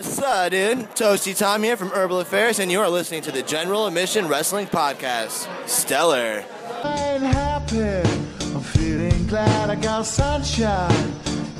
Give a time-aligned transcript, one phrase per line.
[0.00, 4.26] Sudden Toasty Tom here from Herbal Affairs, and you are listening to the General Admission
[4.26, 5.46] Wrestling Podcast.
[5.68, 6.46] Stellar.
[6.82, 8.08] I'm happy.
[8.54, 11.12] I'm feeling glad I got sunshine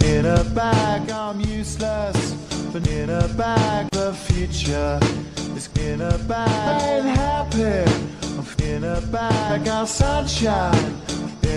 [0.02, 1.10] in a bag.
[1.10, 2.32] I'm useless,
[2.72, 4.98] but in a bag, the future
[5.54, 7.02] is in a bag.
[7.02, 7.92] I'm happy.
[8.38, 9.60] I'm in a bag.
[9.60, 11.02] I got sunshine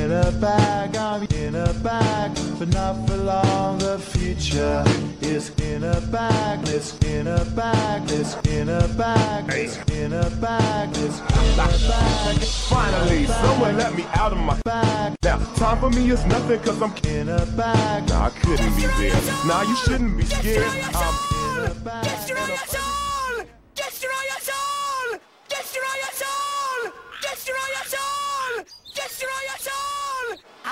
[0.06, 0.96] in a bag.
[0.96, 3.80] I'm in a bag, but not for long.
[3.80, 4.84] The future
[5.21, 6.60] is in a bag.
[6.68, 8.04] It's in a bag.
[8.12, 9.46] It's in a bag.
[9.50, 10.89] It's in a bag.
[10.98, 12.39] It's in a bag.
[12.70, 15.15] Finally, someone let me out of my bag.
[15.24, 18.07] Now, time for me is nothing cause I'm In a bag.
[18.10, 19.21] Nah, I couldn't be there.
[19.48, 20.68] Nah, you shouldn't be scared.
[20.93, 22.04] I'm In a bag.
[22.04, 23.46] Destroy us all!
[23.74, 25.20] Destroy us all!
[25.50, 26.92] Destroy us all!
[27.21, 28.64] Destroy us all!
[28.96, 29.86] Destroy us all!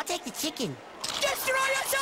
[0.03, 0.75] I'll take the chicken.
[1.21, 1.95] Destroy us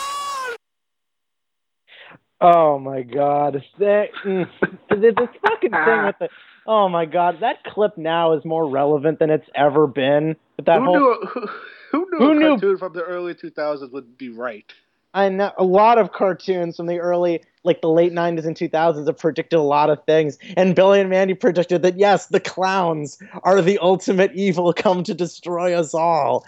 [2.41, 2.49] all!
[2.49, 3.63] Oh my god.
[3.77, 4.49] That, mm,
[4.89, 6.29] this fucking thing with the
[6.65, 10.35] Oh my god, that clip now is more relevant than it's ever been.
[10.55, 11.47] But that Who whole knew, who,
[11.91, 14.65] who knew Who a knew- cartoon from the early 2000s would be right?
[15.13, 19.05] I know a lot of cartoons from the early like the late 90s and 2000s
[19.05, 20.39] have predicted a lot of things.
[20.57, 25.13] And Billy and Mandy predicted that yes, the clowns are the ultimate evil come to
[25.13, 26.45] destroy us all.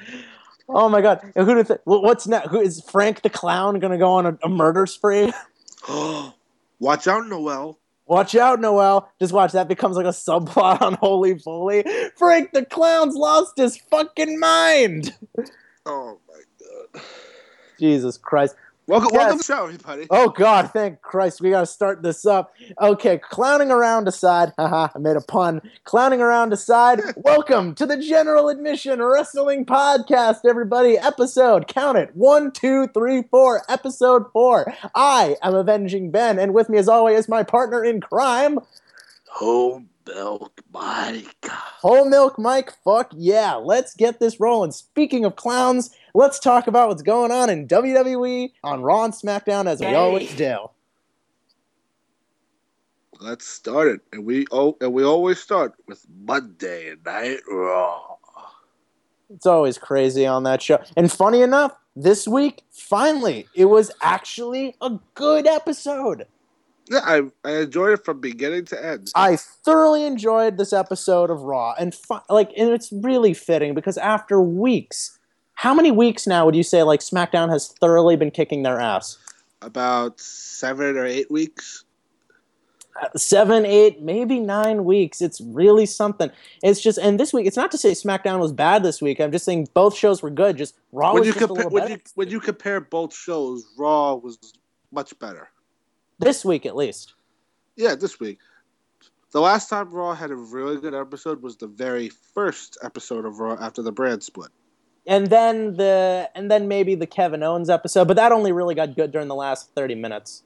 [0.69, 1.22] Oh my god.
[1.36, 2.50] And who do th- what's next?
[2.50, 5.31] Who is Frank the clown going to go on a, a murder spree?
[6.80, 7.78] Watch out, Noel.
[8.06, 9.09] Watch out, Noel.
[9.19, 11.86] Just watch that becomes like a subplot on Holy Foley.
[12.17, 15.16] Frank the Clown's lost his fucking mind.
[15.86, 16.41] Oh my
[16.94, 17.03] god.
[17.80, 18.56] Jesus Christ.
[18.86, 19.17] Welcome, Yes.
[19.17, 20.08] welcome to the show, everybody.
[20.09, 22.53] Oh God, thank Christ, we gotta start this up.
[22.81, 25.62] Okay, clowning around aside, haha, I made a pun.
[25.86, 30.98] Clowning around aside, welcome to the General Admission Wrestling Podcast, everybody.
[30.98, 34.73] Episode, count it, one, two, three, four, episode four.
[34.94, 38.59] I am Avenging Ben, and with me as always is my partner in crime,
[39.36, 41.46] Home milk, Mike.
[41.46, 44.72] Whole Milk Mike, fuck yeah, let's get this rolling.
[44.72, 49.66] Speaking of clowns, let's talk about what's going on in WWE on Raw and SmackDown
[49.68, 50.69] as we always do.
[53.19, 58.18] Let's start it, and we oh, and we always start with Monday Night Raw.
[59.30, 60.84] It's always crazy on that show.
[60.97, 66.28] And funny enough, this week, finally, it was actually a good episode.
[66.90, 69.12] Yeah, I I enjoyed it from beginning to end.
[69.16, 73.98] I thoroughly enjoyed this episode of Raw, and fu- like, and it's really fitting because
[73.98, 75.18] after weeks,
[75.56, 79.18] how many weeks now would you say like SmackDown has thoroughly been kicking their ass?
[79.62, 81.86] About seven or eight weeks.
[83.02, 85.22] Uh, seven, eight, maybe nine weeks.
[85.22, 86.30] It's really something.
[86.62, 89.20] It's just, and this week, it's not to say SmackDown was bad this week.
[89.20, 90.58] I'm just saying both shows were good.
[90.58, 92.82] Just Raw when was you just a compare little when better you when you compare
[92.82, 94.38] both shows, Raw was
[94.92, 95.50] much better.
[96.23, 97.13] This week, at least.
[97.75, 98.39] Yeah, this week.
[99.31, 103.39] The last time Raw had a really good episode was the very first episode of
[103.39, 104.51] Raw after the brand split.
[105.07, 108.95] And then the, and then maybe the Kevin Owens episode, but that only really got
[108.95, 110.44] good during the last thirty minutes.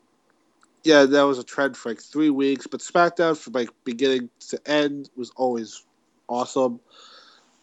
[0.83, 4.59] Yeah, that was a trend for like three weeks, but SmackDown from like beginning to
[4.65, 5.83] end was always
[6.29, 6.79] awesome.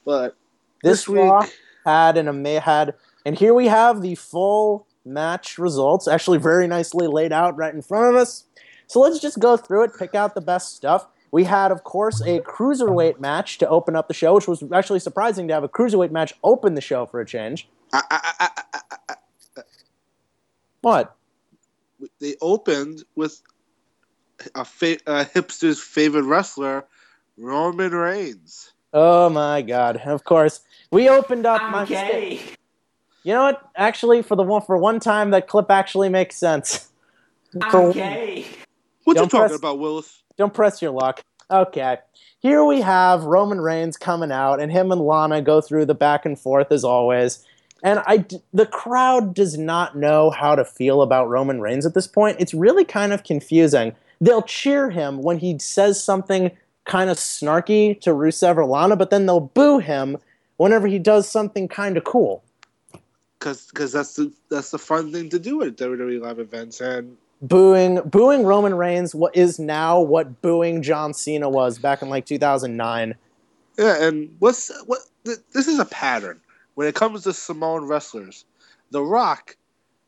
[0.04, 0.36] But
[0.82, 1.46] This, this, week, Raw
[1.86, 2.94] had an ama- had,
[3.25, 7.82] and here we have the full match results, actually very nicely laid out right in
[7.82, 8.44] front of us.
[8.87, 11.06] So let's just go through it, pick out the best stuff.
[11.31, 15.00] We had, of course, a cruiserweight match to open up the show, which was actually
[15.00, 17.69] surprising to have a cruiserweight match open the show for a change.
[17.93, 19.14] I, I, I, I, I,
[19.59, 19.62] I,
[20.81, 21.16] What?
[22.20, 23.41] they opened with
[24.54, 26.84] a, fa- a hipster's favorite wrestler,
[27.37, 28.72] Roman Reigns.
[28.93, 29.97] Oh my God!
[30.04, 30.60] Of course,
[30.93, 31.60] we opened up.
[31.72, 32.41] my I'm gay.
[33.25, 33.71] You know what?
[33.75, 36.89] Actually, for the one for one time, that clip actually makes sense.
[37.71, 38.45] For- I'm.
[39.05, 40.23] What you Don't talking press- about, Willis?
[40.37, 41.23] Don't press your luck.
[41.51, 41.99] Okay.
[42.39, 46.27] Here we have Roman Reigns coming out, and him and Lana go through the back
[46.27, 47.45] and forth as always.
[47.83, 52.06] And I, the crowd does not know how to feel about Roman Reigns at this
[52.06, 52.39] point.
[52.41, 53.95] It's really kind of confusing.
[54.21, 56.50] They'll cheer him when he says something
[56.85, 60.19] kind of snarky to Rusev or Lana, but then they'll boo him
[60.56, 62.44] whenever he does something kind of cool.
[63.44, 68.00] Because that's the that's the fun thing to do at WWE live events, and Booing,
[68.08, 73.14] booing Roman Reigns what is now what booing John Cena was back in like 2009.
[73.76, 75.00] Yeah, and what's what?
[75.25, 76.41] th- This is a pattern
[76.75, 78.44] when it comes to Samoan wrestlers.
[78.93, 79.56] The Rock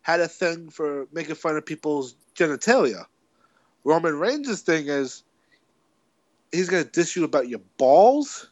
[0.03, 3.05] had a thing for making fun of people's genitalia.
[3.85, 5.23] Roman Reigns' thing is
[6.53, 8.49] he's gonna diss you about your balls.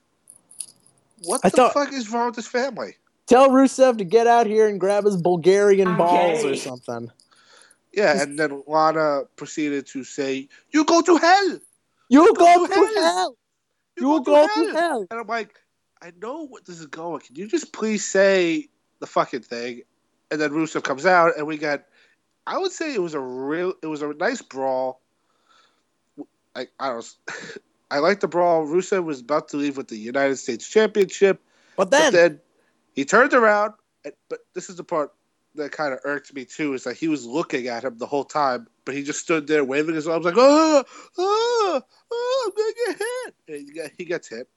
[1.23, 2.97] What I the thought- fuck is wrong with this family?
[3.27, 7.11] Tell Rusev to get out here and grab his Bulgarian I'm balls or something.
[7.93, 11.59] Yeah, and then Lana proceeded to say, "You go to hell.
[12.09, 13.03] You go go to to hell.
[13.03, 13.37] hell.
[13.97, 15.07] You, You go to hell.
[15.11, 15.55] And I'm like,
[16.03, 17.21] I know what this is going.
[17.21, 18.69] Can you just please say
[18.99, 19.83] the fucking thing?
[20.31, 21.85] And then Rusev comes out, and we got.
[22.47, 23.75] I would say it was a real.
[23.83, 25.01] It was a nice brawl.
[26.55, 27.15] I I don't.
[27.91, 28.67] I like the brawl.
[28.67, 31.41] Rusev was about to leave with the United States Championship,
[31.77, 32.41] But but then, then
[32.95, 33.75] he turned around.
[34.29, 35.13] But this is the part
[35.57, 36.75] that kind of irked me too.
[36.75, 39.65] Is that he was looking at him the whole time, but he just stood there
[39.65, 40.85] waving his arms like, "Oh,
[41.19, 41.83] oh,
[42.13, 44.49] oh, I'm gonna get hit." He, he gets hit,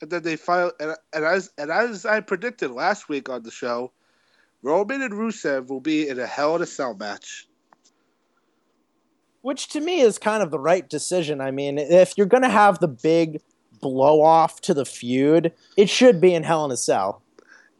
[0.00, 0.72] and then they file.
[0.80, 3.92] And, and as and as I predicted last week on the show,
[4.62, 7.48] Roman and Rusev will be in a Hell in a Cell match.
[9.42, 11.40] which to me is kind of the right decision.
[11.40, 13.40] I mean, if you're to have the big
[13.80, 17.21] blow off to the feud, it should be in Hell in a Cell.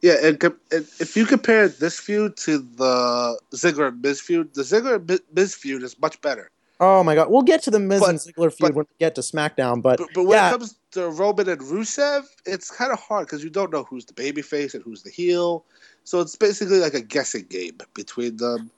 [0.03, 4.63] Yeah, and, and if you compare this feud to the Ziggler and Miz feud, the
[4.63, 6.51] Ziggler and Mi- Miz feud is much better.
[6.81, 8.95] Oh my god, we'll get to the Miz But- and Ziggler feud but- when we
[8.99, 12.69] get to SmackDown, but, But, but when yeah, it comes to Roman and Rusev, it's
[12.69, 15.63] kind of hard because you don't know who's the babyface and who's the heel.
[16.03, 18.69] So it's basically like a guessing game between them.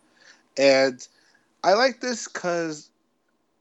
[0.58, 1.08] And
[1.64, 2.92] I like this because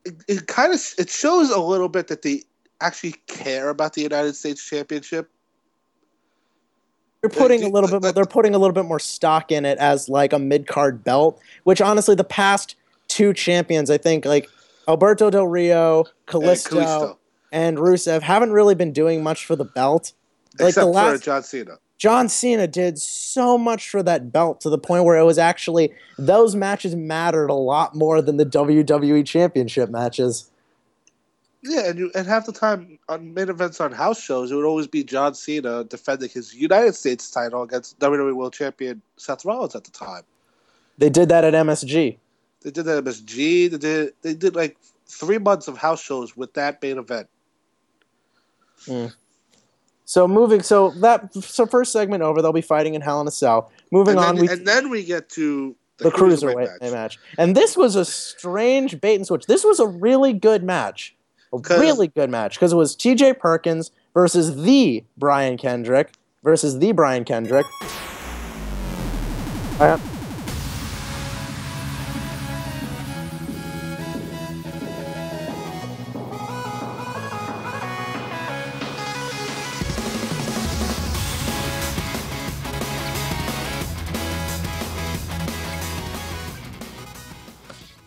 [0.05, 2.43] it, it kind of it shows a little bit that they
[2.83, 5.31] actually care about the United States Championship.
[7.25, 8.03] They're putting a little bit.
[8.03, 11.03] More, they're putting a little bit more stock in it as like a mid card
[11.03, 11.41] belt.
[11.65, 12.77] Which honestly, the past
[13.09, 14.49] two champions, I think, like
[14.87, 17.17] Alberto Del Rio, and Kalisto, Kalisto,
[17.51, 20.13] and Rusev, haven't really been doing much for the belt.
[20.59, 21.79] Like except the last, for John Cena.
[21.97, 25.93] John Cena did so much for that belt to the point where it was actually
[26.19, 30.51] those matches mattered a lot more than the WWE Championship matches.
[31.67, 34.67] Yeah, and you and half the time on main events on house shows, it would
[34.67, 39.75] always be John Cena defending his United States title against WWE World Champion Seth Rollins
[39.75, 40.23] at the time.
[40.99, 42.19] They did that at MSG.
[42.63, 43.71] They did that at MSG.
[43.71, 44.77] They did they did like
[45.07, 47.29] three months of house shows with that main event.
[48.87, 49.07] Hmm.
[50.05, 53.31] So moving, so that so first segment over, they'll be fighting in Hell in a
[53.31, 53.73] Cell.
[53.91, 57.19] Moving And on, we and then we get to the, cruiserweight match.
[57.39, 59.47] and this was a strange bait and switch.
[59.47, 61.14] This was a really good match,
[61.55, 63.35] a really good match because it was T.J.
[63.35, 66.13] Perkins versus the Brian Kendrick
[66.43, 67.67] versus the Brian Kendrick.
[69.81, 69.99] Uh,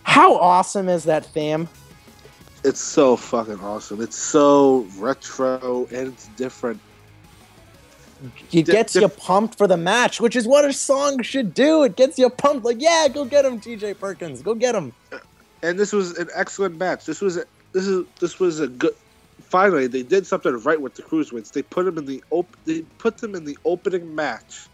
[0.03, 1.67] how awesome is that theme?
[2.63, 4.01] It's so fucking awesome.
[4.01, 6.79] It's so retro and it's different.
[8.51, 11.83] It Di- gets you pumped for the match, which is what a song should do.
[11.83, 14.91] It gets you pumped, like, yeah, go get him, TJ Perkins, go get him.
[15.61, 17.05] And this was an excellent match.
[17.05, 18.95] This was a, this is this was a good.
[19.41, 21.51] Finally, they did something right with the cruiserweights.
[21.51, 24.67] They put them in the op- They put them in the opening match.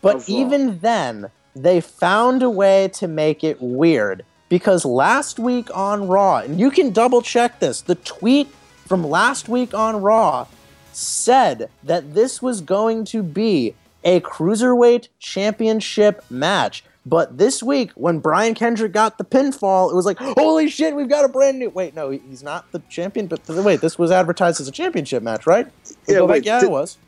[0.00, 4.24] But even then, they found a way to make it weird.
[4.52, 8.48] Because last week on Raw, and you can double check this, the tweet
[8.86, 10.46] from last week on Raw
[10.92, 16.84] said that this was going to be a cruiserweight championship match.
[17.06, 21.08] But this week, when Brian Kendrick got the pinfall, it was like, holy shit, we've
[21.08, 21.70] got a brand new.
[21.70, 23.28] Wait, no, he's not the champion.
[23.28, 25.66] But wait, this was advertised as a championship match, right?
[26.06, 26.98] Yeah, go back, yeah, did- it was.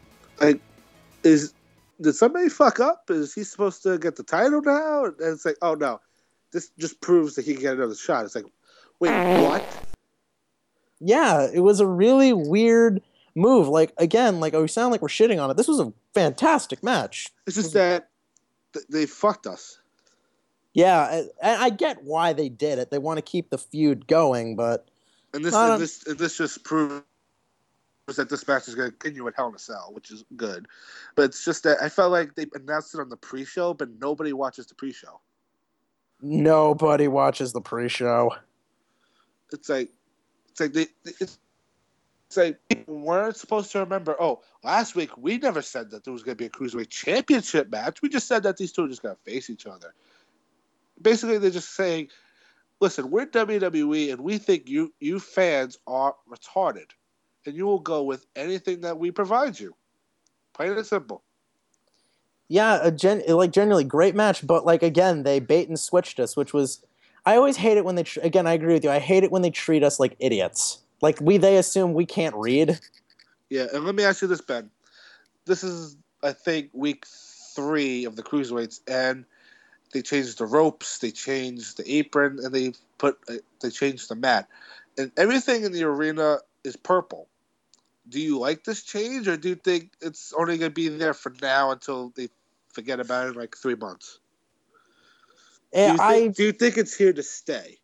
[0.40, 0.62] Like,
[1.22, 1.52] is
[2.00, 3.10] did somebody fuck up?
[3.10, 5.04] Is he supposed to get the title now?
[5.04, 6.00] And it's like, oh no,
[6.54, 8.24] this just proves that he can get another shot.
[8.24, 8.46] It's like,
[9.00, 9.10] wait,
[9.42, 9.62] what?
[11.00, 13.02] yeah, it was a really weird
[13.34, 13.68] move.
[13.68, 15.58] Like again, like we sound like we're shitting on it.
[15.58, 17.28] This was a fantastic match.
[17.46, 18.08] It's just that
[18.72, 19.78] th- they fucked us.
[20.72, 22.90] Yeah, and I get why they did it.
[22.90, 24.88] They want to keep the feud going, but
[25.34, 27.02] And this I and this and this just proves
[28.16, 30.68] that this match is going to continue at Hell in a Cell, which is good.
[31.16, 34.32] But it's just that I felt like they announced it on the pre-show, but nobody
[34.32, 35.20] watches the pre-show.
[36.24, 38.34] Nobody watches the pre-show.
[39.52, 39.90] It's like
[40.50, 41.38] it's like they it's,
[42.26, 44.16] it's like weren't supposed to remember.
[44.18, 47.70] Oh, last week we never said that there was going to be a cruiserweight championship
[47.70, 48.02] match.
[48.02, 49.94] We just said that these two are just going to face each other.
[51.00, 52.08] Basically, they're just saying,
[52.80, 56.90] "Listen, we're WWE, and we think you you fans are retarded,
[57.46, 59.76] and you will go with anything that we provide you."
[60.54, 61.22] Plain and simple.
[62.48, 66.52] Yeah, gen- like generally great match, but like again, they bait and switched us, which
[66.52, 66.84] was
[67.26, 68.90] I always hate it when they tr- again, I agree with you.
[68.90, 70.78] I hate it when they treat us like idiots.
[71.00, 72.78] Like we they assume we can't read.
[73.50, 74.70] Yeah, and let me ask you this, Ben.
[75.44, 79.24] This is, I think, week three of the cruiserweights, and
[79.92, 84.16] they changed the ropes, they changed the apron, and they put uh, they changed the
[84.16, 84.48] mat,
[84.98, 87.28] and everything in the arena is purple.
[88.08, 91.14] Do you like this change, or do you think it's only going to be there
[91.14, 92.28] for now until they
[92.68, 94.18] forget about it in like three months?
[95.72, 97.78] Do And you, I think, do you think it's here to stay?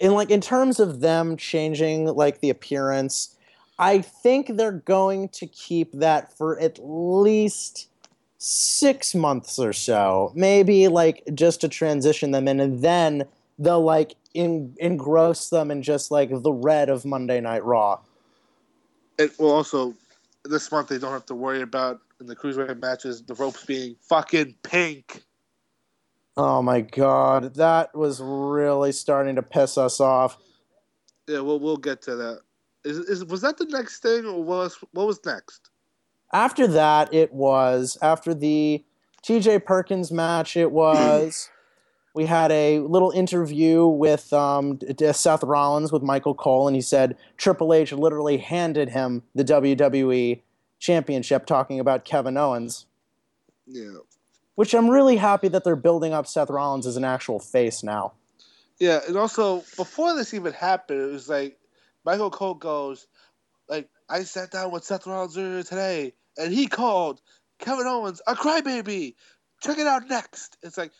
[0.00, 3.36] And like in terms of them changing like the appearance,
[3.78, 7.88] I think they're going to keep that for at least
[8.38, 10.32] six months or so.
[10.34, 13.24] Maybe like just to transition them in, and then
[13.58, 18.00] they'll like in, engross them in just like the red of Monday Night Raw.
[19.18, 19.94] It will also
[20.44, 23.96] this month they don't have to worry about in the cruiserweight matches the ropes being
[24.00, 25.22] fucking pink.
[26.36, 30.38] Oh my god, that was really starting to piss us off.
[31.28, 32.40] Yeah, we'll we'll get to that.
[32.84, 35.70] Is, is was that the next thing, or was what was next?
[36.32, 38.84] After that, it was after the
[39.24, 40.56] TJ Perkins match.
[40.56, 41.48] It was
[42.14, 44.78] we had a little interview with um,
[45.12, 50.40] Seth Rollins with Michael Cole, and he said Triple H literally handed him the WWE
[50.78, 52.86] Championship, talking about Kevin Owens.
[53.66, 53.96] Yeah,
[54.54, 58.12] Which I'm really happy that they're building up Seth Rollins as an actual face now.
[58.78, 61.58] yeah, and also before this even happened, it was like
[62.04, 63.06] Michael Cole goes,
[63.68, 67.20] like I sat down with Seth Rollins earlier today, and he called
[67.58, 69.14] Kevin Owens a crybaby.
[69.62, 70.58] Check it out next.
[70.62, 70.92] It's like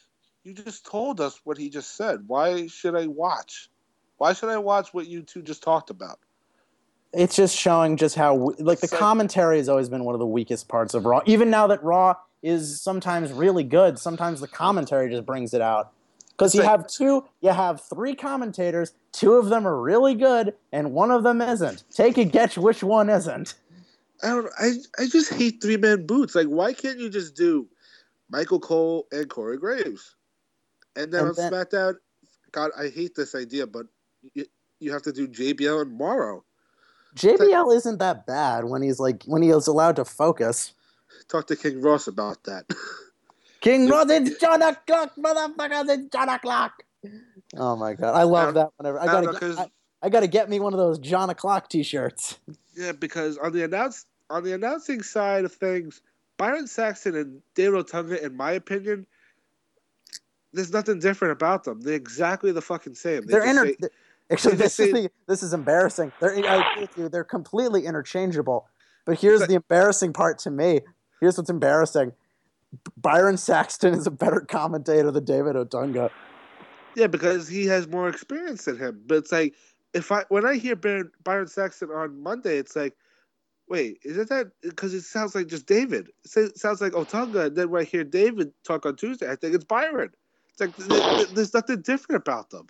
[0.44, 2.24] you just told us what he just said.
[2.26, 3.70] Why should I watch?
[4.18, 6.18] Why should I watch what you two just talked about?
[7.16, 10.16] it's just showing just how w- like the It's like- commentary has always been one
[10.16, 11.20] of the weakest parts of Raw.
[11.26, 15.92] Even now that Raw is sometimes really good, sometimes the commentary just brings it out.
[16.30, 18.94] Because you like- have two, you have three commentators.
[19.12, 21.84] Two of them are really good, and one of them isn't.
[21.88, 23.54] Take a guess which one isn't.
[24.24, 24.50] I don't.
[24.58, 26.34] I I just hate three man boots.
[26.34, 27.68] Like, why can't you just do
[28.28, 30.16] Michael Cole and Corey Graves,
[30.96, 31.94] and then And on then- SmackDown?
[32.52, 33.86] God, I hate this idea, but
[34.34, 34.44] you,
[34.78, 36.44] you have to do JBL and Mauro.
[37.16, 40.72] JBL isn't that bad when he's like when he is allowed to focus.
[41.28, 42.64] Talk to King Ross about that.
[43.60, 46.82] King Ross, it's John O'Clock, motherfuckers, it's John O'Clock.
[47.56, 48.70] Oh my god, I love I that.
[48.76, 49.66] Whenever I I gotta, know, I,
[50.02, 52.38] I gotta get me one of those John O'Clock T-shirts.
[52.76, 56.00] yeah, because on the announce on the announcing side of things,
[56.36, 59.06] Byron Saxton and David Otunga, in my opinion,
[60.54, 61.80] there's nothing different about them.
[61.80, 63.26] They're exactly the fucking same.
[63.26, 63.88] They They're just inter- say-
[64.30, 66.12] actually this just is the, this is embarrassing.
[66.20, 67.08] They're I agree with you.
[67.08, 68.68] They're completely interchangeable.
[69.04, 70.80] But here's But- the embarrassing part to me.
[71.20, 72.12] Here's what's embarrassing.
[72.96, 76.10] Byron Saxton is a better commentator than David Otunga.
[76.96, 79.02] Yeah, because he has more experience than him.
[79.06, 79.54] But it's like
[79.92, 82.96] if I when I hear Byron, Byron Saxton on Monday, it's like,
[83.68, 84.48] wait, is it that?
[84.62, 86.10] Because it sounds like just David.
[86.36, 87.46] It sounds like Otunga.
[87.46, 90.10] And then when I hear David talk on Tuesday, I think it's Byron.
[90.54, 92.66] It's like th- th- there's nothing different about them.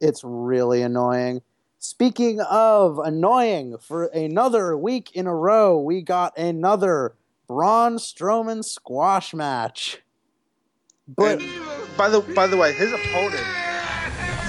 [0.00, 1.42] It's really annoying.
[1.80, 7.14] Speaking of annoying, for another week in a row, we got another
[7.48, 9.98] Braun Strowman squash match.
[11.08, 13.44] But And by the by the way, his opponent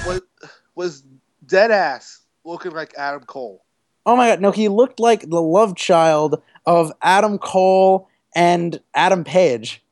[0.05, 0.21] was
[0.75, 1.03] was
[1.45, 3.63] dead ass looking like Adam Cole.
[4.05, 9.23] Oh my god, no, he looked like the love child of Adam Cole and Adam
[9.23, 9.83] Page.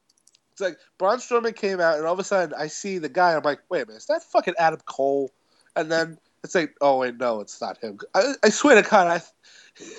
[0.58, 3.36] It's like Braun Strowman came out, and all of a sudden I see the guy.
[3.36, 5.30] I'm like, wait a minute, is that fucking Adam Cole?
[5.76, 8.00] And then it's like, oh wait, no, it's not him.
[8.16, 9.22] I, I swear to God,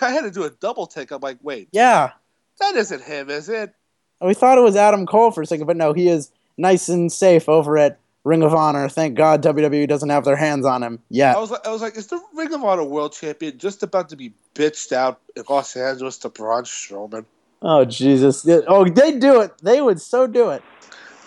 [0.02, 1.12] I I had to do a double take.
[1.12, 2.10] I'm like, wait, Yeah.
[2.58, 3.72] that isn't him, is it?
[4.20, 7.12] We thought it was Adam Cole for a second, but no, he is nice and
[7.12, 8.88] safe over at Ring of Honor.
[8.88, 11.36] Thank God WWE doesn't have their hands on him yet.
[11.36, 14.08] I was like, I was like, is the Ring of Honor World Champion just about
[14.08, 17.24] to be bitched out in Los Angeles to Braun Strowman?
[17.62, 18.46] Oh Jesus!
[18.68, 19.52] Oh, they do it.
[19.62, 20.62] They would so do it.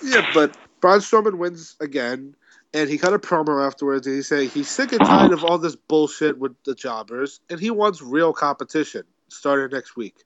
[0.03, 2.35] Yeah, but Braun Strowman wins again,
[2.73, 5.57] and he cut a promo afterwards, and he said he's sick and tired of all
[5.57, 10.23] this bullshit with the jobbers, and he wants real competition starting next week.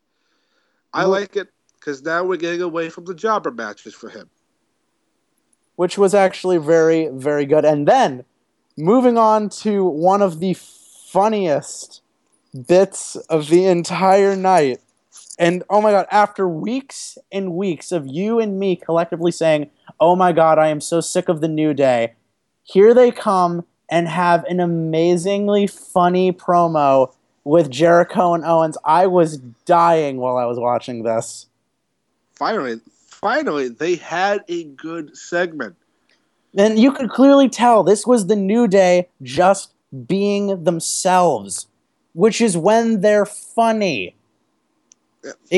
[0.94, 4.30] I like it because now we're getting away from the jobber matches for him.
[5.76, 7.66] which was actually very, very good.
[7.66, 8.26] And then
[8.78, 12.02] moving on to one of the funniest
[12.68, 14.80] bits of the entire night.
[15.38, 20.16] And oh my god, after weeks and weeks of you and me collectively saying, Oh
[20.16, 22.14] my god, I am so sick of the New Day,
[22.64, 27.14] here they come and have an amazingly funny promo
[27.44, 28.78] with Jericho and Owens.
[28.84, 31.48] I was dying while I was watching this.
[32.34, 35.76] Finally, finally, they had a good segment.
[36.58, 39.74] And you could clearly tell this was the New Day just
[40.08, 41.68] being themselves,
[42.14, 44.16] which is when they're funny.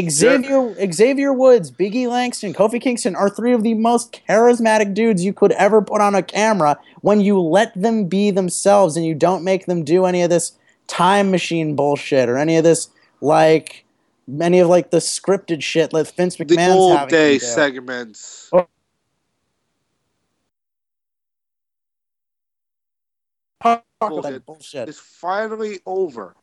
[0.10, 5.34] Xavier Xavier Woods, Biggie Langston, Kofi Kingston are three of the most charismatic dudes you
[5.34, 9.44] could ever put on a camera when you let them be themselves and you don't
[9.44, 10.54] make them do any of this
[10.88, 13.84] time machine bullshit or any of this like
[14.42, 17.46] any of like the scripted shit that Vince The old having day do.
[17.46, 18.50] segments.
[23.62, 24.46] Talk about Bullshit.
[24.46, 24.90] bullshit.
[24.90, 26.36] is finally over.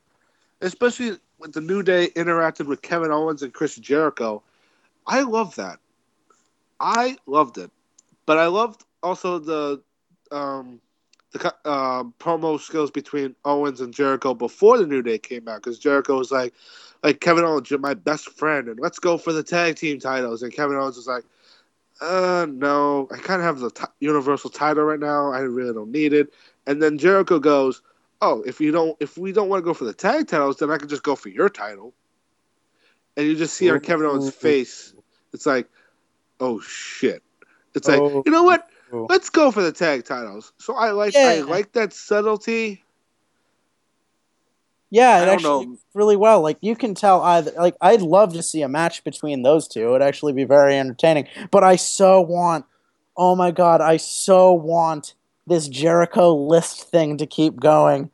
[0.61, 4.43] Especially with the New Day interacted with Kevin Owens and Chris Jericho.
[5.07, 5.79] I love that.
[6.81, 7.71] I loved it.
[8.27, 9.83] But I loved also the
[10.31, 10.81] um,
[11.33, 15.79] the uh, promo skills between Owens and Jericho before the New Day came out because
[15.79, 16.55] Jericho was like,
[17.03, 20.43] like Kevin Owens, you're my best friend, and let's go for the tag team titles.
[20.43, 21.25] And Kevin Owens was like,
[22.01, 25.33] uh, no, I kind of have the t- Universal title right now.
[25.33, 26.33] I really don't need it.
[26.67, 27.83] And then Jericho goes,
[28.25, 30.71] "Oh, if you don't, if we don't want to go for the tag titles, then
[30.71, 31.95] I can just go for your title."
[33.17, 34.31] And you just see on Kevin Owens' oh.
[34.31, 34.95] face,
[35.33, 35.69] it's like,
[36.41, 37.23] "Oh shit!"
[37.75, 38.23] It's like, Oh.
[38.25, 38.69] you know what?
[38.93, 39.07] Oh.
[39.09, 40.53] Let's go for the tag titles.
[40.59, 41.29] So I like, Yeah.
[41.29, 42.83] I like that subtlety.
[44.91, 45.79] Yeah, it actually know.
[45.93, 46.41] really well.
[46.41, 49.89] Like you can tell either like I'd love to see a match between those two.
[49.89, 51.27] It'd actually be very entertaining.
[51.51, 52.65] But I so want
[53.17, 55.15] oh my god, I so want
[55.49, 58.11] this Jericho list thing to keep going.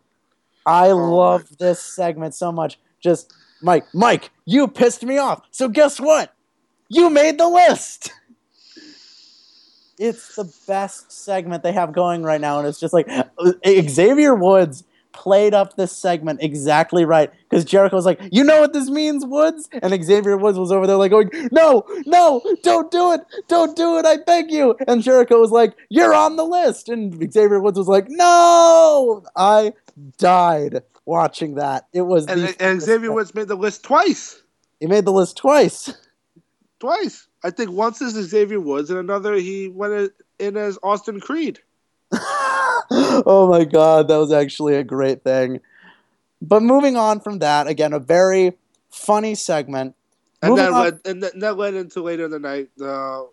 [0.70, 2.78] I Oh love this segment so much.
[3.00, 5.42] Just Mike, Mike, you pissed me off.
[5.50, 6.32] So guess what?
[6.88, 8.12] You made the list.
[9.98, 14.34] It's the best segment they have going right now, and it's just like uh, Xavier
[14.34, 18.88] Woods played up this segment exactly right because Jericho was like, "You know what this
[18.88, 23.20] means, Woods?" And Xavier Woods was over there like going, "No, no, don't do it,
[23.48, 27.12] don't do it, I beg you." And Jericho was like, "You're on the list," and
[27.32, 29.74] Xavier Woods was like, "No!" I
[30.18, 31.86] died watching that.
[31.92, 34.42] It was And, the and Xavier Woods made the list twice.
[34.78, 35.92] He made the list twice.
[36.78, 37.26] Twice.
[37.44, 41.58] I think once is Xavier Woods, and another he went in as Austin Creed.
[42.12, 45.60] oh my god, that was actually a great thing.
[46.42, 48.56] But moving on from that, again, a very
[48.90, 49.94] funny segment.
[50.42, 53.24] And Moving that on- led and that, that led into later in the night, uh,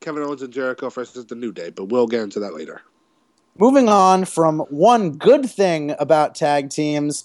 [0.00, 1.70] Kevin Owens and Jericho versus the New Day.
[1.70, 2.82] But we'll get into that later.
[3.58, 7.24] Moving on from one good thing about tag teams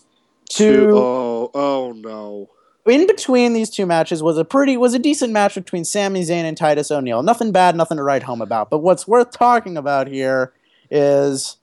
[0.49, 2.49] to oh oh no.
[2.85, 6.43] in between these two matches was a pretty was a decent match between Sami Zayn
[6.43, 7.23] and Titus O'Neil.
[7.23, 8.69] Nothing bad, nothing to write home about.
[8.69, 10.53] But what's worth talking about here
[10.89, 11.57] is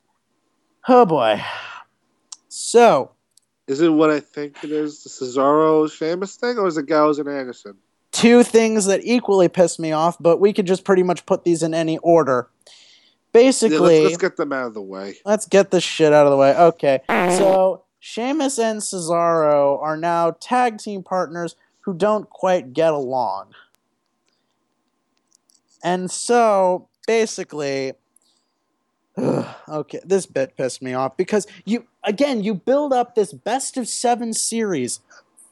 [0.88, 1.42] oh boy.
[2.48, 3.10] So
[3.66, 7.18] Is it what I think it is, the Cesaro Sheamus thing, or is it Gallows
[7.18, 7.76] and Anderson?
[8.12, 11.62] two things that equally piss me off, but we could just pretty much put these
[11.62, 12.48] in any order.
[13.32, 15.14] Yeah, Basically, let's, let's get them out of the way.
[15.24, 16.56] Let's get this shit out of the way.
[16.56, 17.00] Okay.
[17.08, 23.54] So Sheamus and Cesaro are now tag team partners who don't quite get along.
[25.82, 27.94] And so basically
[29.68, 33.88] okay, this bit pissed me off because you again, you build up this best of
[33.88, 35.00] 7 series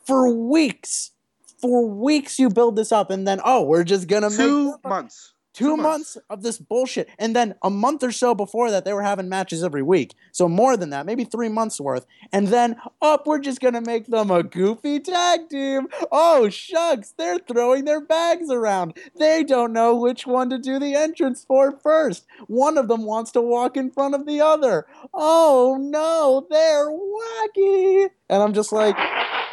[0.07, 1.13] for weeks.
[1.59, 4.77] For weeks you build this up and then oh, we're just going to make Two
[4.85, 5.35] months.
[5.59, 6.17] Two, Two months.
[6.31, 7.09] of this bullshit.
[7.19, 10.15] And then a month or so before that, they were having matches every week.
[10.33, 12.07] So more than that, maybe three months worth.
[12.33, 15.89] And then, up, we're just going to make them a goofy tag team.
[16.13, 18.97] Oh, shucks, they're throwing their bags around.
[19.19, 22.25] They don't know which one to do the entrance for first.
[22.47, 24.87] One of them wants to walk in front of the other.
[25.13, 28.11] Oh, no, they're wacky.
[28.29, 28.97] And I'm just like,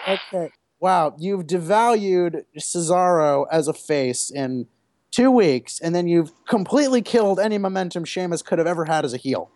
[0.07, 0.51] okay.
[0.79, 4.67] Wow, you've devalued Cesaro as a face in
[5.15, 9.13] two weeks, and then you've completely killed any momentum Sheamus could have ever had as
[9.13, 9.49] a heel.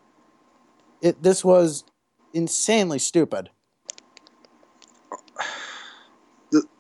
[1.02, 1.84] It this was
[2.34, 3.50] insanely stupid.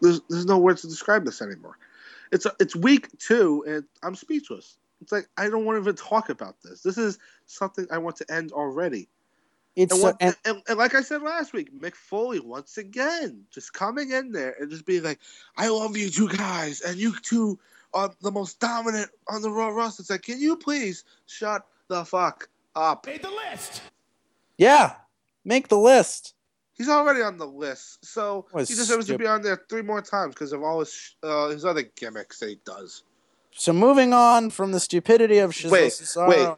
[0.01, 1.77] There's, there's no words to describe this anymore.
[2.31, 4.77] It's it's week two, and I'm speechless.
[4.99, 6.81] It's like I don't want to even talk about this.
[6.81, 9.09] This is something I want to end already.
[9.75, 13.43] It's And, so, and, and, and like I said last week, Mick Foley once again
[13.51, 15.19] just coming in there and just being like,
[15.55, 17.59] "I love you two guys, and you two
[17.93, 22.05] are the most dominant on the Raw roster." It's like, can you please shut the
[22.05, 23.05] fuck up?
[23.05, 23.81] Made the list.
[24.57, 24.95] yeah,
[25.45, 26.33] make the list.
[26.73, 30.01] He's already on the list, so he Was deserves to be on there three more
[30.01, 33.03] times because of all his uh, his other gimmicks that he does.
[33.51, 36.29] So moving on from the stupidity of Shiz- wait, Cesaro.
[36.29, 36.49] wait,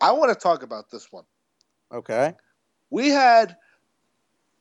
[0.00, 1.24] I want to talk about this one.
[1.92, 2.34] Okay.
[2.88, 3.56] We had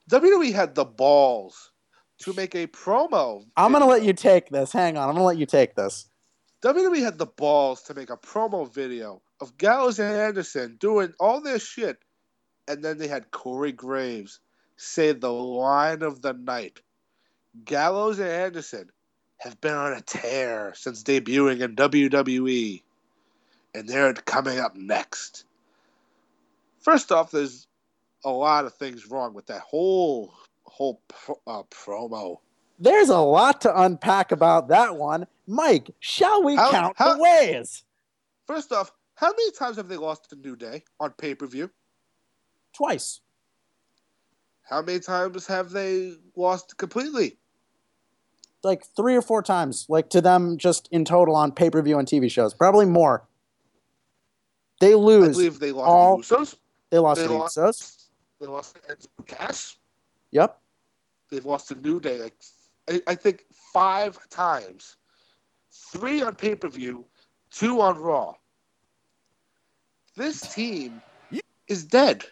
[0.10, 1.72] WWE had the balls
[2.20, 3.46] to make a promo.
[3.56, 4.72] I'm gonna let you take this.
[4.72, 5.10] Hang on.
[5.10, 6.10] I'm gonna let you take this.
[6.62, 11.42] WWE had the balls to make a promo video of Gallows and Anderson doing all
[11.42, 11.98] their shit,
[12.68, 14.40] and then they had Corey Graves
[14.76, 16.82] say the line of the night.
[17.64, 18.90] Gallows and Anderson
[19.38, 22.84] have been on a tear since debuting in WWE,
[23.74, 25.46] and they're coming up next.
[26.82, 27.68] First off, there's
[28.26, 30.34] a lot of things wrong with that whole
[30.70, 32.40] whole pro, uh, promo.
[32.80, 35.28] There's a lot to unpack about that one.
[35.48, 37.84] Mike, shall we How- count how- the ways?
[38.48, 41.70] First off, how many times have they lost to New Day on pay per view?
[42.74, 43.20] Twice.
[44.62, 47.38] How many times have they lost completely?
[48.64, 51.98] Like three or four times, like to them just in total on pay per view
[51.98, 52.54] and TV shows.
[52.54, 53.28] Probably more.
[54.80, 55.30] They lose.
[55.30, 56.56] I believe they lost all- to the Usos.
[56.92, 57.96] they lost they to the lost- Usos.
[58.40, 59.78] They lost to Enzo Cass.
[60.32, 60.60] Yep.
[61.32, 62.36] They've lost to New Day like
[62.90, 64.96] I, I think five times.
[65.92, 67.06] Three on pay per view,
[67.52, 68.34] two on Raw.
[70.16, 71.02] This team
[71.68, 72.26] is dead.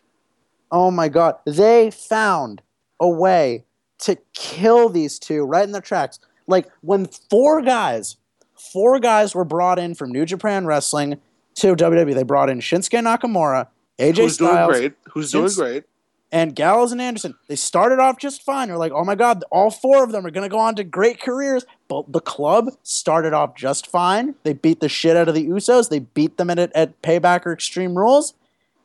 [0.72, 1.36] Oh my god.
[1.46, 2.62] They found
[3.00, 3.66] a way
[4.00, 6.20] to kill these two right in their tracks.
[6.48, 8.18] Like when four guys,
[8.56, 11.20] four guys were brought in from New Japan Wrestling
[11.56, 12.14] to WWE.
[12.14, 13.68] They brought in Shinsuke Nakamura,
[14.00, 14.94] AJ Who's doing great?
[15.12, 15.84] Who's doing great?
[16.32, 17.36] And Gallows and Anderson.
[17.48, 18.68] They started off just fine.
[18.68, 20.84] They're like, oh my God, all four of them are going to go on to
[20.84, 21.66] great careers.
[21.88, 24.36] But the club started off just fine.
[24.44, 25.90] They beat the shit out of the Usos.
[25.90, 28.34] They beat them at, at Payback or Extreme Rules.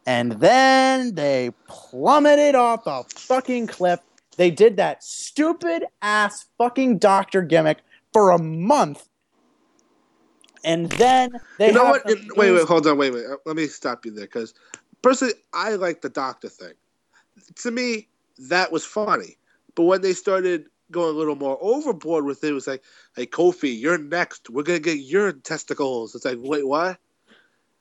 [0.06, 4.00] And then they plummeted off the fucking cliff.
[4.36, 7.78] They did that stupid ass fucking doctor gimmick
[8.12, 9.08] for a month.
[10.64, 12.08] And then they you know what?
[12.08, 13.24] It- wait, wait, hold on, wait, wait.
[13.44, 14.54] Let me stop you there because
[15.02, 16.74] personally, I like the doctor thing.
[17.56, 18.08] To me,
[18.48, 19.36] that was funny.
[19.74, 22.82] But when they started going a little more overboard with it, it was like,
[23.16, 24.50] "Hey, Kofi, you're next.
[24.50, 26.98] We're gonna get your testicles." It's like, wait, what?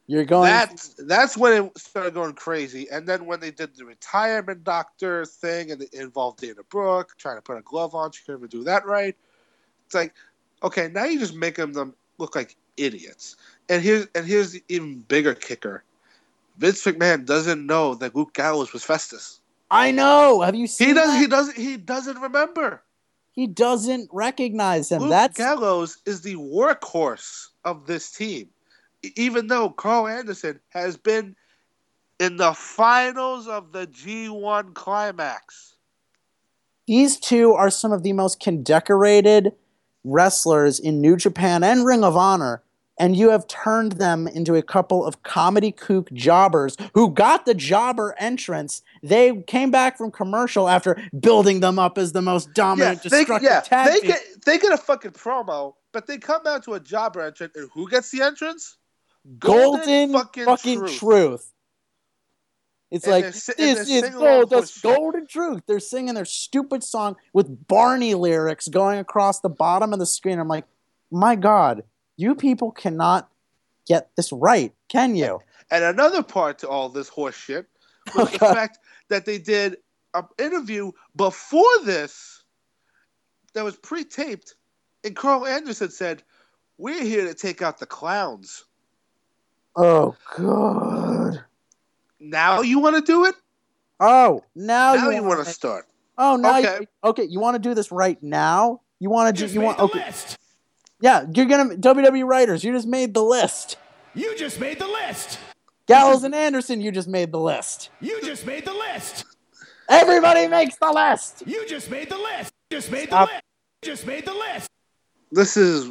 [0.08, 0.50] You're going.
[0.50, 2.90] That's that's when it started going crazy.
[2.90, 7.38] And then when they did the retirement doctor thing and it involved Dana Brooke trying
[7.38, 9.16] to put a glove on, she couldn't even do that right.
[9.86, 10.14] It's like,
[10.64, 13.36] okay, now you're just making them look like idiots.
[13.70, 15.84] And here's and here's the even bigger kicker.
[16.58, 19.41] Vince McMahon doesn't know that Luke Gallows was Festus.
[19.72, 20.42] I know.
[20.42, 21.14] Have you seen He doesn't.
[21.14, 21.22] that?
[21.22, 21.58] He doesn't.
[21.58, 22.84] He doesn't remember.
[23.32, 25.04] He doesn't recognize him.
[25.04, 28.50] Luke That's Gallows is the workhorse of this team.
[29.16, 31.36] Even though Karl Anderson has been
[32.20, 35.76] in the finals of the G1 climax.
[36.86, 39.54] these two are some of the most condecorated
[40.04, 42.62] wrestlers in New Japan and Ring of Honor,
[43.00, 47.56] and you have turned them into a couple of comedy kook jobbers who got the
[47.56, 48.84] jobber entrance.
[49.04, 53.50] They came back from commercial after building them up as the most dominant, they, destructive
[53.50, 54.10] yeah, tag they team.
[54.12, 57.70] get they get a fucking promo, but they come down to a jobber entrance, and
[57.74, 58.78] who gets the entrance?
[59.40, 61.00] golden, fucking fucking, truth.
[61.00, 61.54] truth.
[62.90, 65.64] It's And like si- this is gold, that's golden truth.
[65.66, 70.40] They're singing their stupid song with Barney lyrics going across the bottom of the screen.
[70.40, 70.66] I'm like,
[71.10, 71.84] my God,
[72.18, 73.30] you people cannot
[73.88, 75.40] get this right, can you?
[75.70, 77.66] And another part to all this horse shit
[78.14, 78.54] was oh, the Okay.
[78.54, 78.80] fact
[79.12, 79.78] that they did
[80.14, 82.44] an interview before this
[83.54, 84.56] that was pre-taped,
[85.04, 86.24] and Karl Anderson said,
[86.78, 88.66] "We're here to take out the clowns."
[89.76, 91.44] Oh God.
[92.20, 93.36] Now you want to do it?
[94.00, 95.86] Oh, now, now you, you want want to start?
[96.18, 96.78] Oh, now Okay.
[96.82, 97.24] you, okay.
[97.24, 98.82] You want to do this right now?
[99.00, 99.52] You want to do?
[99.52, 99.80] You want?
[99.80, 100.06] Okay.
[100.06, 100.38] list.
[101.00, 102.64] Yeah, you're gonna WWE writers.
[102.64, 103.78] You just made the list.
[104.14, 105.40] You just made the list.
[105.92, 106.82] Gallows and Anderson.
[106.82, 107.90] You just made the list.
[108.00, 109.26] You just made the list.
[109.90, 111.44] Everybody makes the list.
[111.46, 112.54] You just made the list.
[112.72, 113.28] Just made Stop.
[113.30, 113.44] the list.
[113.84, 114.70] Just made the list.
[115.32, 115.90] This is, oh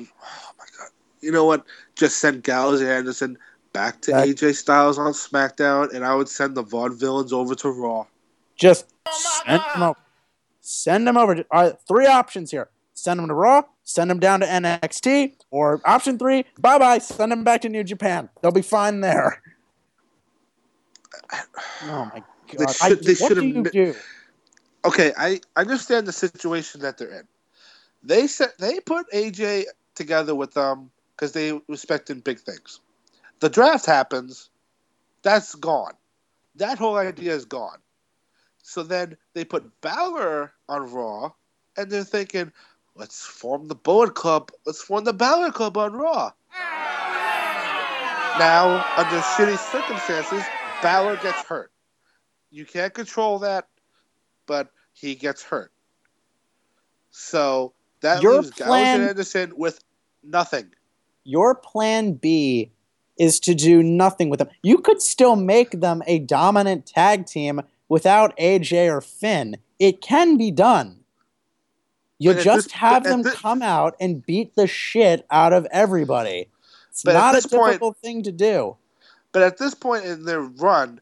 [0.58, 0.88] my god!
[1.20, 1.64] You know what?
[1.96, 3.36] Just send Gallows and Anderson
[3.72, 7.54] back to Back- AJ Styles on SmackDown, and I would send the Vaughn Vaudevillains over
[7.56, 8.06] to Raw.
[8.56, 9.98] Just Oh send them over.
[10.60, 11.36] Send them over.
[11.50, 12.68] All right, three options here.
[12.94, 13.62] Send them to Raw.
[13.82, 15.32] Send them down to NXT.
[15.50, 16.98] Or option three, bye bye.
[16.98, 18.28] Send them back to New Japan.
[18.42, 19.42] They'll be fine there.
[21.84, 22.76] Oh my god!
[22.80, 23.72] I- should- they what should do have you do?
[24.84, 27.28] okay, I understand the situation that they're in.
[28.02, 29.64] They said they put AJ
[29.94, 32.80] together with um, them because they respected big things.
[33.40, 34.50] The draft happens,
[35.22, 35.94] that's gone.
[36.56, 37.78] That whole idea is gone.
[38.62, 41.32] So then they put Balor on Raw,
[41.76, 42.52] and they're thinking,
[42.94, 44.50] let's form the Bullet Club.
[44.66, 46.32] Let's form the Balor Club on Raw.
[48.38, 50.44] Now, under shitty circumstances,
[50.82, 51.72] Balor gets hurt.
[52.50, 53.68] You can't control that,
[54.46, 55.72] but he gets hurt.
[57.10, 59.82] So that Your leaves Gallows and Anderson with
[60.22, 60.70] nothing.
[61.24, 62.72] Your plan B
[63.18, 64.48] is to do nothing with them.
[64.62, 69.58] You could still make them a dominant tag team without AJ or Finn.
[69.78, 70.96] It can be done.
[72.18, 75.66] You But just this- have them thi- come out and beat the shit out of
[75.70, 76.48] everybody.
[76.90, 78.76] It's not a this point- difficult thing to do.
[79.32, 81.00] But at this point in their run,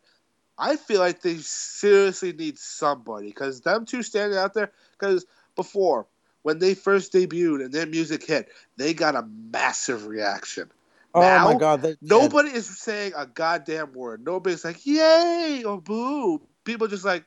[0.59, 4.73] I feel like they seriously need somebody because them two standing out there.
[4.99, 5.25] Because
[5.57, 6.07] before,
[6.43, 10.71] when they first debuted and their music hit, they got a massive reaction.
[11.15, 11.97] Oh Now, my god, they.
[12.03, 14.25] Nobody is saying a goddamn word.
[14.25, 17.25] Nobody's like "yay" or "boo." People just like,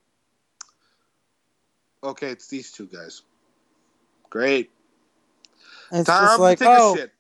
[2.03, 3.23] okay, it's these two guys.
[4.29, 4.69] Great.
[5.91, 7.13] It's Time just like take oh, a shit.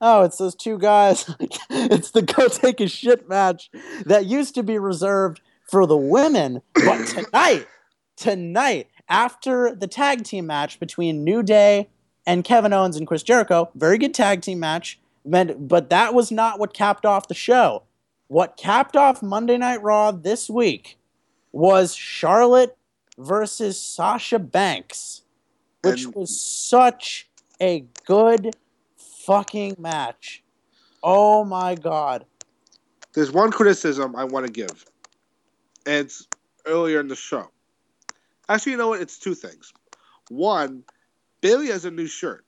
[0.00, 1.28] Oh, it's those two guys.
[1.70, 3.70] it's the go take a shit match
[4.06, 7.66] that used to be reserved for the women, but tonight,
[8.16, 11.88] tonight, after the tag team match between New Day
[12.26, 16.58] and Kevin Owens and Chris Jericho, very good tag team match, but that was not
[16.58, 17.82] what capped off the show.
[18.28, 20.98] What capped off Monday Night Raw this week
[21.52, 22.76] was Charlotte
[23.18, 25.22] versus Sasha Banks,
[25.82, 27.28] which And- was such
[27.60, 28.54] a good
[29.28, 30.42] fucking match.
[31.02, 32.24] Oh my god.
[33.12, 34.86] There's one criticism I want to give.
[35.84, 36.26] And it's
[36.64, 37.50] earlier in the show.
[38.48, 39.02] Actually, you know what?
[39.02, 39.74] It's two things.
[40.30, 40.82] One,
[41.42, 42.46] Bayley has a new shirt.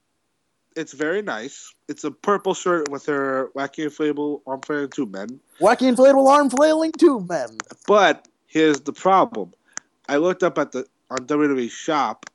[0.75, 1.71] It's very nice.
[1.87, 5.39] It's a purple shirt with her wacky inflatable arm flailing two men.
[5.59, 7.59] Wacky inflatable arm flailing two men.
[7.85, 9.53] But here's the problem.
[10.09, 12.25] I looked up at the on WWE shop,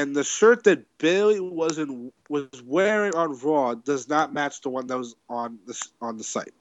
[0.00, 4.70] and the shirt that Bayley was in was wearing on Raw does not match the
[4.70, 6.54] one that was on the on the site.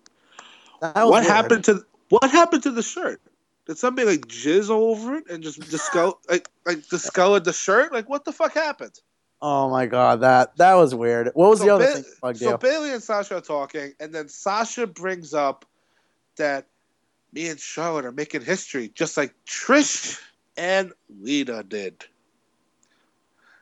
[0.80, 1.24] What weird.
[1.24, 3.22] happened to what happened to the shirt?
[3.66, 7.94] Did somebody like jizz all over it and just discolor like like discolored the shirt?
[7.94, 9.00] Like what the fuck happened?
[9.42, 11.32] Oh my god, that that was weird.
[11.34, 12.58] What was the other Ba- thing bugged so you?
[12.58, 15.66] Bayley and Sasha are talking, and then Sasha brings up
[16.36, 16.68] that
[17.32, 20.20] me and Charlotte are making history, just like Trish
[20.58, 22.04] and Lita did.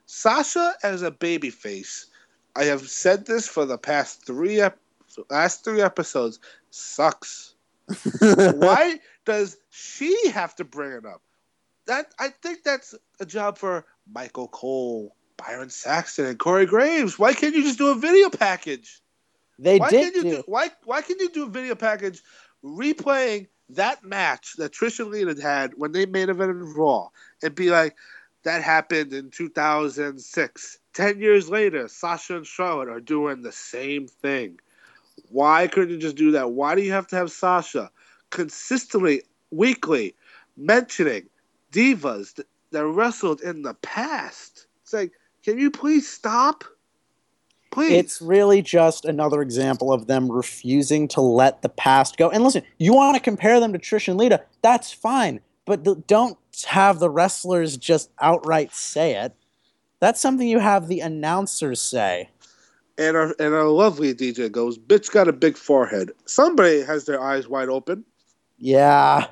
[0.07, 2.05] Sasha as a babyface,
[2.55, 4.79] I have said this for the past three ep-
[5.29, 6.39] last three episodes,
[6.71, 7.53] sucks.
[8.19, 11.21] Why does she have to bring it up?
[11.85, 17.19] That I think that's a job for Michael Cole, Byron Saxton, and Corey Graves.
[17.19, 19.01] Why can't you just do a video package?
[19.59, 20.29] they why did can't you do.
[20.37, 22.21] do, why why can't you do a video package
[22.63, 27.09] replaying that match that Trish and Lita had when they made event in Raw
[27.43, 27.95] and be like
[28.47, 30.79] that happened in 2006.
[30.93, 34.57] 10 years later, Sasha and Charlotte are doing the same thing.
[35.29, 36.51] Why couldn't you just do that?
[36.51, 37.91] Why do you have to have Sasha
[38.29, 40.15] consistently, weekly,
[40.55, 41.27] mentioning
[41.73, 44.67] divas that, wrestled in the past?
[44.81, 45.11] It's like,
[45.43, 46.63] can you please stop?
[47.69, 47.91] Please.
[47.91, 52.29] It's really just another example of them refusing to let the past go.
[52.29, 55.41] And listen, you want to compare them to Trish and Lita, that's fine.
[55.65, 59.33] But th- don't have the wrestlers just outright say it.
[59.99, 62.29] That's something you have the announcers say.
[62.99, 67.21] and our and our lovely DJ goes, "Bitch got a big forehead." Somebody has their
[67.21, 68.03] eyes wide open.
[68.57, 69.27] Yeah.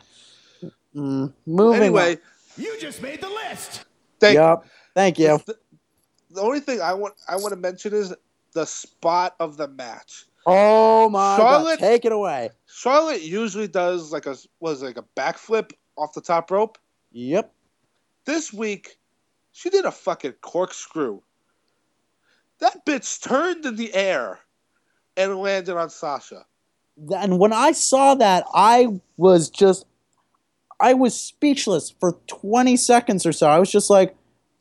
[0.95, 2.17] Mm, moving Anyway,
[2.57, 3.79] You just made the list.
[3.79, 3.85] on.
[4.19, 4.65] thank Yep.
[4.93, 5.39] Thank you.
[5.45, 5.57] The,
[6.31, 8.13] the only thing I want I want to mention is
[8.53, 10.25] the spot of the match.
[10.45, 11.85] Oh my Charlotte- god.
[11.87, 12.51] Take it away.
[12.67, 16.77] Charlotte usually does like a was like a backflip off the top rope.
[17.15, 17.49] Yep.
[18.25, 18.97] This week,
[19.53, 21.21] she did a fucking corkscrew.
[22.59, 24.39] That bitch turned in the air
[25.15, 26.45] and landed on Sasha.
[27.15, 29.85] And when I saw that, I was just,
[30.81, 33.47] I was speechless for 20 seconds or so.
[33.47, 34.13] I was just like,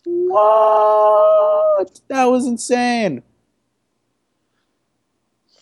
[0.04, 2.00] what?
[2.06, 3.24] That was insane.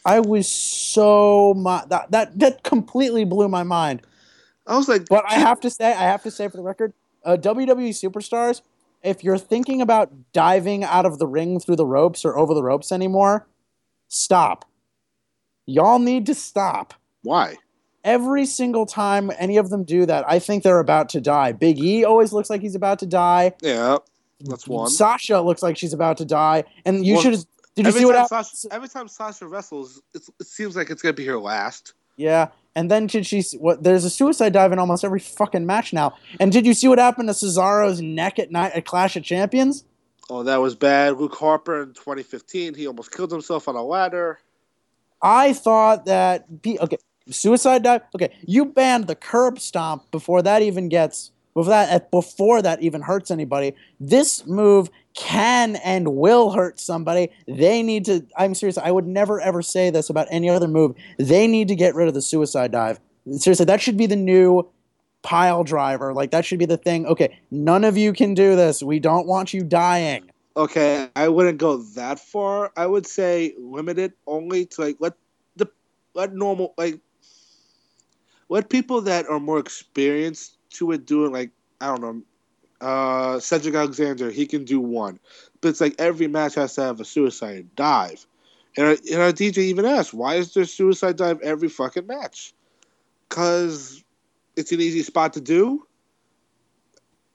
[0.05, 4.03] I was so mu- that that that completely blew my mind.
[4.67, 6.93] I was like, But I have to say, I have to say for the record,
[7.25, 8.63] uh, WWE superstars,
[9.03, 12.63] if you're thinking about diving out of the ring through the ropes or over the
[12.63, 13.47] ropes anymore,
[14.09, 14.65] stop.
[15.67, 16.95] Y'all need to stop.
[17.23, 17.57] why?
[18.05, 21.53] Every single time any of them do that, I think they're about to die.
[21.53, 23.53] Big E always looks like he's about to die.
[23.63, 23.99] Yeah,
[24.41, 24.89] that's one.
[24.91, 26.65] Sasha looks like she's about to die.
[26.85, 27.47] And you Well, should.
[27.77, 28.45] Did you see what happened?
[28.45, 31.95] Sasha, every time Sasha wrestles, it's, it seems like it's gonna be her last.
[32.17, 33.43] Yeah, and then did she?
[33.59, 33.83] What?
[33.83, 36.17] There's a suicide dive in almost every fucking match now.
[36.41, 39.85] And did you see what happened to Cesaro's neck at night at Clash of Champions?
[40.31, 41.19] Oh, that was bad.
[41.19, 44.39] Luke Harper in 2015, he almost killed himself on a ladder.
[45.21, 46.97] I thought that okay,
[47.29, 48.03] suicide dive.
[48.15, 53.03] Okay, you banned the curb stomp before that even gets before that before that even
[53.03, 53.75] hurts anybody.
[54.01, 57.31] This move can and will hurt somebody.
[57.47, 58.27] They need to.
[58.37, 58.79] I'm serious.
[58.79, 60.95] I would never ever say this about any other move.
[61.19, 63.01] They need to get rid of the suicide dive.
[63.31, 64.69] Seriously, that should be the new
[65.23, 66.13] pile driver.
[66.13, 67.07] Like that should be the thing.
[67.07, 68.83] Okay, none of you can do this.
[68.83, 70.31] We don't want you dying.
[70.57, 72.73] Okay, I wouldn't go that far.
[72.77, 75.15] I would say limit it only to like let
[75.57, 75.67] the
[76.15, 77.01] let normal like
[78.49, 81.33] let people that are more experienced to it do it.
[81.33, 82.23] like I don't know.
[82.83, 85.21] Uh, Cedric Alexander, he can do one,
[85.61, 88.27] but it's like every match has to have a suicide dive.
[88.77, 92.53] And our, and our DJ even asked, why is there suicide dive every fucking match?
[93.29, 94.03] Because
[94.57, 95.87] it's an easy spot to do.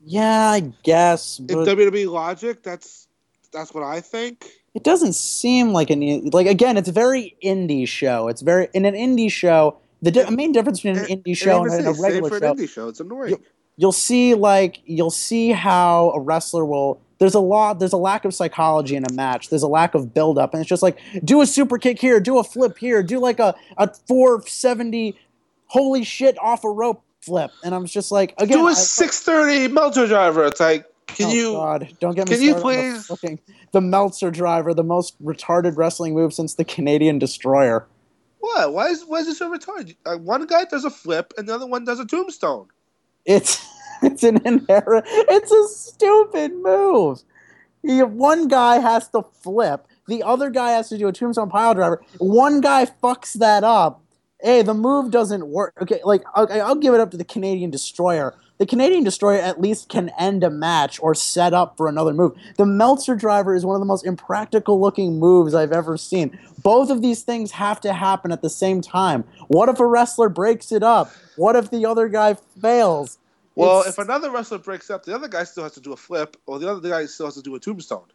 [0.03, 1.39] Yeah, I guess.
[1.39, 3.07] In WWE logic, that's
[3.53, 4.45] that's what I think.
[4.73, 6.77] it doesn't seem like an like again.
[6.77, 8.27] It's a very indie show.
[8.27, 9.77] It's very in an indie show.
[10.01, 12.57] The di- main difference between an indie show and and, a regular for show an
[12.57, 12.87] indie show.
[12.89, 13.37] It's annoying.
[13.77, 18.25] You'll see like you'll see how a wrestler will there's a lot there's a lack
[18.25, 20.97] of psychology in a match there's a lack of build up and it's just like
[21.23, 25.17] do a super kick here do a flip here do like a, a 470
[25.67, 29.21] holy shit off a rope flip and i'm just like again Do I- a six
[29.21, 30.45] thirty Meltzer driver.
[30.45, 31.51] It's like, can oh, you?
[31.53, 33.39] God, don't get me can you the please- fucking-
[33.71, 37.85] the Meltzer driver, the most retarded wrestling move since the Canadian Destroyer.
[38.39, 38.73] What?
[38.73, 39.95] Why is why is it so retarded?
[40.05, 42.67] Uh, one guy does a flip and the other one does a tombstone.
[43.27, 43.63] It's
[44.01, 45.05] it's an inherent.
[45.07, 47.23] It's a stupid move.
[47.83, 49.87] You, one guy has to flip.
[50.07, 52.01] The other guy has to do a tombstone pile driver.
[52.17, 54.01] One guy fucks that up.
[54.41, 55.73] Hey, the move doesn't work.
[55.81, 58.35] Okay, like okay, I'll give it up to the Canadian Destroyer.
[58.57, 62.33] The Canadian Destroyer at least can end a match or set up for another move.
[62.57, 66.37] The Meltzer driver is one of the most impractical looking moves I've ever seen.
[66.63, 69.25] Both of these things have to happen at the same time.
[69.47, 71.11] What if a wrestler breaks it up?
[71.35, 73.19] What if the other guy fails?
[73.55, 75.97] Well, It's- if another wrestler breaks up, the other guy still has to do a
[75.97, 78.05] flip, or the other guy still has to do a tombstone.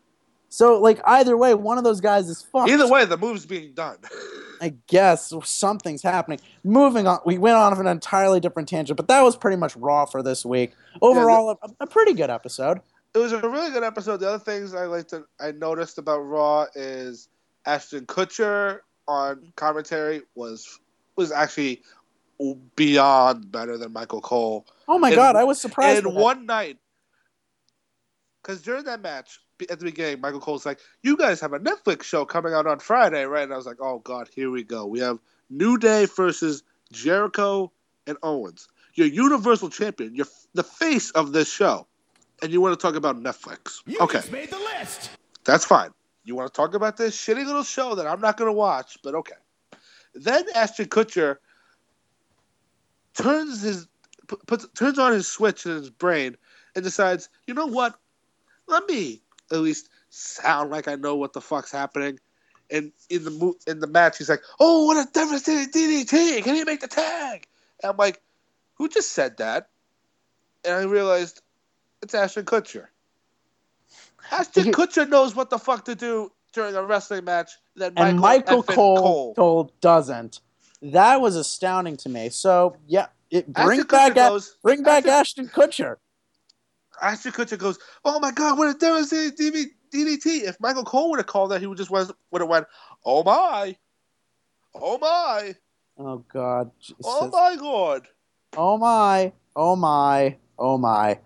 [0.53, 2.71] So, like, either way, one of those guys is fucked.
[2.71, 3.97] Either way, the move's being done.
[4.61, 6.41] I guess something's happening.
[6.63, 10.05] Moving on, we went on an entirely different tangent, but that was pretty much Raw
[10.05, 10.75] for this week.
[11.01, 12.83] Overall, a, a pretty good episode.
[13.15, 14.19] it was a really good episode.
[14.19, 17.29] The other things I liked to, I noticed about Raw is
[17.65, 20.79] Ashton Kutcher on commentary was
[21.17, 21.81] was actually
[22.77, 24.67] beyond better than Michael Cole.
[24.87, 26.05] Oh my In- god, I was surprised.
[26.05, 26.79] in one night.
[28.43, 32.03] Because during that match, at the beginning, Michael Cole's like, "You guys have a Netflix
[32.03, 34.87] show coming out on Friday, right?" And I was like, "Oh God, here we go.
[34.87, 35.19] We have
[35.51, 37.71] New Day versus Jericho
[38.07, 38.69] and Owens.
[38.95, 40.15] You're Universal Champion.
[40.15, 41.87] You're the face of this show,
[42.43, 43.83] and you want to talk about Netflix?
[43.87, 45.11] You okay, just made the list.
[45.45, 45.91] that's fine.
[46.25, 48.99] You want to talk about this shitty little show that I'm not going to watch,
[49.03, 49.35] but okay.
[50.15, 51.37] Then Ashton Kutcher
[53.15, 53.87] turns his
[54.27, 56.37] pu- puts turns on his switch in his brain
[56.75, 57.99] and decides, you know what?
[58.69, 62.19] Let me at least sound like I know what the fuck's happening.
[62.71, 66.43] And in the mo- in the match, he's like, "Oh, what a devastating DDT!
[66.43, 67.47] Can he make the tag?"
[67.83, 68.23] And I'm like,
[68.75, 69.69] "Who just said that?"
[70.65, 71.43] And I realized
[72.01, 72.87] it's Ashton Kutcher.
[74.31, 78.63] Ashton Kutcher knows what the fuck to do during a wrestling match that and Michael,
[78.63, 80.41] Cole, Cole doesn't.
[80.81, 82.29] That was astounding to me.
[82.31, 85.97] So yeah, it, bring Ashton back A- bring back Ashton- Ashton Kutcher.
[87.03, 89.37] Ashton Kutcher goes, "Oh my god, what a devastating
[89.93, 92.67] DDT!" If Michael Cole would have called that, he would just was would have went,
[93.05, 93.77] "Oh my,
[94.75, 95.55] oh my,
[95.99, 96.71] Oh God.
[96.81, 96.97] Jesus.
[97.05, 98.07] oh my lord."
[98.57, 101.19] Oh my, oh my, oh my.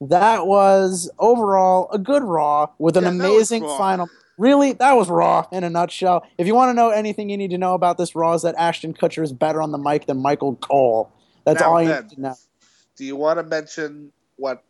[0.00, 4.10] That was overall a good Raw with an Yeah, amazing final.
[4.38, 6.26] Really, that was Raw in a nutshell.
[6.38, 8.56] If you want to know anything you need to know about this Raw is that
[8.56, 11.12] Ashton Kutcher is better on the mic than Michael Cole.
[11.44, 12.02] That's Now all you then.
[12.04, 12.34] need to know.
[12.96, 14.64] Do you want to mention what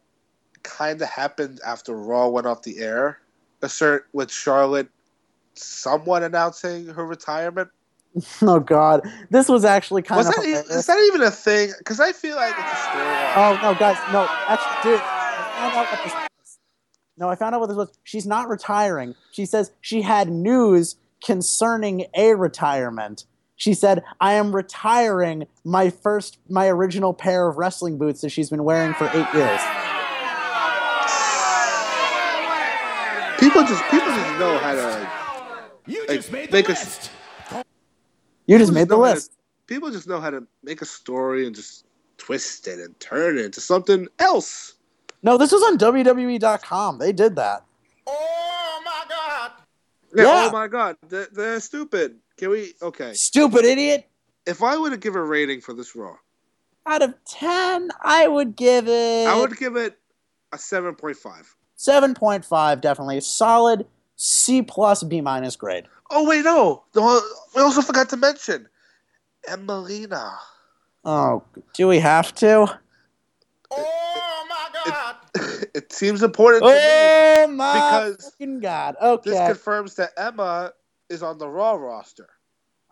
[0.62, 3.18] kind of happened after Raw went off the air?
[3.62, 4.88] Assert with Charlotte
[5.54, 7.68] somewhat announcing her retirement.
[8.42, 10.34] Oh God, this was actually kind Was of.
[10.34, 10.70] that, hilarious.
[10.70, 11.72] is that even a thing?
[11.78, 13.32] Because I feel like it's a storyline.
[13.36, 14.26] Oh no, guys, no.
[14.48, 16.58] Actually, dude, I found out what this was.
[17.16, 17.88] No, I found out what this was.
[18.04, 19.14] She's not retiring.
[19.30, 23.24] She says she had news concerning a retirement.
[23.56, 28.50] She said, "I am retiring my first, my original pair of wrestling boots that she's
[28.50, 29.60] been wearing for eight years."
[33.52, 35.08] People just people just know how to
[35.86, 36.72] You Like, made the make a-
[38.46, 39.32] You just People made the know how to- list.
[39.66, 41.84] people just know how to make a story and just
[42.16, 44.74] twist it and turn it into something else.
[45.22, 46.98] No, this was on WWE.com.
[46.98, 47.64] They did that.
[48.06, 49.50] Oh my God.
[50.14, 50.48] Yeah, oh Yeah.
[50.48, 52.18] Oh my god, they're, they're stupid.
[52.38, 52.72] Can we?
[52.80, 53.12] Okay.
[53.14, 54.08] Stupid idiot.
[54.46, 56.16] If I were to give a rating for this Raw,
[56.86, 59.28] Out of ten, I would give it.
[59.28, 59.98] I would give it
[60.52, 61.54] a seven point five.
[61.82, 62.80] Seven point five.
[62.80, 63.86] Definitely solid.
[64.14, 65.86] C plus B minus grade.
[66.12, 66.84] Oh wait, no.
[66.94, 68.68] We also forgot to mention
[69.48, 70.32] Emmalina.
[71.04, 71.42] Oh,
[71.74, 72.78] do we have to?
[73.72, 75.16] Oh my God.
[75.74, 76.76] it seems important to me.
[76.78, 77.72] Oh my
[78.14, 78.94] Because god.
[79.02, 79.30] Okay.
[79.30, 80.74] This confirms that Emma
[81.08, 82.28] is on the Raw roster.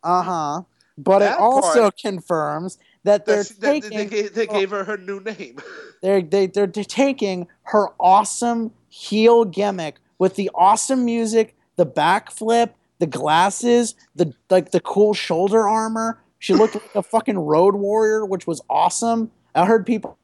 [0.02, 0.62] Uh huh.
[0.98, 4.70] But it also part- confirms that they're That she- that taking they, gave, they gave
[4.70, 5.60] her her new name.
[6.02, 12.72] they're they, they're they're taking her awesome heel gimmick with the awesome music, the backflip,
[12.98, 16.20] the glasses, the like the cool shoulder armor.
[16.38, 19.30] She looked like a fucking road warrior, which was awesome.
[19.54, 20.18] I heard people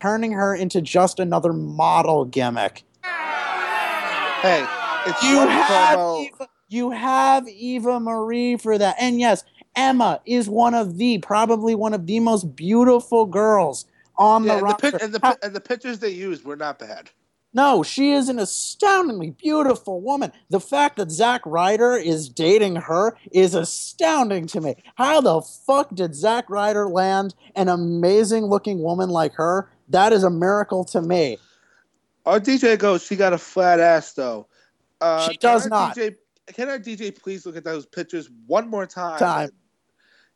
[0.00, 2.84] turning her into just another model gimmick.
[4.42, 4.64] hey,
[5.22, 6.26] You have promo.
[6.26, 9.44] Eva, you have Eva Marie for that, and yes,
[9.78, 14.58] Emma is one of the probably one of the most beautiful girls on Yeah, the
[14.58, 14.90] and, the roster.
[14.92, 17.10] pic- and, the, and the pictures they used were not bad.
[17.54, 20.32] no, she is an astoundingly beautiful woman.
[20.50, 24.74] The fact that Zack Ryder is dating her is astounding to me.
[24.96, 29.70] How the fuck did Zack Ryder land an amazing looking woman like her?
[29.90, 31.38] That is a miracle to me.
[32.26, 34.48] Our DJ goes, she got a flat ass though.
[35.00, 35.94] Uh, She does not.
[35.96, 36.16] DJ,
[36.48, 39.18] can our DJ please look at those pictures one more time?
[39.20, 39.50] Time.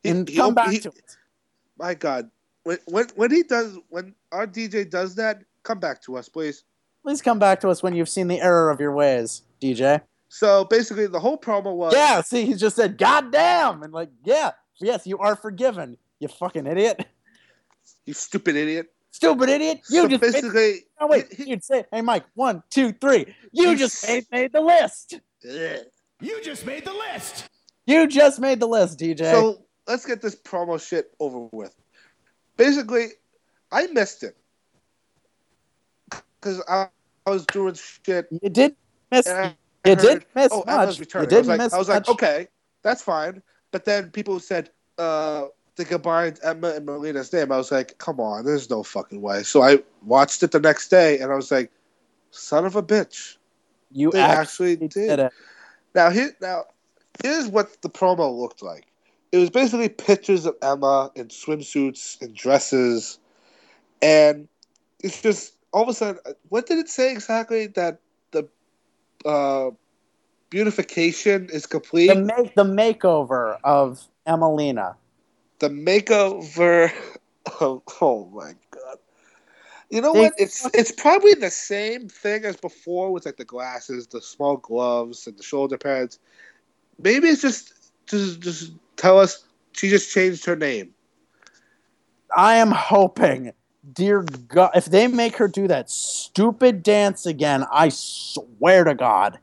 [0.03, 1.16] He- and he come back he- to it.
[1.78, 2.30] My God,
[2.64, 6.64] when, when when he does when our DJ does that, come back to us, please.
[7.03, 10.00] Please come back to us when you've seen the error of your ways, DJ.
[10.28, 13.82] So basically, the whole promo was Yeah, see, he just said, God damn.
[13.82, 17.05] And like, yeah, yes, you are forgiven, you fucking idiot.
[18.07, 18.92] you stupid idiot.
[19.11, 19.80] Stupid idiot.
[19.90, 22.92] You so just made, basically, no, wait, he- he- you'd say, hey, Mike, one, two,
[22.92, 23.34] three.
[23.50, 25.14] You You just made, made the list.
[25.44, 25.78] Ugh.
[26.20, 27.48] You just made the list.
[27.86, 29.30] You just made the list, DJ.
[29.30, 31.74] So let's get this promo shit over with.
[32.56, 33.08] Basically,
[33.70, 34.36] I missed it
[36.40, 36.88] because I,
[37.26, 38.28] I was doing shit.
[38.30, 38.76] you didn't
[39.10, 39.54] miss, I
[39.84, 40.68] you heard, didn't miss oh, much.
[40.68, 42.08] Emma's You I was like, miss I was much.
[42.08, 42.48] like, okay,
[42.82, 43.42] that's fine.
[43.70, 47.50] But then people said uh, they combined Emma and Melina's name.
[47.50, 49.42] I was like, come on, there's no fucking way.
[49.42, 51.72] So I watched it the next day, and I was like,
[52.30, 53.36] son of a bitch,
[53.90, 55.18] You actually actually did did.
[55.20, 55.32] it.
[55.94, 56.64] Now here, now
[57.22, 58.86] here's what the promo looked like.
[59.32, 63.18] It was basically pictures of Emma in swimsuits and dresses,
[64.02, 64.46] and
[65.02, 66.20] it's just all of a sudden.
[66.50, 67.68] What did it say exactly?
[67.68, 68.00] That
[68.32, 68.46] the
[69.24, 69.70] uh,
[70.50, 72.08] beautification is complete.
[72.08, 74.96] The, make, the makeover of Emmalina.
[75.58, 76.92] the makeover.
[77.60, 78.98] Oh, oh my god!
[79.90, 80.32] You know what?
[80.38, 85.26] It's it's probably the same thing as before with like the glasses, the small gloves,
[85.26, 86.20] and the shoulder pads.
[87.02, 87.74] Maybe it's just
[88.06, 88.72] just just
[89.03, 90.94] tell us she just changed her name.
[92.34, 93.53] I am hoping,
[93.92, 99.40] dear God, if they make her do that stupid dance again, I swear to God.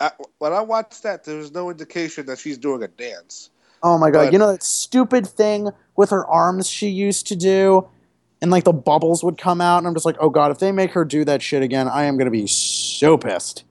[0.00, 3.50] I, when I watched that, there was no indication that she's doing a dance.
[3.82, 4.26] Oh my God.
[4.26, 7.88] But- you know that stupid thing with her arms she used to do?
[8.40, 10.70] And like the bubbles would come out, and I'm just like, oh God, if they
[10.70, 13.64] make her do that shit again, I am going to be so pissed.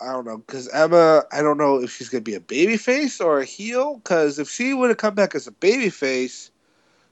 [0.00, 1.24] I don't know because Emma.
[1.32, 3.96] I don't know if she's gonna be a baby face or a heel.
[3.96, 6.50] Because if she would have come back as a baby face,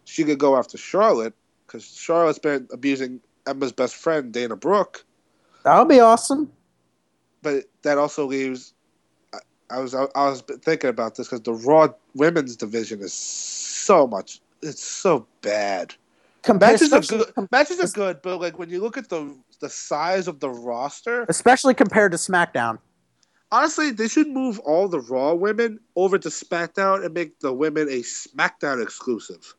[0.04, 1.34] she could go after Charlotte.
[1.66, 5.04] Because Charlotte's been abusing Emma's best friend Dana Brooke.
[5.64, 6.52] That would be awesome.
[7.42, 8.72] But that also leaves.
[9.34, 9.38] I,
[9.70, 14.40] I was I, was thinking about this because the Raw women's division is so much.
[14.62, 15.94] It's so bad.
[16.48, 17.32] Matches are good.
[17.50, 21.24] Matches are good, but like when you look at the the size of the roster,
[21.28, 22.78] especially compared to SmackDown.
[23.50, 27.88] honestly, they should move all the Raw women over to SmackDown and make the women
[27.88, 29.54] a SmackDown exclusive.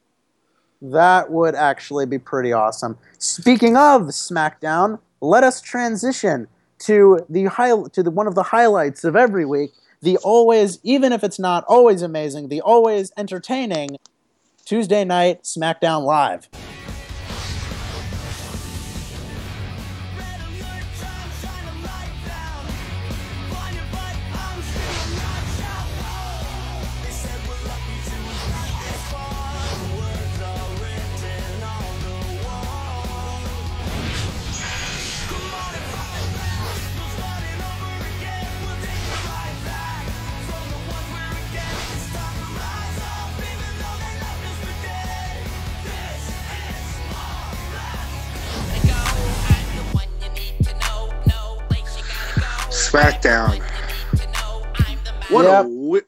[0.82, 2.98] That would actually be pretty awesome.
[3.18, 6.48] Speaking of SmackDown, let us transition
[6.80, 9.72] to the high, to the, one of the highlights of every week.
[10.02, 13.98] The always, even if it's not always amazing, the always entertaining
[14.64, 16.48] Tuesday night SmackDown Live.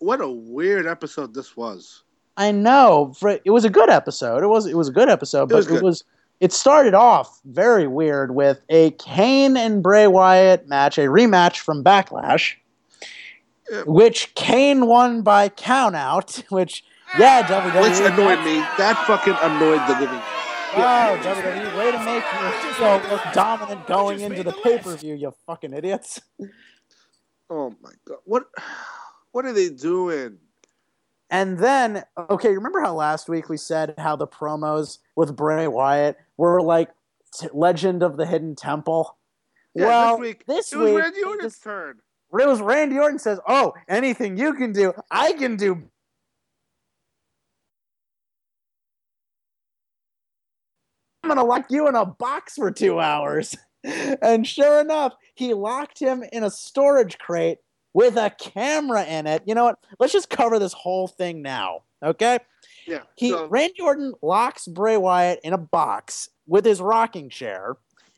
[0.09, 2.01] What a weird episode this was.
[2.35, 3.13] I know
[3.45, 4.41] it was a good episode.
[4.41, 6.03] It was it was a good episode, It but was it was
[6.39, 11.83] it started off very weird with a Kane and Bray Wyatt match, a rematch from
[11.83, 12.55] Backlash,
[13.69, 13.83] Yeah.
[13.85, 16.83] which Kane won by countout, which
[17.19, 17.81] Yeah, WWE.
[17.83, 18.61] which annoyed me.
[18.79, 20.21] That fucking annoyed the living.
[20.71, 24.95] Oh, wow, WWE, way to make your show look dominant going into the pay per
[24.95, 26.19] view, you fucking idiots.
[27.47, 28.45] Oh my god, what?
[29.31, 30.37] What are they doing?
[31.29, 36.17] And then, okay, remember how last week we said how the promos with Bray Wyatt
[36.37, 36.89] were like
[37.35, 39.15] t- Legend of the Hidden Temple?
[39.75, 41.99] Yeah, well, this week this it was week, Randy Orton's this- turn.
[42.33, 45.83] it was Randy Orton says, "Oh, anything you can do, I can do."
[51.23, 55.99] I'm gonna lock you in a box for two hours, and sure enough, he locked
[55.99, 57.59] him in a storage crate
[57.99, 59.43] with a camera in it.
[59.45, 59.79] You know what?
[59.99, 62.39] Let's just cover this whole thing now, okay?
[62.87, 67.75] Yeah, He so- Randy Orton locks Bray Wyatt in a box with his rocking chair,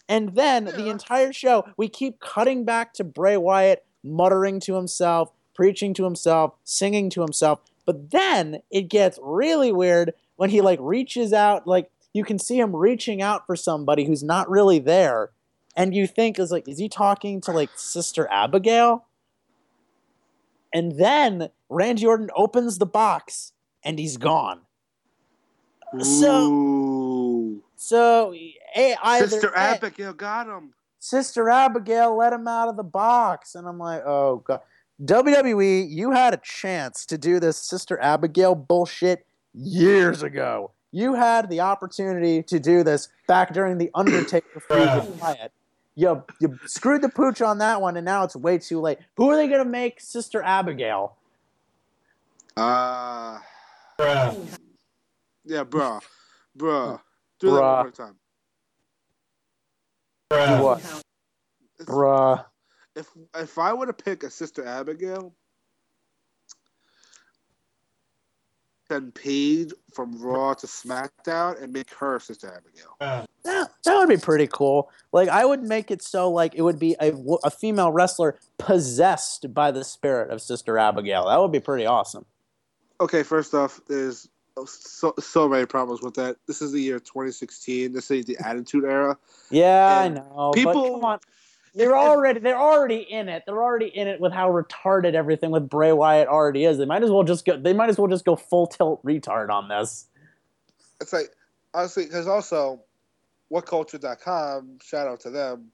[0.07, 5.31] and then the entire show we keep cutting back to Bray Wyatt muttering to himself,
[5.55, 7.59] preaching to himself, singing to himself.
[7.87, 12.59] But then it gets really weird when he like reaches out, like you can see
[12.59, 15.31] him reaching out for somebody who's not really there,
[15.75, 19.05] and you think is like, is he talking to like Sister Abigail?
[20.73, 23.51] And then Randy Orton opens the box
[23.83, 24.61] and he's gone.
[26.01, 27.63] So- Ooh.
[27.75, 28.33] So
[28.75, 30.73] a, either Sister Abigail got him.
[30.99, 34.61] Sister Abigail let him out of the box, and I'm like, oh god.
[35.03, 40.71] WWE, you had a chance to do this Sister Abigail bullshit years ago.
[40.91, 45.51] You had the opportunity to do this back during the Undertaker feud with Wyatt.
[45.95, 48.99] You, you screwed the pooch on that one, and now it's way too late.
[49.17, 51.17] Who are they going to make Sister Abigail?
[52.55, 53.39] Uh,
[53.99, 56.01] yeah, bruh.
[56.57, 56.99] Bruh.
[57.39, 58.15] Do that one more time.
[60.29, 60.79] Do what?
[60.79, 61.03] It's-
[61.85, 62.45] Bruh.
[62.95, 65.33] If if I were to pick a Sister Abigail,
[68.91, 72.95] then Paige from Raw to SmackDown and make her Sister Abigail.
[72.99, 74.91] Uh, that, that would be pretty cool.
[75.11, 77.13] Like, I would make it so, like, it would be a,
[77.43, 81.27] a female wrestler possessed by the spirit of Sister Abigail.
[81.27, 82.25] That would be pretty awesome.
[82.99, 84.27] Okay, first off, there's
[84.67, 86.35] so so many problems with that.
[86.45, 87.93] This is the year 2016.
[87.93, 89.17] This is the Attitude Era.
[89.49, 90.51] Yeah, And I know.
[90.53, 91.19] people- but come on.
[91.73, 93.43] They're already they're already in it.
[93.45, 96.77] They're already in it with how retarded everything with Bray Wyatt already is.
[96.77, 97.57] They might as well just go.
[97.57, 100.07] They might as well just go full tilt retard on this.
[100.99, 101.33] It's like
[101.73, 102.81] honestly, because also,
[103.51, 104.79] whatculture.com.
[104.83, 105.71] Shout out to them.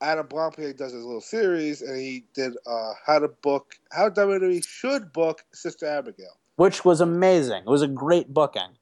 [0.00, 4.66] Adam Blampied does his little series, and he did uh, how to book how WWE
[4.66, 6.36] should book Sister Abigail.
[6.56, 7.62] which was amazing.
[7.66, 8.76] It was a great booking.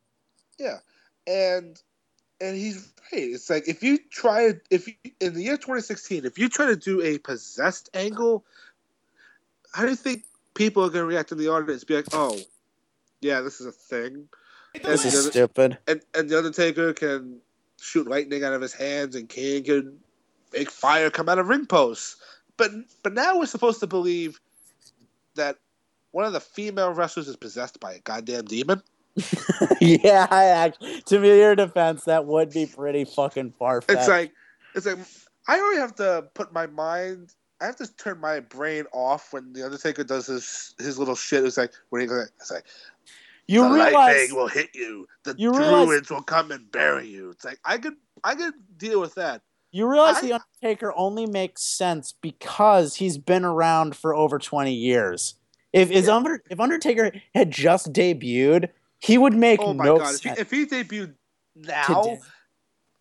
[0.59, 0.79] Yeah,
[1.27, 1.81] and
[2.43, 2.77] and he's
[3.13, 3.23] right.
[3.23, 6.67] It's like if you try to if you, in the year 2016, if you try
[6.67, 8.45] to do a possessed angle,
[9.73, 10.25] how do you think
[10.55, 11.85] people are going to react in the audience?
[11.85, 12.39] Be like, oh,
[13.21, 14.29] yeah, this is a thing.
[14.75, 15.79] And This the is other- stupid.
[15.87, 17.39] and and the Undertaker can
[17.81, 19.99] shoot lightning out of his hands, and Kane can
[20.53, 22.17] make fire come out of ring posts.
[22.57, 22.71] But
[23.03, 24.41] but now we're supposed to believe
[25.35, 25.57] that
[26.11, 28.83] one of the female wrestlers is possessed by a goddamn demon.
[29.81, 34.01] yeah, I actually, to be your defense, that would be pretty fucking far fetched.
[34.01, 34.33] It's like
[34.75, 34.99] it's like
[35.49, 37.35] I already have to put my mind.
[37.61, 41.45] I have to turn my brain off when the Undertaker does his his little shit.
[41.45, 42.65] It's like when he goes, it's like
[43.47, 45.07] you the realize lightning will hit you.
[45.25, 47.31] The you realize- druids will come and bury you.
[47.31, 47.95] It's like I could
[48.25, 49.43] I could deal with that.
[49.71, 54.75] You realize I- the Undertaker only makes sense because he's been around for over twenty
[54.75, 55.35] years.
[55.73, 58.69] If is Under, if Undertaker had just debuted,
[59.03, 60.15] he would make Oh my no god!
[60.15, 60.39] If he, sense.
[60.41, 61.15] if he debuted
[61.57, 62.21] now, today.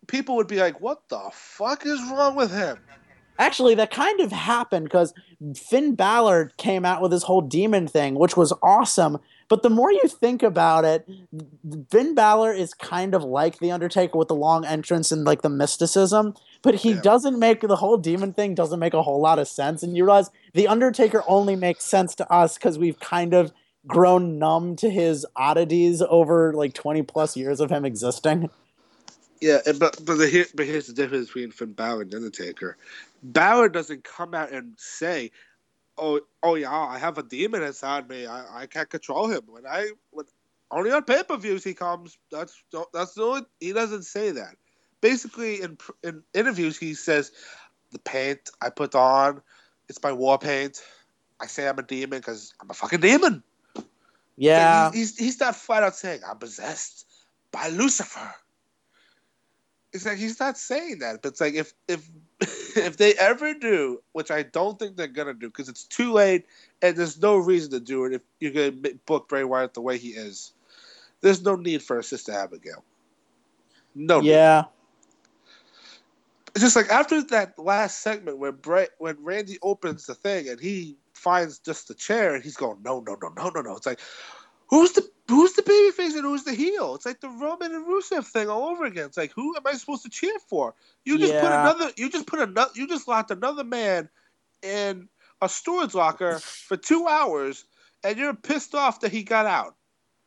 [0.08, 2.78] people would be like, "What the fuck is wrong with him?"
[3.38, 5.14] Actually, that kind of happened because
[5.56, 9.18] Finn Balor came out with his whole demon thing, which was awesome.
[9.48, 11.08] But the more you think about it,
[11.90, 15.48] Finn Balor is kind of like the Undertaker with the long entrance and like the
[15.48, 17.00] mysticism, but he Yeah.
[17.00, 19.82] doesn't make the whole demon thing doesn't make a whole lot of sense.
[19.82, 23.52] And you realize the Undertaker only makes sense to us because we've kind of
[23.86, 28.50] grown numb to his oddities over like 20 plus years of him existing.
[29.40, 32.76] Yeah, but but, the, but here's the difference between Finn Balor and Undertaker.
[33.24, 35.32] Balor doesn't come out and say,
[35.98, 38.24] "Oh, oh yeah, I have a demon inside me.
[38.24, 40.26] I, I can't control him." When I when
[40.72, 42.18] only on pay per views he comes.
[42.30, 42.62] That's
[42.92, 44.56] that's the only he doesn't say that.
[45.00, 47.32] Basically, in in interviews he says,
[47.90, 49.42] "The paint I put on,
[49.88, 50.82] it's my war paint.
[51.40, 53.42] I say I'm a demon because I'm a fucking demon."
[54.36, 54.90] Yeah.
[54.90, 57.06] He's, he's, he's not flat out saying, I'm possessed
[57.50, 58.34] by Lucifer.
[59.92, 62.08] It's like he's not saying that, but it's like if if
[62.76, 66.46] if they ever do, which I don't think they're gonna do, because it's too late
[66.80, 69.98] and there's no reason to do it if you're gonna book Bray Wyatt the way
[69.98, 70.52] he is.
[71.20, 72.82] There's no need for a sister Abigail.
[73.94, 74.20] No.
[74.20, 74.30] need.
[74.30, 74.64] Yeah.
[76.54, 80.58] It's just like after that last segment where Bray, when Randy opens the thing and
[80.58, 83.76] he finds just the chair and he's going, no, no, no, no, no, no.
[83.76, 84.00] It's like,
[84.68, 86.94] who's the who's the babyface and who's the heel?
[86.94, 89.06] It's like the Roman and Rusev thing all over again.
[89.06, 90.74] It's like, who am I supposed to cheer for?
[91.04, 94.08] You just put another, you just put another, you just locked another man
[94.62, 95.08] in
[95.40, 97.64] a storage locker for two hours,
[98.04, 99.76] and you're pissed off that he got out.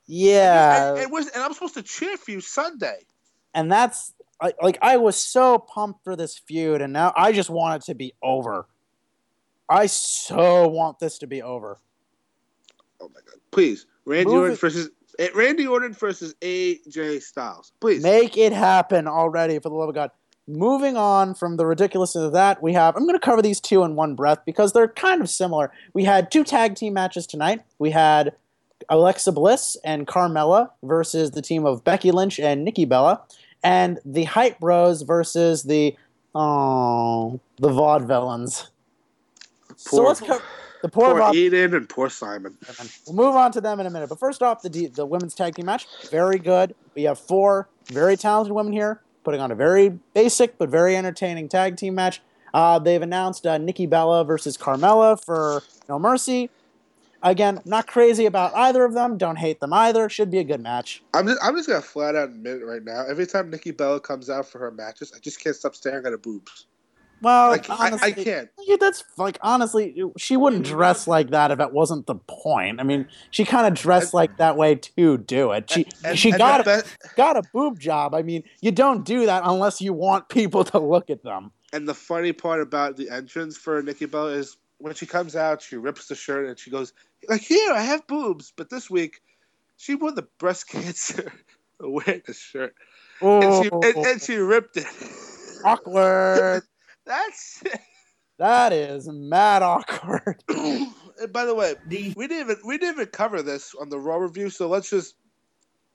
[0.07, 0.89] Yeah.
[0.91, 3.05] and, and, was, and I'm supposed to cheer for you Sunday.
[3.53, 7.49] and that's I- like I was so pumped for this feud, and now I just
[7.49, 8.67] want it to be over.
[9.70, 11.80] I so want this to be over.
[13.01, 13.39] Oh my god!
[13.51, 14.59] Please, Randy Move Orton it.
[14.59, 14.89] versus
[15.20, 17.74] eh, Randy Orton versus AJ Styles.
[17.80, 18.03] Please.
[18.03, 20.11] Make it happen already, for the love of God.
[20.47, 22.95] Moving on from the ridiculousness of that, we have.
[22.95, 25.72] I'm going to cover these two in one breath because they're kind of similar.
[25.93, 27.63] We had two tag team matches tonight.
[27.80, 28.36] We had
[28.89, 33.24] Alexa Bliss and Carmella versus the team of Becky Lynch and Nikki Bella,
[33.63, 35.95] and the Hype Bros versus the
[36.36, 38.68] oh the Vaudevillains.
[39.76, 40.43] So Poor- let's cover
[40.82, 42.57] the poor, Poor Vaude- Aiden and poor Simon.
[43.07, 44.09] We'll move on to them in a minute.
[44.09, 46.76] But first off, the D- the women's tag team match, very good.
[46.95, 51.49] We have four very talented women here putting on a very basic but very entertaining
[51.49, 52.21] tag team match.
[52.53, 56.49] Uh, they've announced uh, Nikki Bella versus Carmella for No Mercy.
[57.23, 59.17] Again, not crazy about either of them.
[59.17, 60.07] Don't hate them either.
[60.09, 61.01] Should be a good match.
[61.13, 63.03] I'm just, I'm just gonna flat out admit it right now.
[63.07, 66.11] Every time Nikki Bella comes out for her matches, I just can't stop staring at
[66.11, 66.67] her boobs.
[67.26, 68.49] Well, I, ca- I, honestly, I can't.
[68.67, 72.80] Yeah, that's like honestly, she wouldn't dress like that if it wasn't the point.
[72.80, 75.71] I mean, she kind of dressed like that way to do it.
[75.71, 76.84] She And- she and got a,
[77.15, 78.13] got a boob job.
[78.13, 81.49] I mean, you don't do that unless you want people to look at them.
[81.73, 85.63] And the funny part about the entrance for Nikki Bella is when she comes out,
[85.63, 86.93] she rips the shirt and she goes,
[87.28, 89.23] "Like here, I have boobs." But this week,
[89.78, 91.34] she wore the breast cancer
[91.80, 92.76] awareness shirt,
[93.19, 94.86] and she and, and she ripped it.
[95.65, 96.61] awkward.
[97.05, 97.63] That's.
[98.37, 100.43] That is mad awkward.
[100.49, 100.91] and
[101.31, 104.49] by the way, we didn't even we didn't even cover this on the Raw review,
[104.49, 105.15] so let's just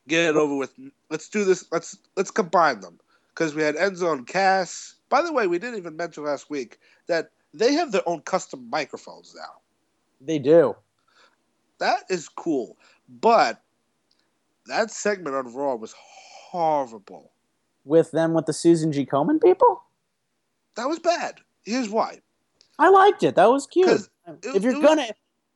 [0.09, 0.73] get it over with.
[1.11, 1.67] Let's do this.
[1.71, 2.99] Let's let's combine them
[3.29, 4.95] because we had Enzo and Cass.
[5.11, 8.69] By the way, we didn't even mention last week that they have their own custom
[8.71, 9.61] microphones now.
[10.21, 10.77] They do.
[11.79, 12.77] That is cool,
[13.09, 13.63] but
[14.67, 15.95] that segment on Raw was
[16.51, 17.33] horrible.
[17.85, 19.05] With them with the Susan G.
[19.05, 19.83] Komen people?
[20.77, 21.35] That was bad.
[21.65, 22.21] Here's why.
[22.79, 23.35] I liked it.
[23.35, 23.89] That was cute.
[24.27, 25.09] Um, it- if you're gonna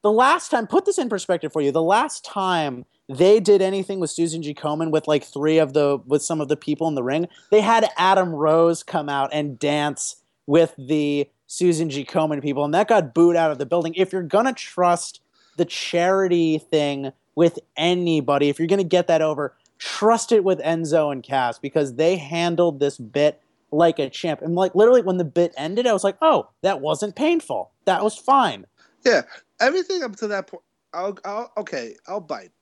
[0.03, 4.01] the last time put this in perspective for you, the last time they did anything
[4.01, 4.55] with Susan G.
[4.55, 7.61] Komen with like three of the with some of the people in the ring, they
[7.61, 12.05] had Adam Rose come out and dance with the Susan G.
[12.05, 13.95] Komen people, and that got booed out of the building.
[13.95, 15.21] If you're gonna trust
[15.57, 21.13] the charity thing with anybody, if you're gonna get that over, trust it with Enzo
[21.13, 23.41] and Cass because they handled this bit
[23.75, 24.41] like a champ.
[24.41, 27.73] And like literally when the bit ended, I was like, oh, that wasn't painful.
[27.85, 28.67] That was fine.
[29.05, 29.23] Yeah,
[29.61, 30.63] everything up to that point.
[30.93, 32.53] I'll, I'll, okay, I'll bite.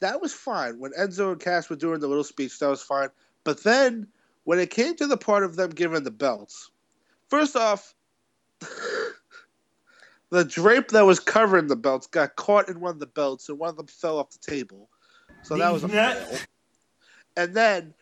[0.00, 2.58] That was fine when Enzo and Cass were doing the little speech.
[2.58, 3.10] That was fine.
[3.44, 4.08] But then
[4.44, 6.70] when it came to the part of them giving the belts,
[7.28, 7.94] first off,
[10.30, 13.58] the drape that was covering the belts got caught in one of the belts, and
[13.58, 14.88] one of them fell off the table.
[15.42, 16.38] So that was a fail.
[17.36, 17.94] And then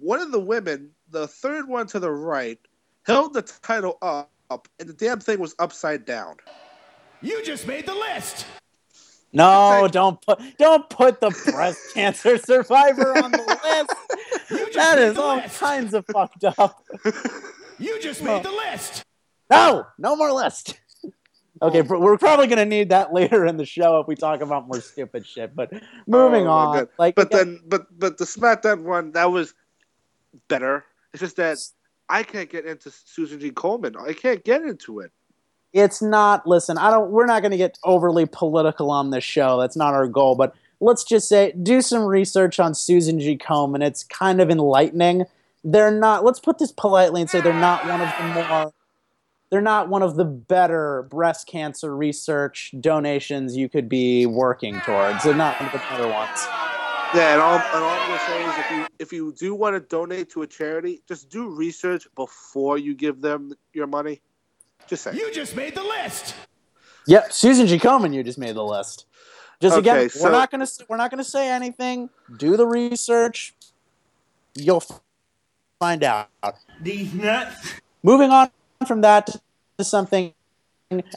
[0.00, 2.58] one of the women, the third one to the right,
[3.04, 6.36] held the title up, and the damn thing was upside down.
[7.22, 8.46] You just made the list.
[9.32, 14.50] No, don't put don't put the breast cancer survivor on the list.
[14.50, 15.58] You just That made is the all list.
[15.60, 16.82] kinds of fucked up.
[17.78, 19.02] You just made the list.
[19.50, 20.78] No, no more list.
[21.60, 24.66] Okay, but we're probably gonna need that later in the show if we talk about
[24.66, 25.54] more stupid shit.
[25.54, 25.70] But
[26.06, 26.88] moving Oh, on, God.
[26.98, 29.52] like but again, then, but but the SmackDown one that was
[30.48, 30.84] better.
[31.12, 31.58] It's just that
[32.08, 33.50] I can't get into Susan G.
[33.50, 33.96] Komen.
[34.00, 35.10] I can't get into it.
[35.72, 36.46] it's not.
[36.46, 37.10] Listen, I don't.
[37.10, 39.60] We're not gonna get overly political on this show.
[39.60, 40.34] That's not our goal.
[40.34, 43.36] But let's just say, do some research on Susan G.
[43.36, 43.84] Komen.
[43.84, 45.24] It's kind of enlightening.
[45.64, 46.24] They're not.
[46.24, 48.72] Let's put this politely and say they're not one of the more.
[49.50, 55.22] They're not one of the better breast cancer research donations you could be working towards.
[55.22, 56.65] They're not one of the better ones.
[57.14, 59.74] Yeah, and all, and all I'm gonna say is if you if you do want
[59.74, 64.20] to donate to a charity, just do research before you give them your money.
[64.86, 65.14] Just say.
[65.14, 66.34] You just made the list.
[67.06, 67.78] Yep, Susan G.
[67.78, 69.06] Komen, you just made the list.
[69.60, 72.10] Just again, so- we're not gonna s- we're not gonna say anything.
[72.36, 73.54] Do the research.
[74.54, 74.82] You'll
[75.78, 76.28] find out.
[76.80, 77.74] These nuts.
[78.02, 78.50] Moving on
[78.86, 79.30] from that
[79.78, 80.34] to something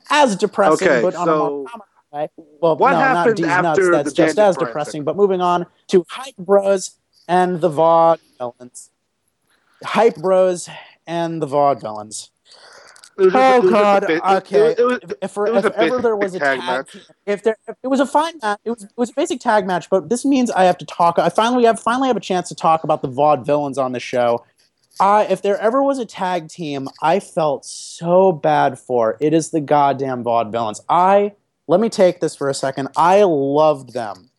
[0.09, 1.65] as depressing, Okay, but on a so more
[2.11, 2.29] way.
[2.61, 4.03] Well, what no, happened D's after nuts.
[4.03, 4.91] That's just as depressing.
[4.99, 5.03] thing?
[5.03, 6.91] But moving on to Hype Bros
[7.27, 8.89] and the Vaude villains.
[9.83, 10.69] Hype Bros
[11.07, 12.29] and the Vaudevillains.
[13.17, 14.07] It was just- Oh it was just a God!
[14.07, 14.71] bit- Okay.
[14.77, 16.97] it was- if, for, if ever there was a tag tag, match.
[17.25, 19.67] if there, if it was a fine match, it was it was a basic tag
[19.67, 19.89] match.
[19.89, 21.19] But this means I have to talk.
[21.19, 24.45] I finally have finally have a chance to talk about the Vaudevillains on the show.
[25.01, 29.15] I, if there ever was a tag team, I felt so bad for.
[29.21, 30.81] It is the goddamn Vaudevillains.
[30.89, 31.33] I
[31.69, 32.89] let me take this for a second.
[32.97, 34.31] I loved them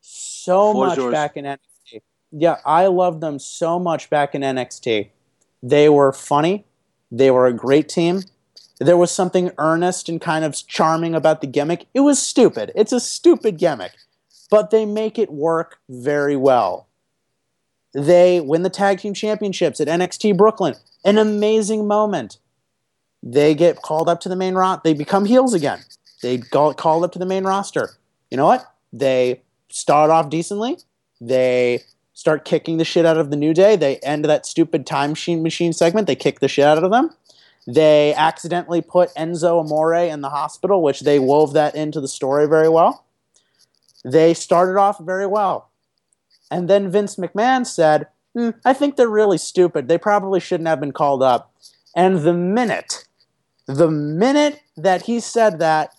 [0.00, 1.12] so Floor's much yours.
[1.12, 2.02] back in NXT.
[2.32, 5.10] Yeah, I loved them so much back in NXT.
[5.62, 6.64] They were funny.
[7.12, 8.22] They were a great team.
[8.80, 11.86] There was something earnest and kind of charming about the gimmick.
[11.94, 12.72] It was stupid.
[12.74, 13.92] It's a stupid gimmick,
[14.50, 16.88] but they make it work very well.
[17.92, 20.74] They win the tag team championships at NXT Brooklyn.
[21.04, 22.38] An amazing moment.
[23.22, 24.80] They get called up to the main roster.
[24.82, 25.84] They become heels again.
[26.24, 27.90] They got called up to the main roster.
[28.30, 28.64] You know what?
[28.94, 30.78] They start off decently.
[31.20, 31.82] They
[32.14, 33.76] start kicking the shit out of the New Day.
[33.76, 36.06] They end that stupid time machine machine segment.
[36.06, 37.10] They kick the shit out of them.
[37.66, 42.48] They accidentally put Enzo Amore in the hospital, which they wove that into the story
[42.48, 43.04] very well.
[44.02, 45.70] They started off very well.
[46.50, 49.88] And then Vince McMahon said, "Hmm, I think they're really stupid.
[49.88, 51.52] They probably shouldn't have been called up.
[51.94, 53.06] And the minute,
[53.66, 55.93] the minute that he said that,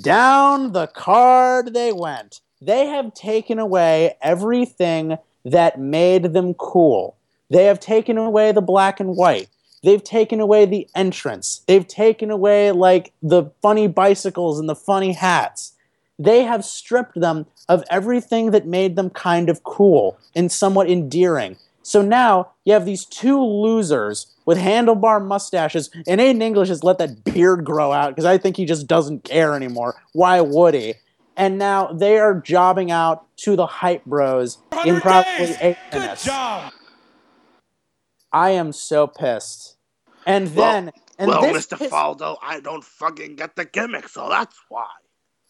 [0.00, 2.40] down the card they went.
[2.60, 7.16] They have taken away everything that made them cool.
[7.50, 9.48] They have taken away the black and white.
[9.82, 11.60] They've taken away the entrance.
[11.68, 15.74] They've taken away like the funny bicycles and the funny hats.
[16.18, 21.56] They have stripped them of everything that made them kind of cool and somewhat endearing.
[21.84, 26.96] So now you have these two losers with handlebar mustaches, and Aiden English has let
[26.98, 29.94] that beard grow out because I think he just doesn't care anymore.
[30.12, 30.94] Why would he?
[31.36, 36.26] And now they are jobbing out to the hype bros in probably eight minutes.
[38.32, 39.76] I am so pissed.
[40.26, 41.78] And then, and well, this Mr.
[41.78, 44.86] piss- Faldo, I don't fucking get the gimmick, so that's why.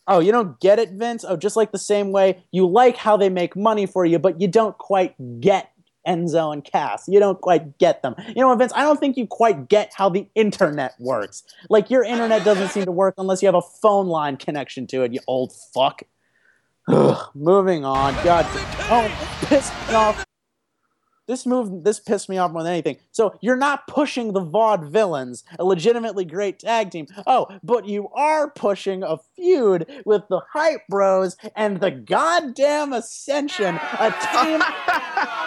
[0.06, 1.24] Oh, you don't get it, Vince?
[1.26, 4.40] Oh, just like the same way you like how they make money for you, but
[4.40, 5.70] you don't quite get
[6.06, 7.08] Enzo and Cass.
[7.08, 8.14] You don't quite get them.
[8.28, 8.72] You know Vince?
[8.74, 11.42] I don't think you quite get how the internet works.
[11.68, 15.02] Like, your internet doesn't seem to work unless you have a phone line connection to
[15.02, 16.02] it, you old fuck.
[16.88, 18.12] Ugh, moving on.
[18.24, 18.46] God.
[18.90, 20.24] Oh, pissed me off.
[21.26, 22.98] This move, this pissed me off more than anything.
[23.10, 27.06] So you're not pushing the Vaudevillains, a legitimately great tag team.
[27.26, 33.76] Oh, but you are pushing a feud with the Hype Bros and the goddamn Ascension,
[33.76, 34.60] a team,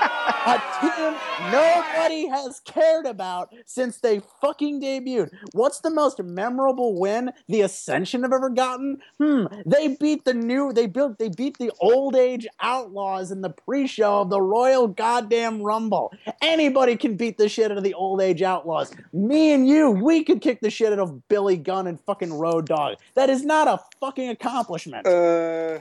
[0.48, 1.16] a team
[1.52, 5.30] nobody has cared about since they fucking debuted.
[5.52, 9.00] What's the most memorable win the Ascension have ever gotten?
[9.18, 13.50] Hmm, they beat the new, they built, they beat the old age Outlaws in the
[13.50, 16.14] pre-show of the Royal Goddamn Rumble.
[16.42, 18.94] Anybody can beat the shit out of the old age Outlaws.
[19.12, 22.68] Me and you, we could kick the shit out of Billy Gunn and fucking Road
[22.68, 22.96] Dogg.
[23.16, 25.06] That is not a fucking accomplishment.
[25.06, 25.80] Uh,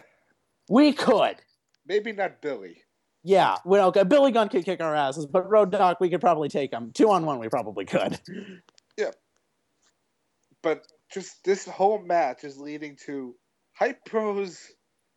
[0.68, 1.36] we could.
[1.86, 2.82] maybe not Billy.
[3.28, 6.48] Yeah, well, okay, Billy Gunn could kick our asses, but Road Dogg, we could probably
[6.48, 6.92] take him.
[6.94, 8.18] Two on one, we probably could.
[8.96, 9.10] Yeah.
[10.62, 13.34] But just this whole match is leading to
[13.74, 14.58] Hype Bros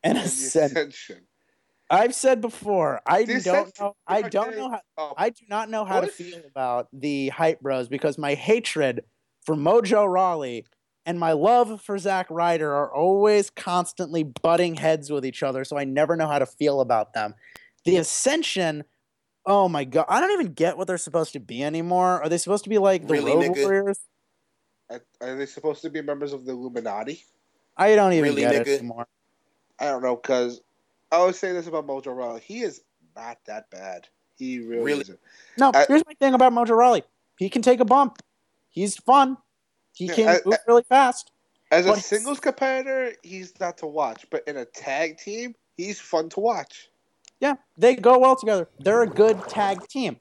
[0.04, 0.78] And and Ascension.
[0.78, 1.18] Ascension.
[1.90, 3.96] I've said before, I The don't know.
[4.06, 4.82] I don't know how.
[4.98, 9.06] oh, I do not know how to feel about the hype bros because my hatred
[9.46, 10.66] for Mojo Rawley
[11.06, 15.78] and my love for Zack Ryder are always constantly butting heads with each other, so
[15.78, 17.34] I never know how to feel about them.
[17.86, 18.84] The Ascension,
[19.46, 22.22] oh my god, I don't even get what they're supposed to be anymore.
[22.22, 23.64] Are they supposed to be like the Really, Road nigga?
[23.64, 24.00] Warriors?
[24.90, 27.24] are, are they supposed to be members of the Illuminati?
[27.78, 29.08] I don't even Really, get it anymore.
[29.80, 30.62] I don't know, because
[31.12, 32.42] I always say this about Mojo Rawley.
[32.42, 32.82] He is
[33.16, 34.08] not that bad.
[34.38, 35.02] He really, Really?
[35.02, 35.20] isn't.
[35.58, 37.04] No, I- here's my thing about Mojo Rawley.
[37.38, 38.18] He can take a bump.
[38.70, 39.38] He's fun.
[39.94, 41.32] He Yeah, can I- move really fast.
[41.72, 44.26] As a singles competitor, he's not to watch.
[44.32, 46.90] But in a tag team, he's fun to watch.
[47.40, 48.68] Yeah, they go well together.
[48.80, 50.18] They're a good tag team.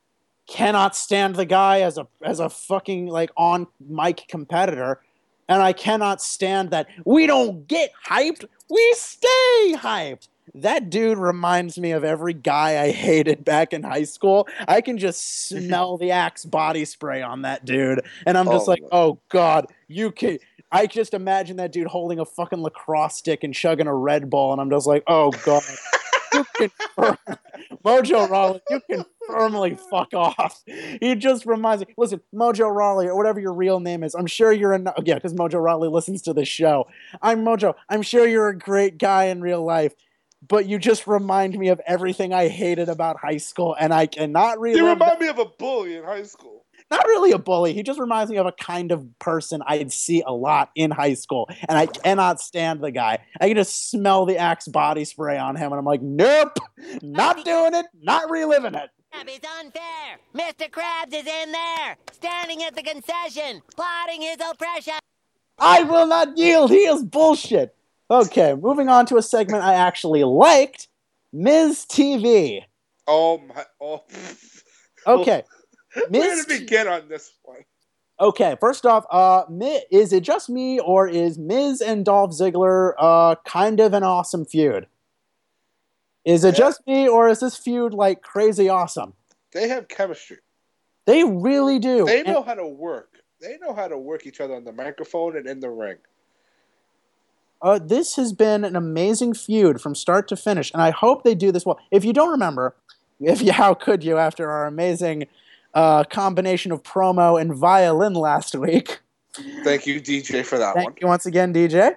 [0.46, 5.00] Cannot stand the guy as a as a fucking like on mic competitor,
[5.48, 10.28] and I cannot stand that we don't get hyped, we stay hyped.
[10.54, 14.48] That dude reminds me of every guy I hated back in high school.
[14.66, 18.70] I can just smell the Axe body spray on that dude, and I'm just Oh,
[18.70, 20.38] like, oh god, you can.
[20.72, 24.52] I just imagine that dude holding a fucking lacrosse stick and chugging a Red Bull,
[24.52, 25.62] and I'm just like, oh god.
[26.38, 27.16] You can
[27.84, 30.62] Mojo Rawley, you can firmly fuck off.
[30.66, 31.94] He just reminds me.
[31.96, 34.14] Listen, Mojo Rawley, or whatever your real name is.
[34.14, 36.86] I'm sure you're a yeah, because Mojo Rawley listens to the show.
[37.22, 37.74] I'm Mojo.
[37.88, 39.94] I'm sure you're a great guy in real life,
[40.46, 44.60] but you just remind me of everything I hated about high school, and I cannot
[44.60, 44.78] relive.
[44.78, 46.57] You that- remind me of a bully in high school.
[46.90, 47.74] Not really a bully.
[47.74, 51.14] He just reminds me of a kind of person I'd see a lot in high
[51.14, 53.18] school, and I cannot stand the guy.
[53.40, 56.58] I can just smell the Axe body spray on him, and I'm like, nope,
[57.02, 58.90] not doing it, not reliving it.
[59.12, 60.18] It's unfair.
[60.34, 60.70] Mr.
[60.70, 64.94] Krabs is in there, standing at the concession, plotting his oppression.
[65.58, 66.70] I will not yield.
[66.70, 67.74] He is bullshit.
[68.10, 70.88] Okay, moving on to a segment I actually liked,
[71.32, 72.62] Miz TV.
[73.06, 73.64] Oh my!
[73.80, 74.04] Oh,
[75.06, 75.42] Okay,
[76.08, 77.58] where did we get on this one?
[78.20, 79.44] Okay, first off, uh,
[79.90, 84.44] is it just me or is Miz and Dolph Ziggler uh kind of an awesome
[84.44, 84.86] feud?
[86.24, 86.58] Is it Yeah.
[86.58, 89.14] just me or is this feud like crazy awesome?
[89.52, 90.38] They have chemistry.
[91.06, 92.04] They really do.
[92.04, 93.14] They And- know how to work.
[93.40, 95.98] They know how to work each other on the microphone and in the ring.
[97.60, 101.34] uh, this has been an amazing feud from start to finish, and I hope they
[101.34, 101.78] do this well.
[101.90, 102.76] If you don't remember,
[103.20, 105.26] if you how could you after our amazing
[105.78, 108.98] uh, combination of promo and violin last week?
[109.62, 110.84] Thank you, DJ, for that one.
[110.86, 111.94] Thank you once again, DJ.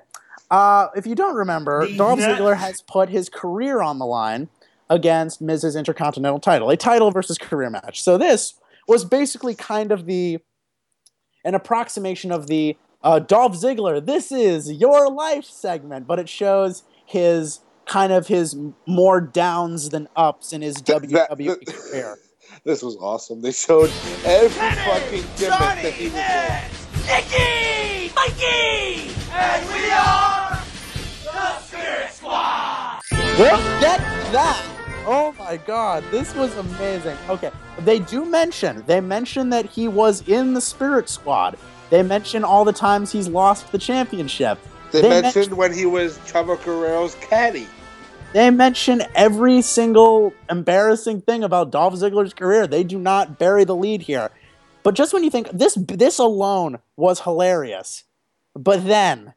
[0.52, 4.50] Uh, if you don't remember, Dolph Ziggler has put his career on the line
[4.90, 8.04] against Miz's Intercontinental title, a title versus career match.
[8.04, 8.54] So this
[8.88, 10.38] was basically kind of the
[11.44, 16.84] an approximation of the uh, Dolph Ziggler, this is your life segment, but it shows
[17.08, 18.56] his kind of his
[18.86, 22.18] more downs than ups in his That- that- WWE career.
[22.64, 23.42] This was awesome.
[23.42, 23.90] They showed
[24.24, 24.50] every
[24.84, 27.08] fucking gimmick that he was in.
[27.08, 28.14] Nicky!
[28.16, 29.16] Mikey!
[29.32, 30.62] And we are
[31.24, 33.02] the Spirit Squad!
[33.12, 34.00] Look at
[34.32, 34.68] that!
[35.08, 37.18] Oh my god, this was amazing.
[37.30, 37.50] Okay,
[37.80, 41.58] they do mention, they mention that he was in the Spirit Squad.
[41.90, 44.60] They mention all the times he's lost the championship.
[44.92, 47.66] They, They mentioned mentioned- when he was Chavo Guerrero's caddy.
[48.34, 52.66] They mention every single embarrassing thing about Dolph Ziggler's career.
[52.66, 54.30] They do not bury the lead here.
[54.84, 58.06] But just when you think this this alone was hilarious,
[58.56, 59.34] but then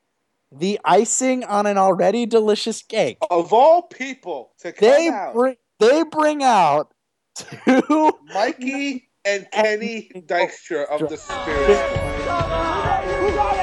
[0.53, 3.19] the icing on an already delicious cake.
[3.31, 6.95] Of all people to come They out, bring they bring out
[7.35, 11.79] two Mikey and Kenny Dykstra of the Spirit
[12.23, 13.54] Squad.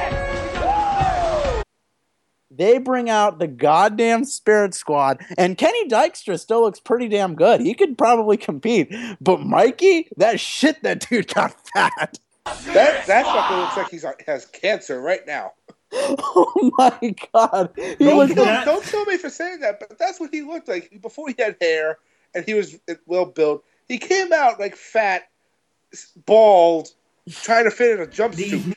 [2.56, 7.60] They bring out the goddamn Spirit Squad, and Kenny Dykstra still looks pretty damn good.
[7.60, 12.18] He could probably compete, but Mikey, that shit, that dude got fat.
[12.44, 15.52] That that fucker looks like he's has cancer right now.
[15.94, 19.98] Oh my god, he Don't, looks kill, like, don't kill me for saying that, but
[19.98, 21.98] that's what he looked like before he had hair
[22.34, 23.62] and he was well built.
[23.88, 25.28] He came out like fat,
[26.24, 26.88] bald,
[27.30, 28.74] trying to fit in a jumpsuit.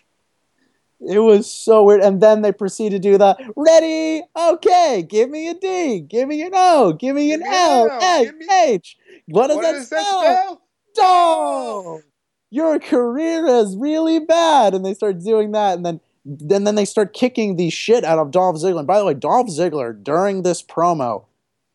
[0.99, 2.01] It was so weird.
[2.01, 6.41] And then they proceed to do the ready, okay, give me a D, give me
[6.41, 8.97] an O, give me an Give me an L, L, A, me- H.
[9.27, 10.21] What does What that does that spell?
[10.21, 10.61] spell?
[10.95, 12.01] Dog!
[12.51, 14.73] Your career is really bad.
[14.73, 18.17] And they start doing that, and then then then they start kicking the shit out
[18.19, 18.79] of Dolph Ziggler.
[18.79, 21.25] And by the way, Dolph Ziggler during this promo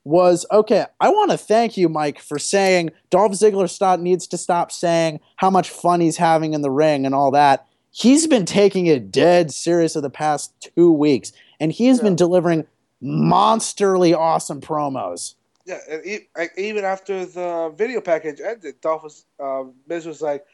[0.04, 0.86] was okay.
[1.00, 5.20] I want to thank you, Mike, for saying Dolph Ziggler stop, needs to stop saying
[5.36, 7.66] how much fun he's having in the ring and all that.
[7.90, 12.66] He's been taking it dead serious of the past two weeks, and he's been delivering
[13.02, 15.34] monsterly awesome promos.
[15.66, 20.44] Yeah, and even after the video package ended, Dolph was uh, Miz was like,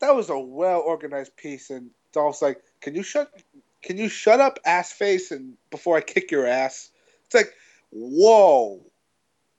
[0.00, 3.30] "That was a well organized piece," and Dolph's like, "Can you shut?
[3.82, 6.90] Can you shut up, ass face, and before I kick your ass?"
[7.26, 7.52] It's like,
[7.90, 8.80] whoa.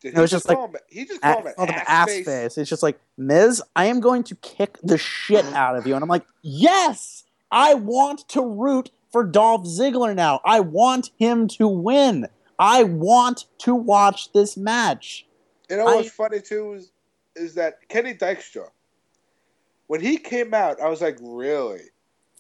[0.02, 2.08] Did It was just like- him, he just called him called an him ass, ass
[2.08, 2.26] face.
[2.26, 2.58] face.
[2.58, 5.96] It's just like, Miz, I am going to kick the shit out of you.
[5.96, 7.25] And I'm like, yes,
[7.56, 10.42] I want to root for Dolph Ziggler now.
[10.44, 12.28] I want him to win.
[12.60, 15.26] I want to watch this match.
[15.70, 16.92] You know I- what's funny too is
[17.38, 18.70] is that Kenny Dykstra,
[19.88, 21.82] when he came out, I was like, really?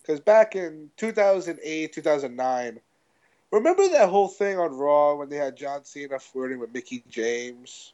[0.01, 2.79] Because back in 2008, 2009,
[3.51, 7.93] remember that whole thing on Raw when they had John Cena flirting with Mickie James?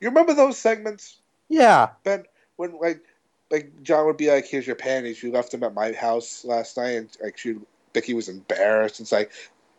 [0.00, 1.18] You remember those segments?
[1.48, 1.90] Yeah.
[2.04, 2.24] Ben,
[2.56, 3.02] when like
[3.50, 5.22] like John would be like, "Here's your panties.
[5.22, 7.56] You left them at my house last night," and like she,
[7.92, 9.00] Becky was embarrassed.
[9.00, 9.30] It's like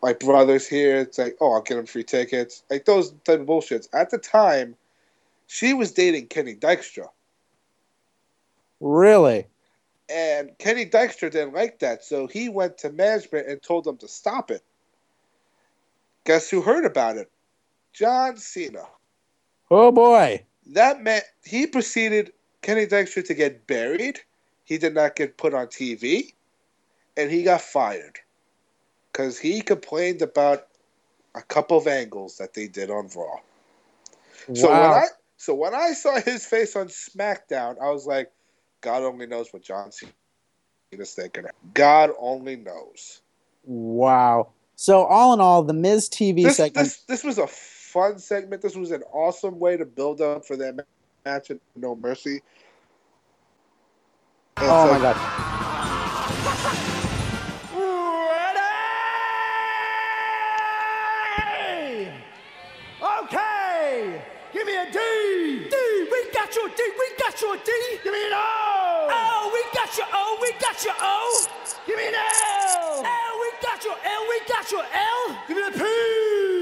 [0.02, 0.96] my brother's here.
[0.96, 2.62] It's like, oh, I'll get him free tickets.
[2.70, 3.88] Like those type of bullshits.
[3.92, 4.74] At the time,
[5.46, 7.08] she was dating Kenny Dykstra,
[8.80, 9.46] Really?
[10.08, 14.08] and Kenny Dykstra didn't like that, so he went to management and told them to
[14.08, 14.62] stop it.
[16.24, 17.30] Guess who heard about it?
[17.92, 18.84] John Cena.
[19.70, 20.44] Oh boy.
[20.72, 22.32] That man, he proceeded
[22.62, 24.20] Kenny Dykstra to get buried.
[24.64, 26.32] He did not get put on TV,
[27.16, 28.18] and he got fired
[29.12, 30.66] because he complained about
[31.34, 33.36] a couple of angles that they did on Raw.
[34.54, 34.94] So when Wow.
[34.94, 35.06] I
[35.36, 38.30] so when I saw his face on SmackDown, I was like,
[38.80, 41.46] God only knows what John Cena's thinking.
[41.74, 43.22] God only knows.
[43.64, 44.50] Wow.
[44.76, 46.86] So all in all, the Miz TV This, segment.
[46.86, 48.62] this this was a fun segment.
[48.62, 50.86] This was an awesome way to build up for that
[51.24, 52.40] match at No Mercy.
[54.56, 55.16] And oh so- my god.
[61.50, 62.10] Ready?
[63.00, 64.22] Okay.
[64.52, 64.98] Give me a D.
[65.70, 65.76] D.
[66.10, 66.82] We got your D.
[66.98, 67.72] We got your D.
[68.02, 69.08] Give me an O.
[69.10, 69.50] O.
[69.54, 70.38] We got your O.
[70.42, 71.46] We got your O.
[71.86, 73.04] Give me an L.
[73.04, 73.40] L.
[73.40, 74.22] We got your L.
[74.28, 75.36] We got your L.
[75.48, 75.78] Give me a P.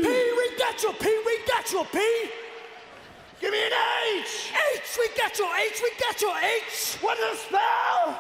[0.03, 0.09] P.
[0.37, 1.05] We got your P.
[1.27, 1.99] We got your P.
[3.41, 3.73] Give me an
[4.19, 4.53] H.
[4.77, 4.99] H.
[4.99, 5.81] We got your H.
[5.83, 6.97] We got your H.
[7.01, 8.19] What does it spell?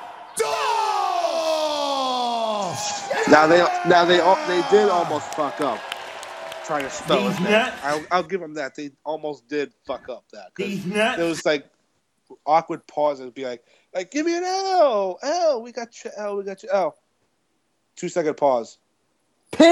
[1.48, 3.28] Dolph.
[3.28, 3.58] Now they
[3.88, 5.78] now they al- they did almost fuck up
[6.64, 7.52] trying to spell These his name.
[7.52, 7.76] nuts.
[7.82, 8.74] I'll, I'll give them that.
[8.74, 10.54] They almost did fuck up that.
[10.54, 11.16] 'cause These nuts.
[11.16, 11.66] There was like
[12.46, 13.22] awkward pauses.
[13.22, 13.64] It'd be like
[13.94, 15.62] like give me an L L.
[15.62, 16.36] We got your L.
[16.36, 16.96] We got your L.
[17.96, 18.78] Two second pause.
[19.50, 19.64] P.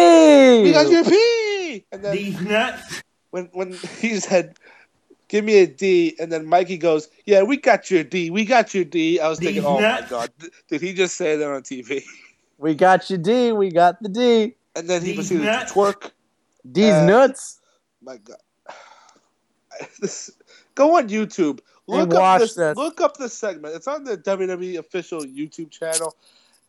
[0.63, 1.85] We got your P.
[1.93, 3.03] And then These nuts.
[3.31, 4.57] when when he said,
[5.29, 6.17] "Give me a D.
[6.19, 8.31] And then Mikey goes, "Yeah, we got your D.
[8.31, 10.31] We got your D." I was thinking, These "Oh my god,
[10.69, 12.03] did he just say that on TV?"
[12.59, 13.53] We got your D.
[13.53, 14.55] We got the D.
[14.75, 15.73] And then he These proceeded nuts.
[15.73, 16.11] to twerk.
[16.73, 17.61] D's Uh, nuts.
[18.03, 18.37] My God,
[20.01, 20.31] this,
[20.75, 21.61] go on YouTube.
[21.89, 22.77] And Look up watch this, this.
[22.77, 23.75] Look up this segment.
[23.77, 26.17] It's on the WWE official YouTube channel.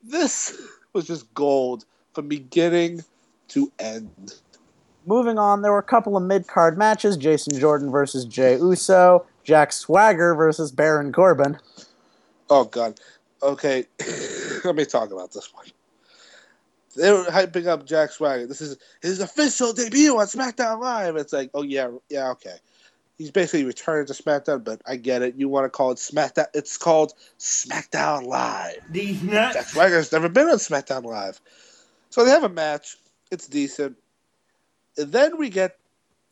[0.04, 0.62] This
[0.94, 3.04] was just gold from beginning
[3.50, 4.36] to end.
[5.08, 9.26] Moving on, there were a couple of mid card matches Jason Jordan versus Jey Uso,
[9.46, 11.58] Jack Swagger versus Baron Corbin.
[12.50, 13.00] Oh God.
[13.42, 13.86] Okay,
[14.66, 15.66] let me talk about this one.
[16.98, 18.48] They were hyping up Jack Swagger.
[18.48, 21.16] This is his official debut on SmackDown Live.
[21.16, 22.58] It's like, oh yeah, yeah, okay.
[23.18, 25.36] He's basically returning to SmackDown, but I get it.
[25.36, 26.48] You want to call it SmackDown?
[26.54, 28.80] It's called SmackDown Live.
[28.90, 29.72] These Jack nuts.
[29.72, 31.40] Swagger's never been on SmackDown Live,
[32.10, 32.98] so they have a match.
[33.32, 33.96] It's decent.
[34.98, 35.78] Then we get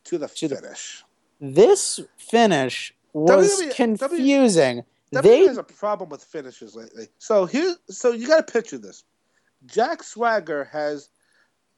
[0.06, 1.04] to the finish.
[1.40, 4.84] This finish was WWE confusing.
[5.14, 7.08] WWE They has a problem with finishes lately.
[7.20, 9.04] So here, so you got to picture this:
[9.66, 11.10] Jack Swagger has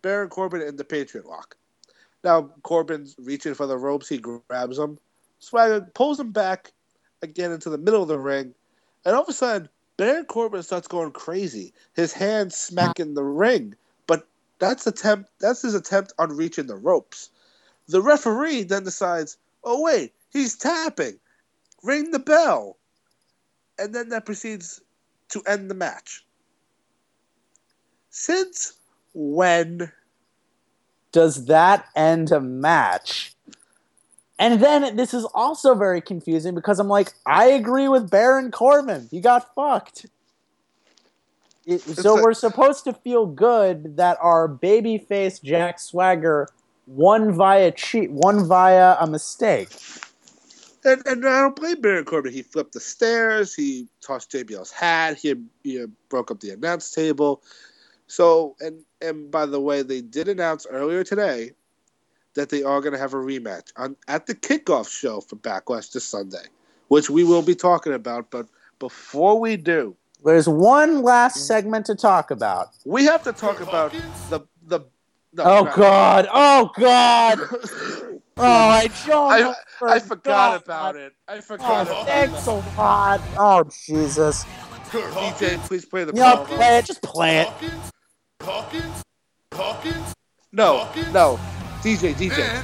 [0.01, 1.55] Baron Corbin in the Patriot Lock.
[2.23, 4.09] Now Corbin's reaching for the ropes.
[4.09, 4.97] He grabs him.
[5.39, 6.71] Swagger pulls him back
[7.21, 8.53] again into the middle of the ring,
[9.05, 11.73] and all of a sudden, Baron Corbin starts going crazy.
[11.93, 13.75] His hands smacking the ring,
[14.59, 15.29] that's attempt.
[15.39, 17.29] That's his attempt on reaching the ropes.
[17.87, 21.19] The referee then decides, "Oh wait, he's tapping.
[21.83, 22.77] Ring the bell."
[23.79, 24.81] and then that proceeds
[25.29, 26.25] to end the match.
[28.09, 28.73] Since
[29.13, 29.91] when?
[31.11, 33.33] does that end a match?
[34.37, 39.07] And then this is also very confusing because I'm like, I agree with Baron Corbin.
[39.09, 40.05] He got fucked.
[41.68, 46.47] It- so like- we're supposed to feel good that our babyface Jack Swagger
[46.88, 49.70] won via cheat, won via a mistake.
[50.86, 52.32] And, and I don't blame Baron Corbin.
[52.32, 53.53] He flipped the stairs.
[53.53, 55.18] He tossed JBL's hat.
[55.18, 57.43] He, he broke up the announce table.
[58.07, 61.51] So and and by the way, they did announce earlier today
[62.36, 65.91] that they are going to have a rematch on at the kickoff show for Backlash
[65.91, 66.45] this Sunday,
[66.88, 68.32] which we will be talking about.
[68.32, 68.47] But
[68.80, 71.41] before we do, There's one last mm.
[71.41, 72.70] segment to talk about.
[72.86, 73.91] we have to talk about
[74.30, 74.80] the the.
[75.34, 76.28] no, Oh not- God!
[76.32, 77.39] Oh God!
[78.39, 79.55] Oh, I I.
[79.82, 81.13] I forgot about it.
[81.28, 83.20] I forgot Oh, thanks a lot.
[83.36, 84.45] Oh Jesus!
[84.91, 86.45] DJ, please play the Yeah, promo.
[86.45, 86.86] play it.
[86.86, 87.49] Just play it.
[90.51, 91.39] No, no.
[91.82, 92.63] DJ, DJ.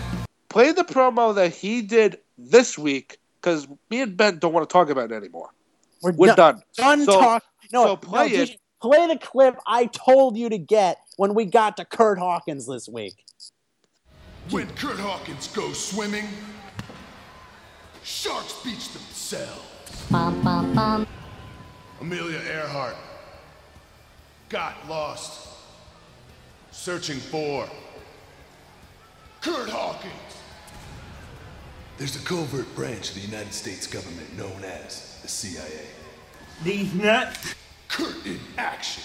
[0.49, 4.71] Play the promo that he did this week because me and Ben don't want to
[4.71, 5.49] talk about it anymore.
[6.11, 6.35] We're done.
[6.35, 6.63] done.
[6.75, 7.43] Done So- talk.
[7.71, 8.49] No, so play no, it.
[8.49, 12.67] DJ, play the clip I told you to get when we got to Kurt Hawkins
[12.67, 13.15] this week.
[14.51, 16.27] When Kurt Hawkins goes swimming,
[18.03, 19.61] sharks beach themselves.
[22.01, 22.97] Amelia Earhart
[24.49, 25.47] got lost,
[26.71, 27.67] searching for
[29.41, 30.11] Kurt Hawkins.
[31.97, 35.85] There's a covert branch of the United States government known as the CIA.
[36.63, 37.53] These nuts.
[37.87, 39.03] Kurt in action.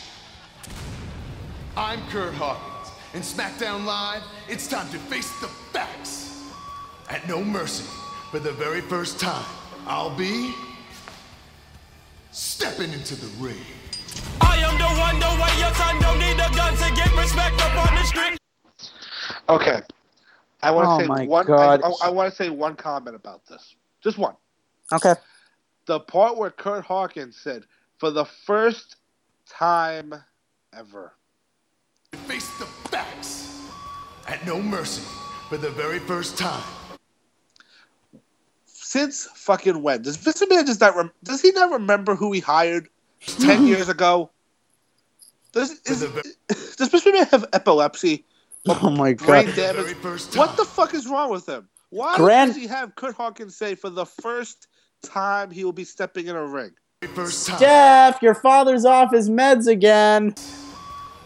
[1.76, 6.42] I'm Kurt Hawkins, and SmackDown Live, it's time to face the facts.
[7.10, 7.84] At No Mercy,
[8.30, 9.44] for the very first time,
[9.86, 10.54] I'll be
[12.30, 13.60] stepping into the ring.
[14.40, 17.60] I am the one, the way your son don't need a gun to get respect
[17.60, 18.38] up on the street.
[19.50, 19.82] Okay.
[20.62, 21.46] I want to Oh say my one.
[21.46, 21.82] God.
[21.84, 23.74] I, I want to say one comment about this.
[24.02, 24.34] Just one.
[24.92, 25.14] Okay.
[25.86, 27.64] The part where Kurt Hawkins said,
[27.98, 28.96] "For the first
[29.48, 30.14] time
[30.72, 31.14] ever."
[32.26, 33.68] Face the facts
[34.26, 35.02] at no mercy
[35.48, 36.64] for the very first time.
[38.66, 40.96] Since fucking when does Vince McMahon just not?
[40.96, 42.88] Rem- does he not remember who he hired
[43.20, 44.30] ten years ago?
[45.52, 46.00] Does is,
[46.76, 48.24] does Vince McMahon have epilepsy?
[48.82, 49.46] Oh my god.
[49.46, 51.68] What the fuck is wrong with him?
[51.90, 54.68] Why Grand- does he have Kurt Hawkins say for the first
[55.02, 56.72] time he will be stepping in a ring?
[57.14, 60.34] First time Steph, your father's off his meds again.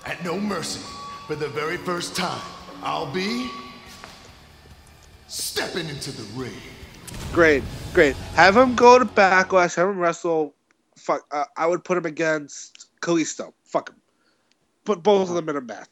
[0.05, 0.81] at no mercy
[1.27, 2.41] for the very first time,
[2.83, 3.51] I'll be
[5.29, 6.53] stepping into the ring.
[7.33, 7.63] Great,
[7.95, 8.15] great.
[8.35, 9.75] Have him go to Backlash.
[9.77, 10.55] Have him wrestle.
[10.97, 11.23] Fuck.
[11.31, 13.53] Uh, I would put him against Kalisto.
[13.65, 13.97] Fuck him.
[14.85, 15.89] Put both of them in a match.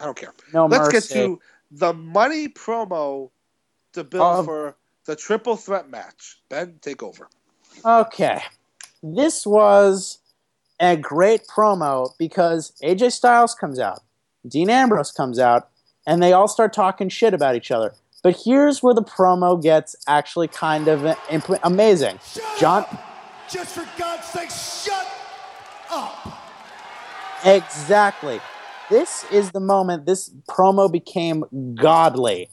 [0.00, 0.32] I don't care.
[0.52, 1.14] No Let's mercy.
[1.14, 3.30] get to the money promo
[3.92, 4.76] to build Um, for
[5.06, 6.40] the triple threat match.
[6.48, 7.28] Ben, take over.
[7.84, 8.42] Okay.
[9.02, 10.18] This was
[10.80, 14.00] a great promo because AJ Styles comes out,
[14.46, 15.68] Dean Ambrose comes out,
[16.06, 17.94] and they all start talking shit about each other.
[18.22, 22.18] But here's where the promo gets actually kind of imp- amazing.
[22.58, 22.84] John,
[23.48, 25.06] Just for God's sake, shut
[25.90, 26.38] up.
[27.44, 28.40] exactly.
[28.90, 32.48] This is the moment this promo became godly.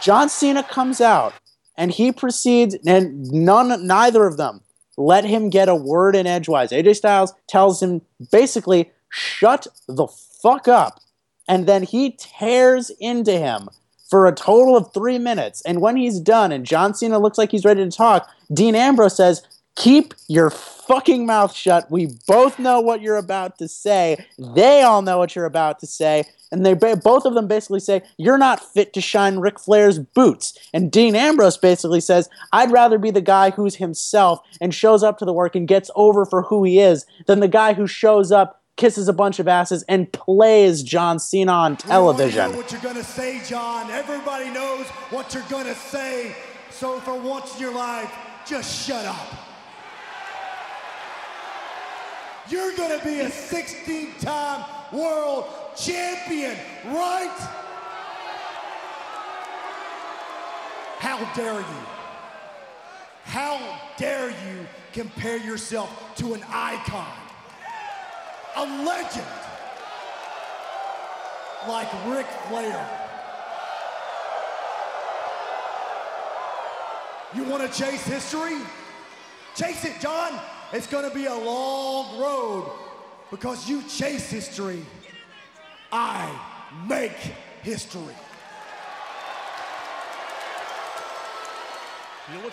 [0.00, 1.34] John Cena comes out
[1.76, 4.60] and he proceeds, and none, neither of them
[4.96, 6.70] let him get a word in edgewise.
[6.70, 11.00] AJ Styles tells him basically, shut the fuck up.
[11.48, 13.68] And then he tears into him
[14.08, 15.60] for a total of three minutes.
[15.62, 19.16] And when he's done and John Cena looks like he's ready to talk, Dean Ambrose
[19.16, 19.42] says,
[19.76, 21.90] Keep your fucking mouth shut.
[21.90, 24.24] We both know what you're about to say.
[24.38, 26.24] They all know what you're about to say.
[26.52, 29.98] And they ba- both of them basically say, You're not fit to shine Ric Flair's
[29.98, 30.56] boots.
[30.72, 35.18] And Dean Ambrose basically says, I'd rather be the guy who's himself and shows up
[35.18, 38.30] to the work and gets over for who he is than the guy who shows
[38.30, 42.54] up, kisses a bunch of asses, and plays John Cena on television.
[42.54, 43.90] what you're gonna say, John.
[43.90, 46.36] Everybody knows what you're gonna say.
[46.70, 48.12] So for once in your life,
[48.46, 49.43] just shut up.
[52.48, 57.36] You're gonna be a 16-time world champion, right?
[60.98, 61.86] How dare you?
[63.24, 67.12] How dare you compare yourself to an icon,
[68.56, 69.26] a legend?
[71.68, 72.88] like Ric Flair.
[77.34, 78.58] You want to chase history?
[79.56, 80.38] Chase it, John.
[80.74, 82.68] It's going to be a long road
[83.30, 84.84] because you chase history.
[85.92, 86.36] I
[86.88, 87.16] make
[87.62, 88.12] history.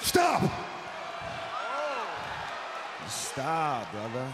[0.02, 0.44] Stop!
[0.44, 2.08] Oh.
[3.08, 4.28] Stop, brother.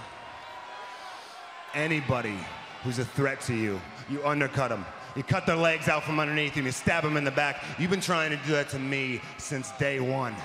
[1.74, 2.36] Anybody
[2.84, 3.80] who's a threat to you,
[4.10, 4.86] you undercut them.
[5.16, 6.66] You cut their legs out from underneath them.
[6.66, 7.64] You stab them in the back.
[7.80, 10.36] You've been trying to do that to me since day one.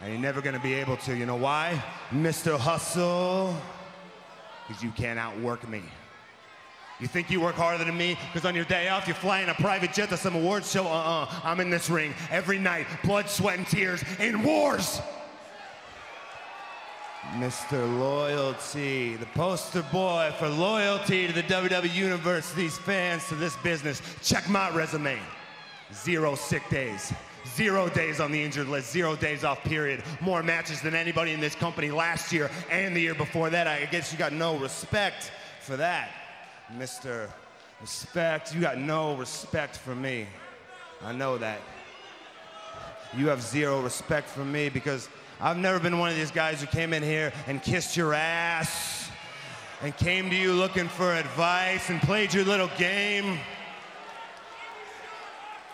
[0.00, 1.16] And you're never gonna be able to.
[1.16, 1.82] You know why?
[2.10, 2.58] Mr.
[2.58, 3.56] Hustle?
[4.66, 5.82] Because you can't outwork me.
[7.00, 8.18] You think you work harder than me?
[8.32, 10.84] Because on your day off, you fly in a private jet to some awards show?
[10.84, 11.28] Uh-uh.
[11.44, 15.00] I'm in this ring every night, blood, sweat, and tears in wars.
[17.34, 17.98] Mr.
[18.00, 24.02] Loyalty, the poster boy for loyalty to the WWE Universe, these fans, to this business.
[24.22, 25.18] Check my resume.
[25.92, 27.12] Zero sick days.
[27.54, 30.02] Zero days on the injured list, zero days off period.
[30.20, 33.66] More matches than anybody in this company last year and the year before that.
[33.66, 36.10] I guess you got no respect for that.
[36.76, 37.28] Mr.
[37.80, 40.26] Respect, you got no respect for me.
[41.04, 41.60] I know that.
[43.16, 45.08] You have zero respect for me because
[45.40, 49.08] I've never been one of these guys who came in here and kissed your ass
[49.82, 53.38] and came to you looking for advice and played your little game.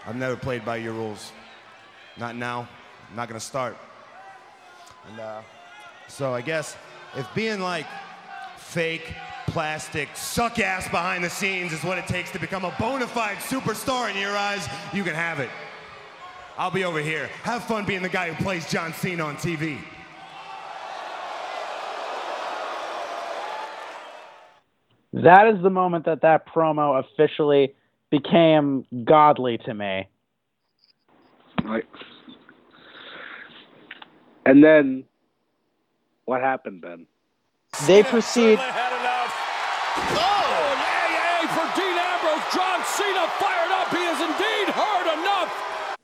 [0.06, 1.32] I've never played by your rules.
[2.16, 2.68] Not now.
[3.10, 3.76] I'm not gonna start.
[5.10, 5.40] And uh,
[6.08, 6.76] so I guess
[7.16, 7.86] if being like
[8.56, 9.14] fake,
[9.46, 13.38] plastic, suck ass behind the scenes is what it takes to become a bona fide
[13.38, 15.50] superstar in your eyes, you can have it.
[16.56, 17.28] I'll be over here.
[17.42, 19.78] Have fun being the guy who plays John Cena on TV.
[25.12, 27.74] That is the moment that that promo officially
[28.10, 30.08] became godly to me.
[31.64, 31.86] Right.
[34.44, 35.04] And then,
[36.26, 37.06] what happened, Ben?
[37.86, 38.58] They proceed.
[38.60, 38.70] Oh,
[40.84, 42.44] yay, yay for Dean Ambrose.
[42.54, 43.88] John Cena fired up.
[43.88, 45.96] He is indeed heard enough.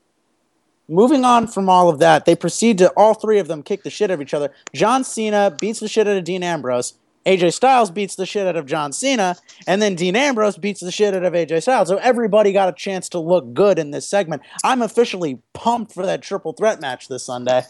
[0.89, 3.91] Moving on from all of that, they proceed to all three of them kick the
[3.91, 4.51] shit out of each other.
[4.73, 6.95] John Cena beats the shit out of Dean Ambrose.
[7.25, 9.35] AJ Styles beats the shit out of John Cena,
[9.67, 11.87] and then Dean Ambrose beats the shit out of AJ Styles.
[11.87, 14.41] So everybody got a chance to look good in this segment.
[14.63, 17.63] I'm officially pumped for that triple threat match this Sunday.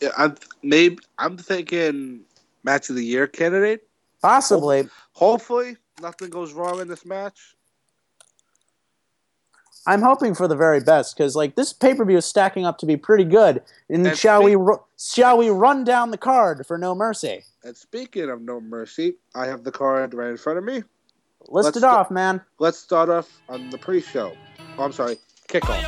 [0.00, 2.22] Yeah, I'm maybe I'm thinking
[2.64, 3.86] match of the year candidate.
[4.20, 4.88] Possibly.
[5.12, 7.56] Hopefully, nothing goes wrong in this match.
[9.86, 12.78] I'm hoping for the very best because like this pay per view is stacking up
[12.78, 13.62] to be pretty good.
[13.88, 17.44] And, And shall we ru- shall we run down the card for No Mercy?
[17.64, 20.84] And speaking of No Mercy, I have the card right in front of me.
[21.48, 22.40] List Let's it off, man.
[22.60, 24.32] Let's start off on the pre-show.
[24.78, 25.18] Oh, I'm sorry,
[25.48, 25.82] kickoff.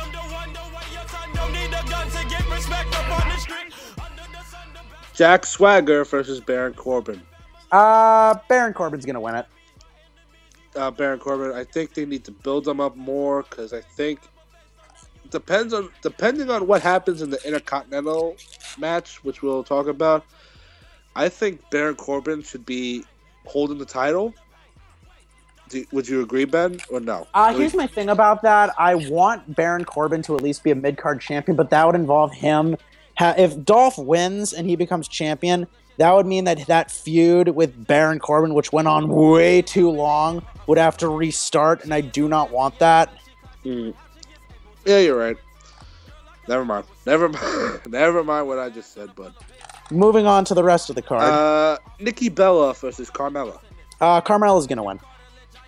[5.13, 7.21] Jack Swagger versus Baron Corbin.
[7.71, 9.45] Uh, Baron Corbin's gonna win it.
[10.75, 11.51] Uh, Baron Corbin.
[11.51, 14.19] I think they need to build them up more because I think
[15.31, 18.35] depends on depending on what happens in the Intercontinental
[18.77, 20.25] match, which we'll talk about.
[21.15, 23.03] I think Baron Corbin should be
[23.45, 24.33] holding the title.
[25.69, 27.27] Do, would you agree, Ben, or no?
[27.33, 28.73] Uh, here's my thing about that.
[28.77, 31.95] I want Baron Corbin to at least be a mid card champion, but that would
[31.95, 32.77] involve him.
[33.17, 35.65] Ha- if Dolph wins and he becomes champion,
[35.97, 40.45] that would mean that that feud with Baron Corbin, which went on way too long,
[40.67, 43.09] would have to restart, and I do not want that.
[43.63, 43.93] Mm.
[44.85, 45.37] Yeah, you're right.
[46.47, 46.85] Never mind.
[47.05, 47.79] Never mind.
[47.87, 49.33] Never mind what I just said, bud.
[49.91, 51.21] Moving on to the rest of the card.
[51.23, 53.59] Uh, Nikki Bella versus Carmella.
[54.01, 54.99] Uh, Carmella's gonna win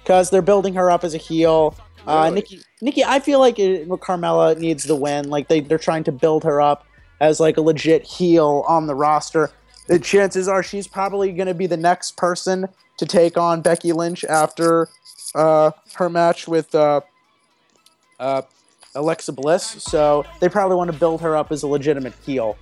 [0.04, 1.76] because they're building her up as a heel.
[2.06, 2.36] Uh, Really?
[2.36, 5.30] Nikki, Nikki, I feel like it, Carmella needs the win.
[5.30, 6.86] Like they they're trying to build her up
[7.20, 9.52] as like a legit heel on the roster.
[9.88, 14.24] The chances are she's probably gonna be the next person to take on Becky Lynch
[14.26, 14.90] after
[15.36, 17.02] uh, her match with uh,
[18.20, 18.42] uh,
[18.96, 19.64] Alexa Bliss.
[19.64, 22.58] So they probably want to build her up as a legitimate heel.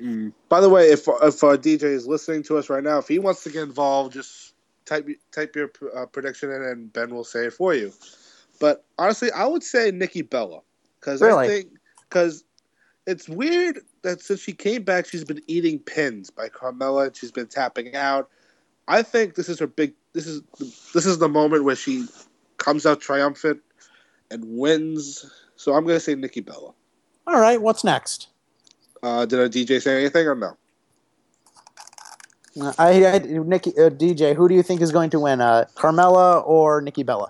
[0.00, 0.32] Mm.
[0.48, 3.18] By the way, if if our DJ is listening to us right now, if he
[3.18, 4.54] wants to get involved, just
[4.86, 7.92] type type your uh, prediction in, and Ben will say it for you.
[8.60, 10.60] But honestly, I would say Nikki Bella
[11.00, 11.44] because Really?
[11.44, 11.70] I think
[12.08, 12.44] because
[13.06, 17.30] it's weird that since she came back, she's been eating pins by Carmella and she's
[17.30, 18.28] been tapping out.
[18.88, 19.92] I think this is her big.
[20.14, 20.42] This is
[20.94, 22.06] this is the moment where she
[22.56, 23.60] comes out triumphant
[24.30, 25.30] and wins.
[25.56, 26.72] So I'm gonna say Nikki Bella.
[27.26, 28.28] All right, what's next?
[29.02, 30.56] Uh, did our DJ say anything or no?
[32.60, 35.40] Uh, I, I Nikki uh, DJ, who do you think is going to win?
[35.42, 37.28] Uh, Carmella or Nikki Bella?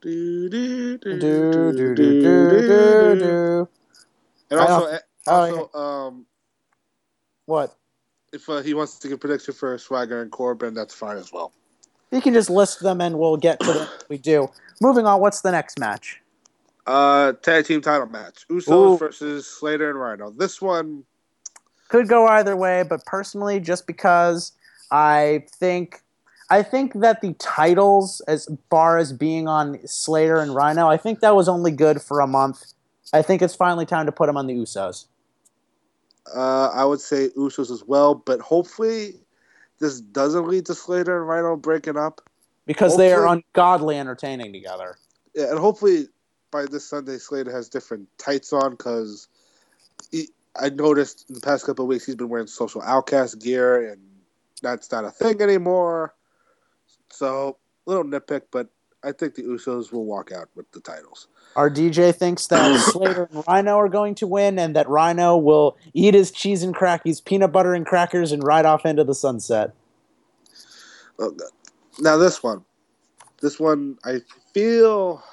[0.00, 3.68] Do, do, do, Do, do, do, do, do, do.
[4.50, 6.26] And also, also, um,
[7.46, 7.76] What?
[8.32, 11.52] if uh, he wants to give prediction for Swagger and Corbin, that's fine as well.
[12.10, 13.88] You can just list them and we'll get to them.
[14.08, 14.48] we do.
[14.80, 16.20] Moving on, what's the next match?
[16.86, 18.96] Uh, tag team title match: Usos Ooh.
[18.96, 20.36] versus Slater and Rhyno.
[20.36, 21.04] This one,
[21.88, 24.52] Could go either way, but personally, just because
[24.90, 26.02] I think.
[26.48, 31.18] I think that the titles, as far as being on Slater and Rhyno, I think
[31.18, 32.72] that was only good for a month.
[33.12, 35.06] I think it's finally time to put them on the Usos.
[36.34, 39.14] uh, I would say Usos as well, but hopefully,
[39.78, 42.20] this doesn't lead to Slater and Rhyno breaking up.
[42.66, 44.96] Because they are ungodly entertaining together.
[45.34, 46.08] Yeah, and hopefully
[46.50, 49.28] by this Sunday, Slater has different tights on because
[50.60, 54.00] I noticed in the past couple of weeks he's been wearing social outcast gear, and
[54.62, 56.14] that's not a thing anymore.
[57.10, 58.68] So, little nitpick, but
[59.04, 61.28] I think the Usos will walk out with the titles.
[61.56, 65.76] Our DJ thinks that Slater and Rhyno are going to win, and that Rhyno will
[65.94, 69.72] eat his cheese and crackies, peanut butter and crackers, and ride off into the sunset.
[71.98, 72.62] Now this one,
[73.40, 74.20] this one, I
[74.52, 75.24] feel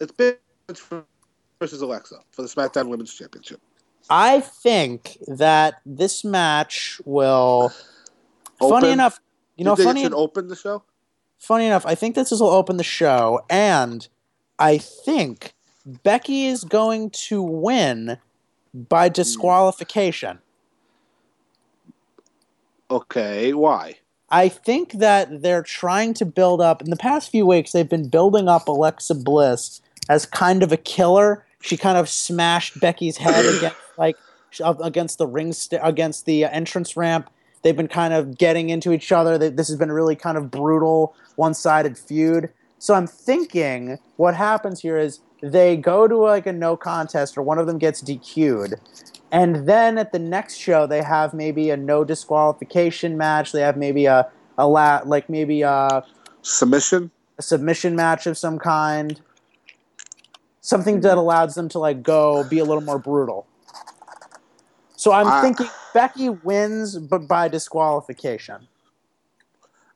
[0.00, 0.38] it's big
[1.58, 3.60] versus Alexa for the SmackDown Women's Championship.
[4.08, 7.72] I think that this match will.
[8.60, 8.90] Funny Open?
[8.90, 9.20] enough,
[9.56, 10.84] you know, think funny it should open the show.
[11.40, 14.06] funny enough, I think this will open the show, and
[14.58, 15.54] I think
[15.84, 18.18] Becky is going to win
[18.74, 19.12] by hmm.
[19.12, 20.38] disqualification.
[22.90, 23.96] Okay, why?
[24.30, 26.82] I think that they're trying to build up.
[26.82, 30.76] In the past few weeks, they've been building up Alexa Bliss as kind of a
[30.76, 31.44] killer.
[31.60, 34.16] She kind of smashed Becky's head against, like,
[34.60, 37.30] against the ring, st- against the entrance ramp.
[37.62, 39.38] They've been kind of getting into each other.
[39.38, 42.50] They, this has been a really kind of brutal, one-sided feud.
[42.82, 47.42] So I'm thinking what happens here is they go to like a no contest or
[47.42, 48.74] one of them gets DQ'd.
[49.30, 53.52] And then at the next show, they have maybe a no disqualification match.
[53.52, 54.28] They have maybe a,
[54.58, 56.04] a la- like maybe a,
[56.42, 57.12] Submission.
[57.38, 59.20] a submission match of some kind.
[60.60, 63.46] Something that allows them to like go be a little more brutal.
[64.96, 68.66] So I'm I- thinking Becky wins, but by disqualification.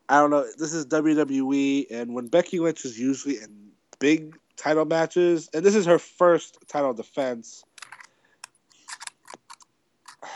[0.08, 0.46] I don't know.
[0.58, 5.74] This is WWE, and when Becky Lynch is usually in big title matches, and this
[5.74, 7.64] is her first title defense.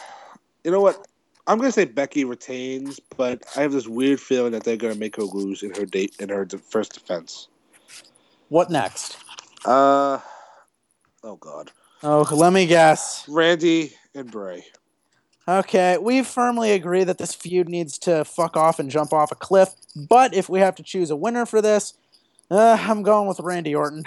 [0.63, 1.09] You know what?
[1.47, 5.17] I'm gonna say Becky retains, but I have this weird feeling that they're gonna make
[5.17, 7.49] her lose in her date in her de- first defense.
[8.51, 9.17] What next?
[9.65, 10.19] Uh,
[11.25, 11.73] oh God,
[12.03, 13.27] Oh, let me guess.
[13.27, 14.67] Randy and Bray.
[15.59, 19.35] Okay, we firmly agree that this feud needs to fuck off and jump off a
[19.35, 19.75] cliff.
[19.97, 21.95] But if we have to choose a winner for this,
[22.51, 24.05] uh, I'm going with Randy Orton.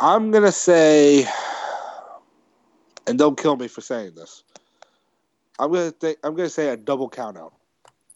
[0.00, 1.26] I'm gonna say,
[3.06, 4.44] and don't kill me for saying this.
[5.58, 6.18] I'm gonna think.
[6.24, 7.52] I'm gonna say a double countout.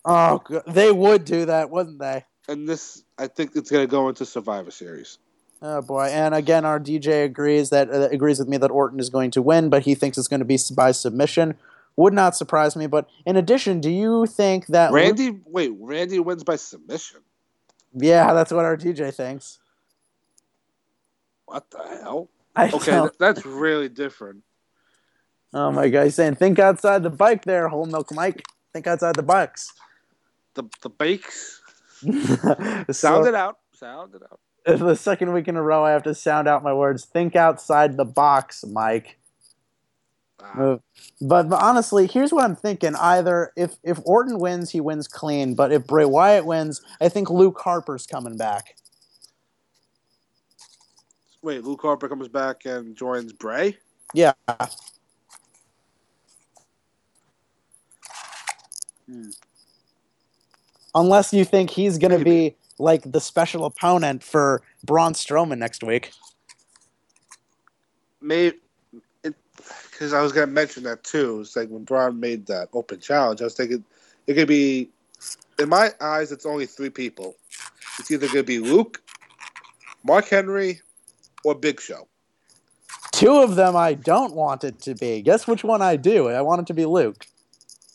[0.04, 2.24] Oh, they would do that, wouldn't they?
[2.48, 5.18] and this I think it's going to go into Survivor Series.
[5.64, 6.06] Oh boy!
[6.10, 9.40] And again, our DJ agrees that uh, agrees with me that Orton is going to
[9.42, 11.54] win, but he thinks it's going to be by submission.
[11.94, 12.86] Would not surprise me.
[12.88, 17.20] But in addition, do you think that Randy, wait, Randy wins by submission.
[17.94, 19.58] Yeah, that's what our DJ thinks.
[21.44, 22.28] What the hell?
[22.56, 24.42] I Okay, th- that's really different.
[25.54, 28.42] Oh my god, he's saying think outside the bike there, whole milk Mike.
[28.72, 29.72] Think outside the box.
[30.54, 31.60] The the bakes.
[32.02, 33.58] So- Sound it out.
[33.74, 34.40] Sound it out.
[34.66, 37.04] the second week in a row I have to sound out my words.
[37.04, 39.18] Think outside the box, Mike.
[40.40, 40.78] Uh,
[41.20, 42.94] But, but honestly, here's what I'm thinking.
[42.96, 45.54] Either if if Orton wins, he wins clean.
[45.54, 48.76] But if Bray Wyatt wins, I think Luke Harper's coming back.
[51.42, 53.76] Wait, Luke Harper comes back and joins Bray.
[54.14, 54.32] Yeah.
[60.94, 65.82] Unless you think he's going to be like the special opponent for Braun Strowman next
[65.82, 66.12] week.
[68.20, 68.58] Maybe
[70.02, 71.40] because I was going to mention that too.
[71.40, 73.84] It's like when Braun made that open challenge, I was thinking
[74.26, 74.90] it could be.
[75.58, 77.36] In my eyes, it's only three people.
[77.98, 79.00] It's either going to be Luke,
[80.02, 80.80] Mark Henry,
[81.44, 82.08] or Big Show.
[83.12, 85.22] Two of them I don't want it to be.
[85.22, 86.28] Guess which one I do?
[86.28, 87.26] I want it to be Luke.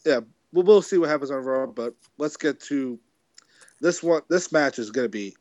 [0.05, 0.19] Yeah,
[0.53, 2.99] we'll, we'll see what happens on Raw, but let's get to
[3.81, 4.21] this one.
[4.29, 5.35] This match is going to be.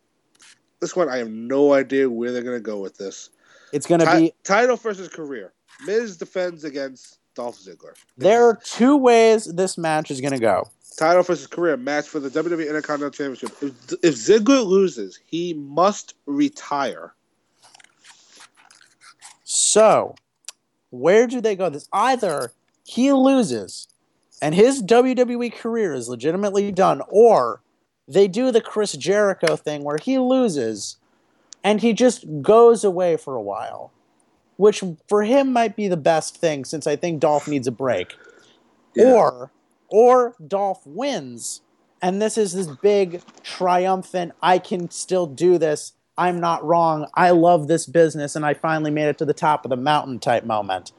[0.81, 3.31] This one, I have no idea where they're going to go with this.
[3.73, 4.33] It's going to Ti- be.
[4.45, 5.53] title versus career.
[5.87, 7.95] Miz defends against Dolph Ziggler.
[8.17, 10.69] There are two ways this match is going to go.
[10.97, 13.51] Title versus career match for the WWE Intercontinental Championship.
[13.63, 17.13] If, if Ziggler loses, he must retire.
[19.45, 20.15] So,
[20.91, 21.69] where do they go?
[21.69, 22.53] This either
[22.85, 23.89] he loses
[24.41, 27.61] and his WWE career is legitimately done, or
[28.09, 30.97] they do the Chris Jericho thing where he loses
[31.65, 33.93] and he just goes away for a while,
[34.57, 38.15] which for him might be the best thing since I think Dolph needs a break.
[38.97, 39.51] Or,
[39.89, 41.61] or Dolph wins,
[42.01, 44.33] and this is this big triumphant.
[44.43, 45.93] I can still do this.
[46.17, 47.09] I'm not wrong.
[47.15, 50.19] I love this business, and I finally made it to the top of the mountain
[50.19, 50.93] type moment.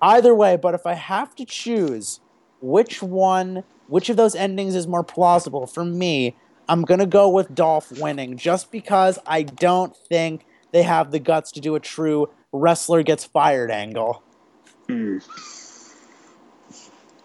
[0.00, 2.20] Either way, but if I have to choose
[2.60, 6.36] which one, which of those endings is more plausible for me,
[6.68, 11.50] I'm gonna go with Dolph winning, just because I don't think they have the guts
[11.52, 14.22] to do a true wrestler gets fired angle.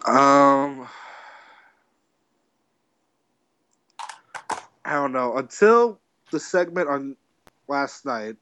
[0.06, 0.88] Um,
[4.84, 5.36] I don't know.
[5.36, 5.98] Until
[6.30, 7.16] the segment on
[7.68, 8.36] last night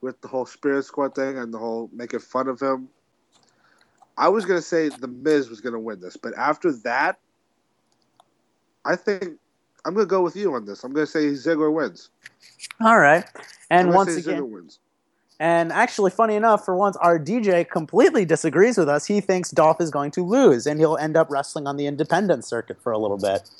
[0.00, 2.88] with the whole Spirit Squad thing and the whole making fun of him,
[4.16, 7.18] I was gonna say the Miz was gonna win this, but after that,
[8.84, 9.38] I think
[9.84, 10.84] I'm gonna go with you on this.
[10.84, 12.10] I'm gonna say Ziggler wins.
[12.80, 13.24] All right,
[13.70, 14.78] I'm and once say again, Ziggler wins.
[15.40, 19.06] And actually, funny enough, for once, our DJ completely disagrees with us.
[19.06, 22.44] He thinks Dolph is going to lose, and he'll end up wrestling on the independent
[22.44, 23.50] circuit for a little bit.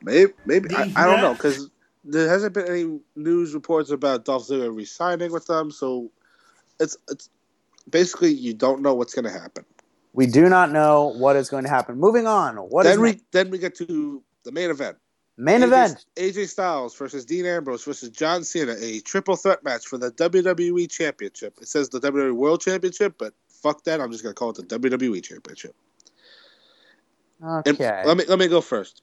[0.00, 1.68] Maybe, maybe I, I don't know because
[2.04, 6.10] there hasn't been any news reports about Dolph Ziggler re-signing with them, so
[6.80, 7.28] it's it's
[7.90, 9.64] basically you don't know what's going to happen.
[10.14, 11.98] We do not know what is going to happen.
[11.98, 12.56] Moving on.
[12.56, 14.96] What is then we then we get to the main event.
[15.38, 16.04] main AJ event?
[16.16, 20.90] AJ Styles versus Dean Ambrose versus John Cena, a triple threat match for the WWE
[20.90, 21.58] Championship.
[21.62, 24.00] It says the WWE World Championship, but fuck that.
[24.00, 25.74] I'm just going to call it the WWE Championship.
[27.40, 28.02] And Okay.
[28.04, 29.02] let me let me go first.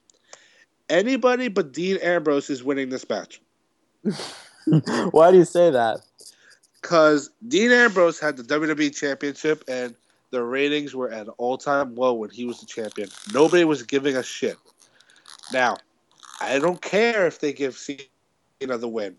[0.88, 3.40] Anybody but Dean Ambrose is winning this match.
[5.10, 6.00] Why do you say that?
[6.80, 9.94] Because Dean Ambrose had the WWE Championship and
[10.30, 13.08] the ratings were at an all time low when he was the champion.
[13.32, 14.56] Nobody was giving a shit.
[15.52, 15.76] Now,
[16.40, 19.16] I don't care if they give Cena the win.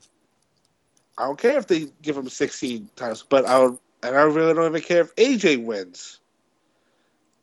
[1.18, 4.54] I don't care if they give him 16 times, but I would, and I really
[4.54, 6.20] don't even care if AJ wins.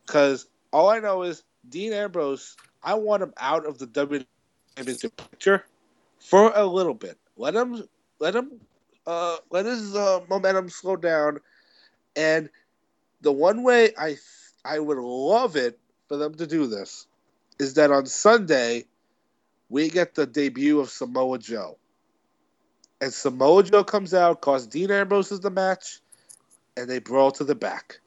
[0.06, 5.64] Because all I know is Dean Ambrose, I want him out of the WWE picture
[6.18, 7.18] for a little bit.
[7.36, 7.84] Let him,
[8.18, 8.52] let him,
[9.06, 11.38] uh, let his uh, momentum slow down.
[12.16, 12.48] And
[13.20, 14.16] the one way I,
[14.64, 15.78] I would love it
[16.08, 17.06] for them to do this
[17.58, 18.84] is that on Sunday
[19.68, 21.78] we get the debut of Samoa Joe.
[23.00, 26.00] And Samoa Joe comes out, costs Dean Ambrose is the match,
[26.76, 28.00] and they brawl to the back.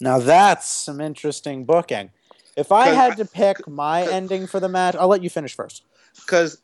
[0.00, 2.10] Now that's some interesting booking.
[2.56, 5.84] If I had to pick my ending for the match, I'll let you finish first.
[6.16, 6.60] Because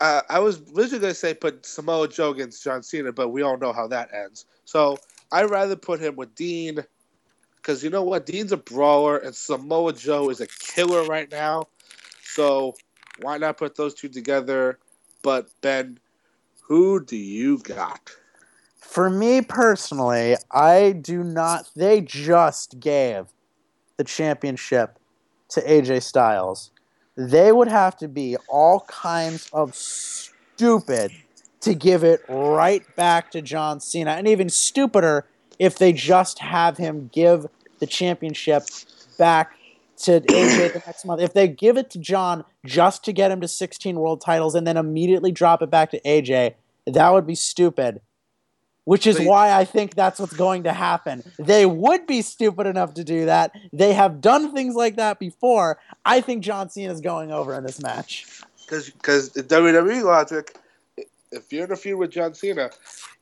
[0.00, 3.42] uh, I was originally going to say put Samoa Joe against John Cena, but we
[3.42, 4.46] all know how that ends.
[4.64, 4.98] So
[5.32, 6.84] I'd rather put him with Dean,
[7.56, 8.26] because you know what?
[8.26, 11.68] Dean's a brawler, and Samoa Joe is a killer right now.
[12.22, 12.74] So
[13.20, 14.78] why not put those two together?
[15.22, 15.98] But Ben,
[16.60, 18.10] who do you got?
[18.76, 21.70] For me personally, I do not.
[21.74, 23.26] They just gave
[23.96, 24.98] the championship
[25.48, 26.70] to AJ Styles.
[27.16, 31.12] They would have to be all kinds of stupid
[31.64, 35.26] to give it right back to John Cena, and even stupider
[35.58, 37.46] if they just have him give
[37.78, 38.64] the championship
[39.18, 39.52] back
[39.98, 41.20] to AJ the next month.
[41.20, 44.66] If they give it to John just to get him to 16 world titles and
[44.66, 46.54] then immediately drop it back to AJ,
[46.86, 48.00] that would be stupid.
[48.84, 51.22] Which is They- why I think that's what's going to happen.
[51.38, 53.52] They would be stupid enough to do that.
[53.72, 55.78] They have done things like that before.
[56.04, 58.26] I think John Cena is going over in this match.
[58.68, 60.56] Because in WWE logic,
[61.34, 62.70] if you're in a feud with John Cena,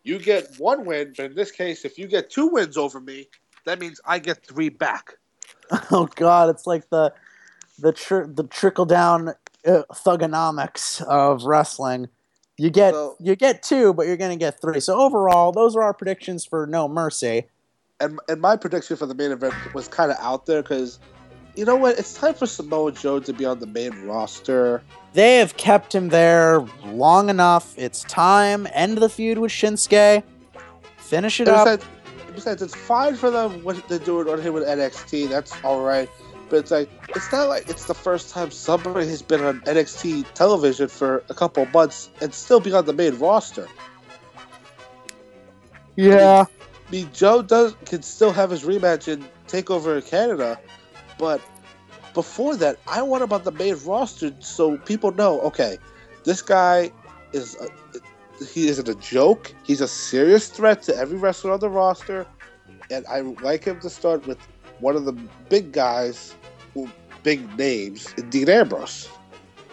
[0.04, 3.28] you get one win, but in this case, if you get two wins over me,
[3.64, 5.14] that means I get three back.
[5.90, 7.14] Oh God, it's like the
[7.78, 9.28] the tr- the trickle down
[9.66, 12.08] uh, Thuganomics of wrestling.
[12.58, 14.80] You get So- you get two, but you're going to get three.
[14.80, 17.44] So overall, those are our predictions for No Mercy.
[18.00, 20.98] And and my prediction for the main event was kind of out there because,
[21.54, 21.98] you know what?
[21.98, 24.82] It's time for Samoa Joe to be on the main roster.
[25.12, 27.74] They have kept him there long enough.
[27.76, 28.66] It's time.
[28.72, 30.22] End the feud with Shinsuke.
[30.96, 31.64] Finish it And up.
[31.64, 31.86] besides,
[32.34, 35.28] besides, it's fine for them what they're doing on him with NXT.
[35.28, 36.08] That's all right.
[36.48, 40.32] But it's like it's not like it's the first time somebody has been on NXT
[40.34, 43.68] television for a couple of months and still be on the main roster.
[45.96, 46.44] Yeah.
[46.48, 50.58] I mean, Joe does can still have his rematch in Takeover in Canada,
[51.22, 51.40] but
[52.14, 55.40] before that, I want about the main roster so people know.
[55.42, 55.78] Okay,
[56.24, 56.90] this guy
[57.32, 59.54] is a, he isn't a joke.
[59.62, 62.26] He's a serious threat to every wrestler on the roster,
[62.90, 64.36] and I like him to start with
[64.80, 65.12] one of the
[65.48, 66.34] big guys,
[67.22, 69.08] big names, Dean Ambrose.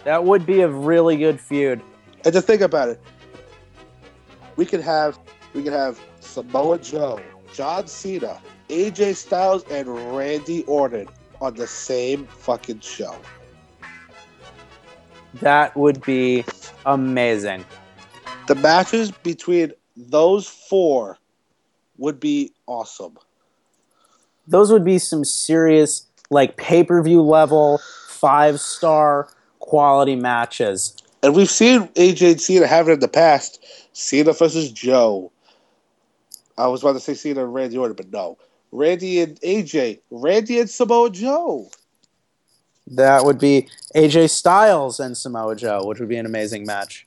[0.03, 1.81] That would be a really good feud.
[2.25, 3.01] And to think about it,
[4.55, 5.17] we could have
[5.55, 7.19] we could have Samoa Joe,
[7.55, 8.39] John Cena,
[8.69, 11.07] AJ Styles, and Randy Orton
[11.41, 13.15] on the same fucking show.
[15.35, 16.43] That would be
[16.85, 17.65] amazing.
[18.47, 21.17] The matches between those four
[21.97, 23.17] would be awesome.
[24.47, 29.29] Those would be some serious, like pay per view level, five star
[29.59, 30.95] quality matches.
[31.21, 33.63] And we've seen AJ and Cena have it in the past.
[33.93, 35.31] Cena versus Joe.
[36.57, 38.37] I was about to say Cena and Randy Orton, but no.
[38.71, 39.99] Randy and AJ.
[40.11, 41.69] Randy and Samoa Joe.
[42.87, 47.05] That would be AJ Styles and Samoa Joe, which would be an amazing match.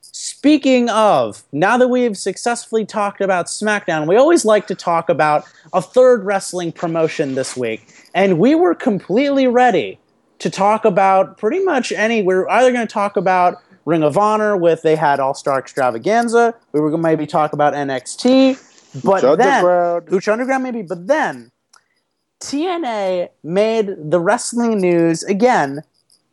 [0.00, 5.44] Speaking of, now that we've successfully talked about SmackDown, we always like to talk about
[5.72, 7.88] a third wrestling promotion this week.
[8.14, 9.98] And we were completely ready
[10.38, 12.22] to talk about pretty much any.
[12.22, 16.54] We're either going to talk about Ring of Honor with they had All Star Extravaganza.
[16.72, 18.73] We were going to maybe talk about NXT.
[19.02, 20.06] But Lucha then, Underground.
[20.08, 20.82] Lucha Underground maybe.
[20.82, 21.50] But then
[22.40, 25.82] TNA made the wrestling news again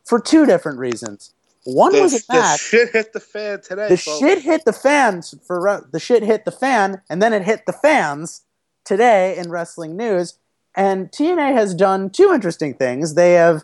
[0.03, 1.33] for two different reasons.
[1.63, 3.87] One The, was a the shit hit the fan today.
[3.89, 4.19] The folks.
[4.19, 7.73] shit hit the fans for the shit hit the fan, and then it hit the
[7.73, 8.41] fans
[8.83, 10.37] today in wrestling news.
[10.75, 13.13] And TNA has done two interesting things.
[13.13, 13.63] They have,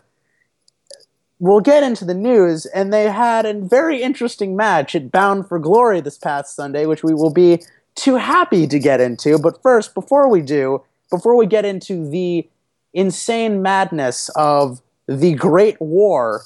[1.38, 5.58] we'll get into the news, and they had a very interesting match at Bound for
[5.58, 7.62] Glory this past Sunday, which we will be
[7.98, 9.38] too happy to get into.
[9.38, 12.48] But first, before we do, before we get into the
[12.92, 16.42] insane madness of the Great War,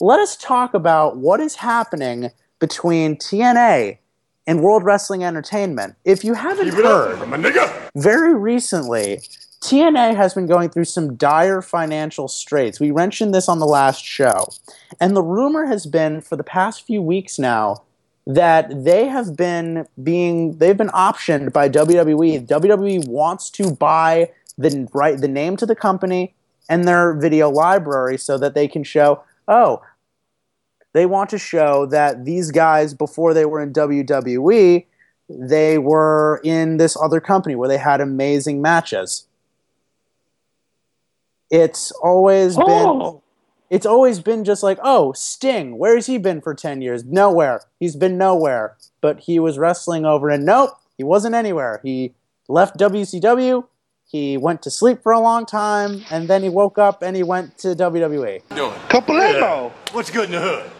[0.00, 3.98] let us talk about what is happening between TNA
[4.46, 5.94] and World Wrestling Entertainment.
[6.04, 7.18] If you haven't heard,
[7.94, 9.20] very recently,
[9.62, 12.80] TNA has been going through some dire financial straits.
[12.80, 14.48] We mentioned this on the last show.
[14.98, 17.82] And the rumor has been for the past few weeks now
[18.34, 22.46] that they have been being they've been optioned by WWE.
[22.46, 26.34] WWE wants to buy the right the name to the company
[26.68, 29.82] and their video library so that they can show, oh,
[30.92, 34.86] they want to show that these guys before they were in WWE,
[35.28, 39.26] they were in this other company where they had amazing matches.
[41.50, 43.22] It's always been Oh,
[43.70, 47.04] it's always been just like, oh, Sting, where's he been for 10 years?
[47.04, 47.62] Nowhere.
[47.78, 48.76] He's been nowhere.
[49.00, 51.80] But he was wrestling over, and nope, he wasn't anywhere.
[51.82, 52.12] He
[52.48, 53.64] left WCW,
[54.10, 57.22] he went to sleep for a long time, and then he woke up and he
[57.22, 58.42] went to WWE.
[58.88, 59.70] Capolino.
[59.92, 60.70] What's good in the hood?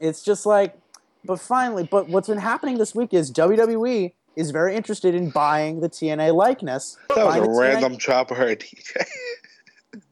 [0.00, 0.76] It's just like,
[1.24, 5.80] but finally, but what's been happening this week is WWE is very interested in buying
[5.80, 6.98] the TNA likeness.
[7.14, 9.04] That was a the TNA random chopper DJ.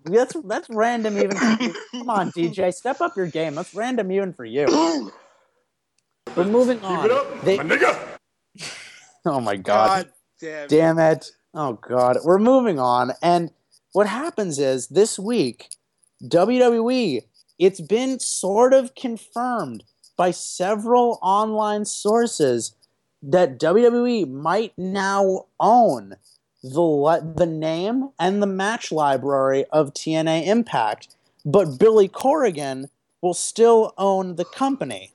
[0.05, 1.36] That's that's random even.
[1.36, 3.55] Come on, DJ, step up your game.
[3.55, 4.66] That's random even for you.
[6.35, 7.09] But moving on.
[7.44, 7.59] They-
[9.24, 10.06] oh my god.
[10.06, 10.09] God
[10.40, 10.69] damn.
[10.69, 11.31] Damn it.
[11.52, 12.19] Oh god.
[12.24, 13.12] We're moving on.
[13.23, 13.51] And
[13.93, 15.69] what happens is this week,
[16.24, 17.20] WWE,
[17.59, 19.85] it's been sort of confirmed
[20.16, 22.74] by several online sources
[23.23, 26.16] that WWE might now own
[26.65, 31.15] the the name and the match library of TNA Impact,
[31.45, 32.89] but Billy Corgan
[33.20, 35.12] will still own the company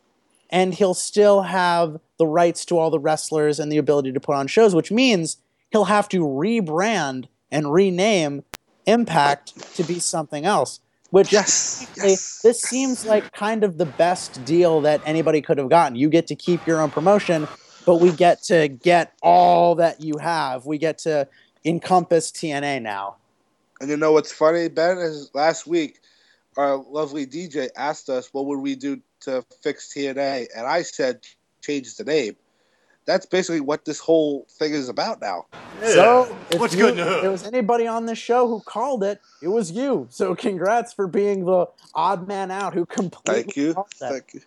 [0.51, 4.35] and he'll still have the rights to all the wrestlers and the ability to put
[4.35, 5.37] on shows, which means
[5.71, 8.43] he'll have to rebrand and rename
[8.85, 10.79] Impact to be something else.
[11.11, 15.69] Which Yes, yes, this seems like kind of the best deal that anybody could have
[15.69, 15.95] gotten.
[15.95, 17.47] You get to keep your own promotion,
[17.85, 20.65] but we get to get all that you have.
[20.65, 21.27] We get to
[21.65, 23.15] encompass TNA now.
[23.81, 24.97] And you know what's funny, Ben?
[24.97, 25.99] Is last week
[26.57, 31.25] our lovely DJ asked us what would we do to fix TNA, and I said
[31.61, 32.35] change the name.
[33.05, 35.45] That's basically what this whole thing is about now.
[35.83, 37.07] So, if What's you- good in?
[37.07, 40.07] If there was anybody on this show who called it, it was you.
[40.11, 41.65] So, congrats for being the
[41.95, 44.11] odd man out who completely Thank you, called that.
[44.11, 44.41] thank you.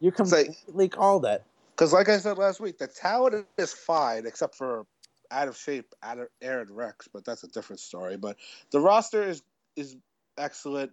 [0.00, 1.42] You It's like- completely called it.
[1.80, 4.84] Because, like I said last week, the talent is fine, except for
[5.30, 8.18] out of shape Ad- Aron Rex, but that's a different story.
[8.18, 8.36] But
[8.70, 9.42] the roster is
[9.76, 9.96] is
[10.36, 10.92] excellent,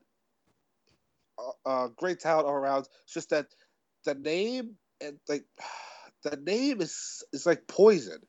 [1.38, 2.88] uh, uh, great talent all around.
[3.04, 3.48] It's just that
[4.06, 5.44] the name and like
[6.24, 8.20] the name is is like poison.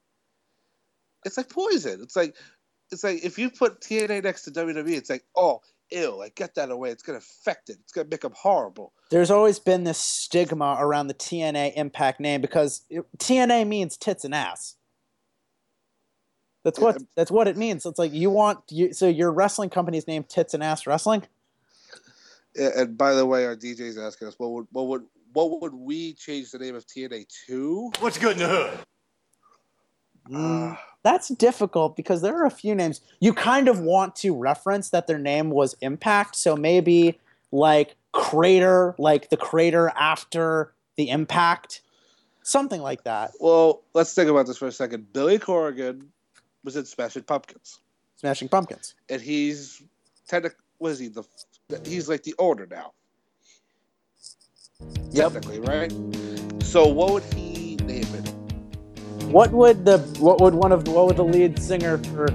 [1.25, 2.01] It's like poison.
[2.03, 2.35] It's like
[2.91, 5.61] it's like if you put TNA next to WWE, it's like oh
[5.91, 6.91] ew, like get that away.
[6.91, 7.79] It's gonna affect it.
[7.83, 8.93] It's gonna make them horrible.
[9.11, 14.25] There's always been this stigma around the TNA Impact name because it, TNA means tits
[14.25, 14.77] and ass.
[16.65, 17.87] That's what that's what it means.
[17.87, 21.23] It's like you want you so your wrestling company's name Tits and Ass Wrestling.
[22.55, 25.75] Yeah, And by the way, our DJ's asking us what would what would what would
[25.75, 27.93] we change the name of TNA to?
[28.01, 28.79] What's good in the hood?
[30.31, 34.35] Mm, Uh, that's difficult because there are a few names you kind of want to
[34.37, 36.35] reference that their name was Impact.
[36.37, 37.19] So maybe
[37.53, 41.83] like Crater, like the crater after the Impact,
[42.43, 43.33] something like that.
[43.41, 45.13] well, let's think about this for a second.
[45.13, 46.07] Billy Corgan
[46.65, 47.79] was in Smashing Pumpkins,
[48.17, 48.95] Smashing Pumpkins.
[49.09, 49.83] and he's
[50.27, 51.23] technically what is he the
[51.85, 52.93] he's like the owner now.
[55.11, 55.33] Yep.
[55.33, 55.93] Technically, right?
[56.63, 58.35] So what would he name it?
[59.29, 62.29] What would the what would one of what would the lead singer for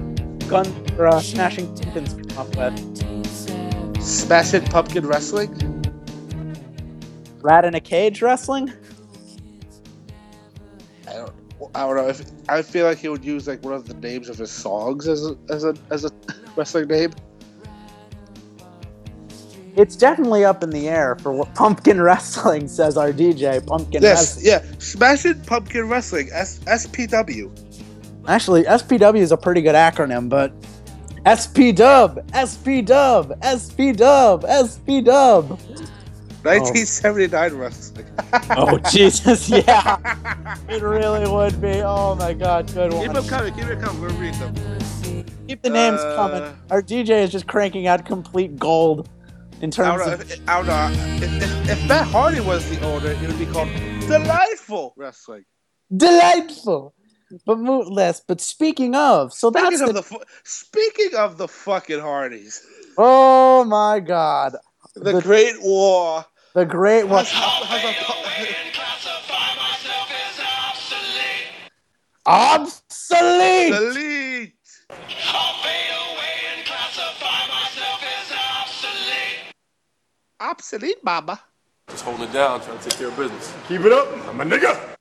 [0.46, 0.64] Gun
[0.94, 4.00] for uh, Smashing Pumpkins come up with?
[4.00, 5.50] Smashing Pumpkin Wrestling?
[7.42, 8.72] Rat in a cage wrestling?
[11.08, 11.32] I don't.
[11.74, 12.08] I don't know.
[12.08, 15.08] If I feel like he would use like one of the names of his songs
[15.08, 16.10] as a as a as a
[16.54, 17.10] wrestling name.
[19.76, 24.36] It's definitely up in the air for what Pumpkin Wrestling says our DJ Pumpkin Yes,
[24.36, 24.46] Wrestling.
[24.46, 24.78] yeah.
[24.78, 27.50] Smashing Pumpkin Wrestling, S- SPW.
[28.28, 30.52] Actually, SPW is a pretty good acronym, but
[31.26, 35.58] SP Dub, SP Dub, SP Dub, SP Dub.
[36.44, 38.06] 1979 Wrestling.
[38.50, 41.80] Oh Jesus, yeah, it really would be.
[41.82, 43.02] Oh my God, good one.
[43.04, 44.02] Keep them coming, keep it coming.
[44.02, 44.54] We'll read them.
[45.48, 46.56] Keep the names Uh, coming.
[46.70, 49.08] Our DJ is just cranking out complete gold
[49.60, 53.10] in terms out of, uh, of out of, if, if Matt Hardy was the owner,
[53.10, 53.68] it would be called
[54.00, 55.44] Delightful Wrestling.
[55.94, 56.94] Delightful.
[57.46, 58.20] But less.
[58.20, 62.64] But speaking of, so speaking that's of the, the, speaking of the fucking Hardys.
[62.96, 64.56] Oh my God!
[64.94, 66.24] The, the Great War.
[66.54, 67.20] The Great War.
[67.20, 67.96] Obsolete.
[72.26, 73.72] Obsolete.
[73.72, 74.52] obsolete.
[81.02, 81.40] Mama.
[81.88, 83.52] Just holding it down, trying to take care of business.
[83.68, 84.08] Keep it up.
[84.28, 84.93] I'm a nigga.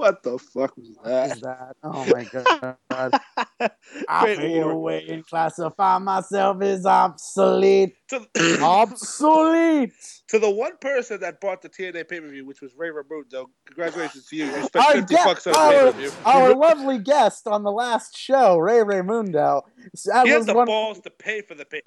[0.00, 1.32] What the fuck was that?
[1.36, 1.76] Is that?
[1.82, 2.78] Oh my god.
[4.08, 4.70] I war.
[4.72, 7.96] away and classify myself as obsolete.
[8.08, 8.26] To,
[8.62, 9.92] Obsolete.
[10.28, 13.46] to the one person that bought the TNA pay per view, which was Ray Ramundo,
[13.66, 14.46] congratulations to you.
[14.46, 16.10] You spent Our, 50 gue- bucks on our, per view.
[16.24, 19.62] our lovely guest on the last show, Ray Raymundo,
[20.06, 21.82] that He had the one, balls to pay for the pay.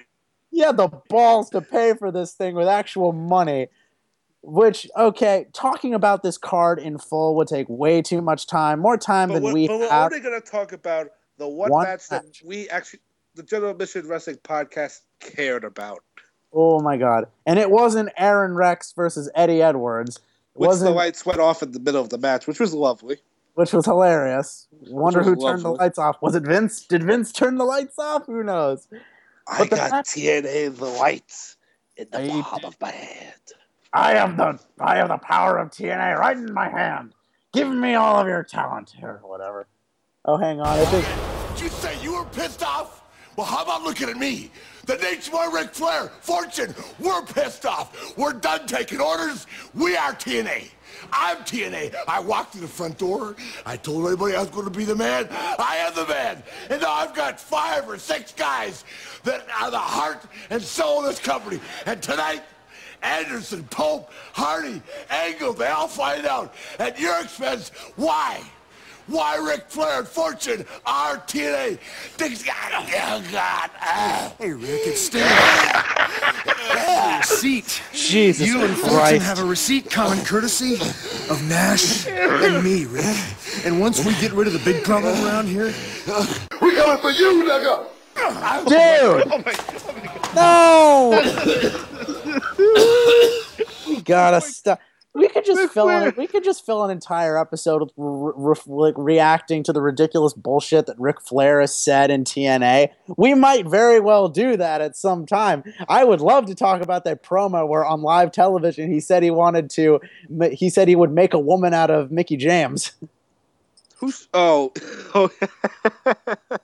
[0.51, 3.67] he had the balls to pay for this thing with actual money.
[4.45, 8.97] Which okay, talking about this card in full would take way too much time, more
[8.97, 11.85] time But than we're, we but we're only going to talk about the one, One
[11.85, 12.99] match that we actually,
[13.35, 16.03] the General Admission Wrestling podcast cared about.
[16.51, 17.27] Oh my god!
[17.45, 20.19] And it wasn't Aron Rex versus Eddie Edwards,
[20.55, 23.17] Which wasn't the lights went off in the middle of the match, which was lovely.
[23.53, 24.67] which was hilarious.
[24.89, 26.21] Wonder was who turned the lights off.
[26.21, 26.85] Was it Vince?
[26.85, 28.25] Did Vince turn the lights off?
[28.25, 28.87] Who knows?
[29.47, 31.55] I But got match- TNA the lights
[31.95, 33.31] in the palm of my hand.
[33.93, 37.13] I have the I have the power of TNA right in my hand.
[37.53, 39.67] Give me all of your talent or whatever.
[40.25, 40.67] Oh, hang on.
[40.67, 41.05] I think
[41.55, 43.03] Did you say you were pissed off?
[43.35, 44.51] Well, how about looking at me?
[44.85, 48.15] The Nature Boy Ric Flair, Fortune, we're pissed off.
[48.17, 49.47] We're done taking orders.
[49.73, 50.69] We are TNA.
[51.11, 51.95] I'm TNA.
[52.07, 53.35] I walked through the front door.
[53.65, 55.27] I told everybody I was going to be the man.
[55.31, 56.43] I am the man.
[56.69, 58.83] And now I've got five or six guys
[59.23, 61.59] that are the heart and soul of this company.
[61.85, 62.43] And tonight,
[63.03, 68.41] Anderson, Pope, Hardy, Angle, they all find out at your expense why.
[69.07, 71.77] Why Ric Flair and Fortune are TNA?
[72.15, 73.69] Things got oh God.
[73.81, 74.33] ah.
[74.39, 75.21] Hey, Ric, it's Sting.
[77.19, 77.81] receipt.
[77.91, 79.25] Jesus You and Fortune Christ.
[79.25, 80.75] have a receipt common courtesy
[81.29, 83.03] of Nash and me, Ric.
[83.65, 85.73] And once we get rid of the big problem around here,
[86.61, 87.85] We coming for you, nigga.
[88.15, 89.27] Dude!
[89.33, 90.35] Oh my God.
[90.35, 92.19] No!
[93.87, 94.79] we gotta stop.
[95.15, 96.13] We could just fill in.
[96.17, 100.33] We could just fill an entire episode with re- re- like reacting to the ridiculous
[100.33, 102.89] bullshit that Ric Flair has said in TNA.
[103.15, 105.63] We might very well do that at some time.
[105.87, 109.29] I would love to talk about that promo where on live television he said he
[109.29, 110.01] wanted to.
[110.51, 112.91] He said he would make a woman out of Mickie James.
[113.97, 114.73] Who's oh
[115.15, 115.29] oh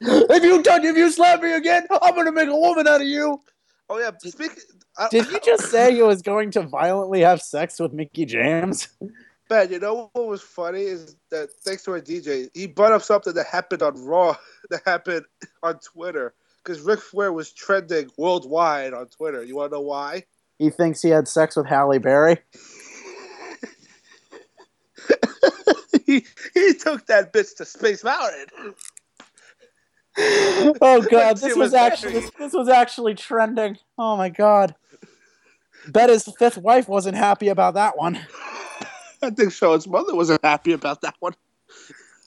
[0.02, 3.08] if you touch, if you slap me again, I'm gonna make a woman out of
[3.08, 3.40] you.
[3.90, 4.12] Oh yeah.
[4.20, 4.52] Speak.
[5.12, 8.90] Did you just say he was going to violently have sex with Mickie James?
[9.50, 13.02] Ben, you know what was funny is that thanks to our DJ, he brought up
[13.02, 14.38] something that happened on Raw
[14.70, 15.26] that happened
[15.64, 19.44] on Twitter because Ric Flair was trending worldwide on Twitter.
[19.44, 20.26] You want to know why?
[20.60, 22.38] He thinks he had sex with Halle Berry.
[26.06, 28.76] he he took that bitch to Space Mountain.
[30.82, 33.78] Oh god, this was actually this, this was actually trending.
[33.98, 34.76] Oh my god.
[35.88, 38.20] Bet his fifth wife wasn't happy about that one.
[39.22, 41.36] I think Sean's mother wasn't happy about that one.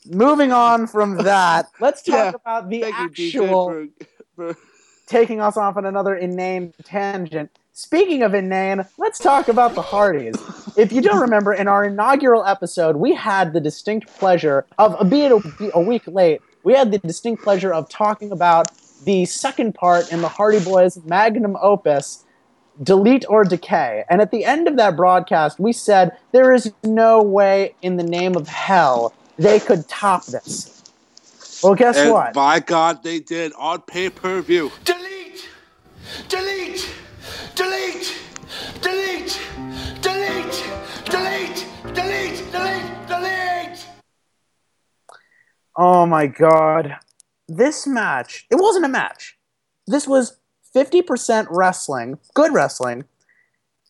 [0.07, 3.91] Moving on from that, let's talk Yeah, about the you, actual DJ,
[4.35, 4.61] for, for
[5.07, 7.51] taking us off on another inane tangent.
[7.75, 10.37] Speaking of inane, let's talk about the Hardys.
[10.77, 15.33] If you don't remember, in our inaugural episode, we had the distinct pleasure of, albeit
[15.33, 18.69] a, a week late, we had the distinct pleasure of talking about
[19.05, 22.25] the second part in the Hardy Boys magnum opus,
[22.83, 24.05] Delete or Decay.
[24.09, 28.05] And at the end of that broadcast, we said there is no way in the
[28.05, 30.83] name of hell they could top this.
[31.63, 32.33] Well, guess and what?
[32.35, 34.73] by God, they did on pay per view.
[34.85, 35.49] Delete!
[36.29, 36.89] Delete!
[37.55, 37.55] Delete!
[37.55, 38.22] Delete!
[45.77, 46.97] Oh my god.
[47.49, 49.39] This match, it wasn't a match.
[49.87, 50.39] This was
[50.75, 53.05] 50% wrestling, good wrestling,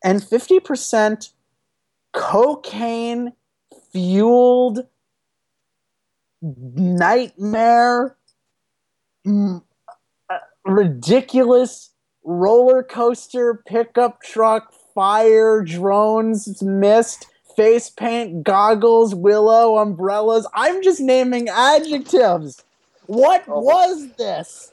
[0.02, 1.30] and 50%
[2.12, 3.32] cocaine
[3.92, 4.80] fueled
[6.42, 8.16] nightmare,
[9.26, 9.62] mm,
[10.30, 11.90] uh, ridiculous
[12.24, 17.26] roller coaster, pickup truck, fire, drones, mist,
[17.56, 20.46] face paint, goggles, willow, umbrellas.
[20.54, 22.64] I'm just naming adjectives.
[23.06, 23.60] What oh.
[23.60, 24.72] was this?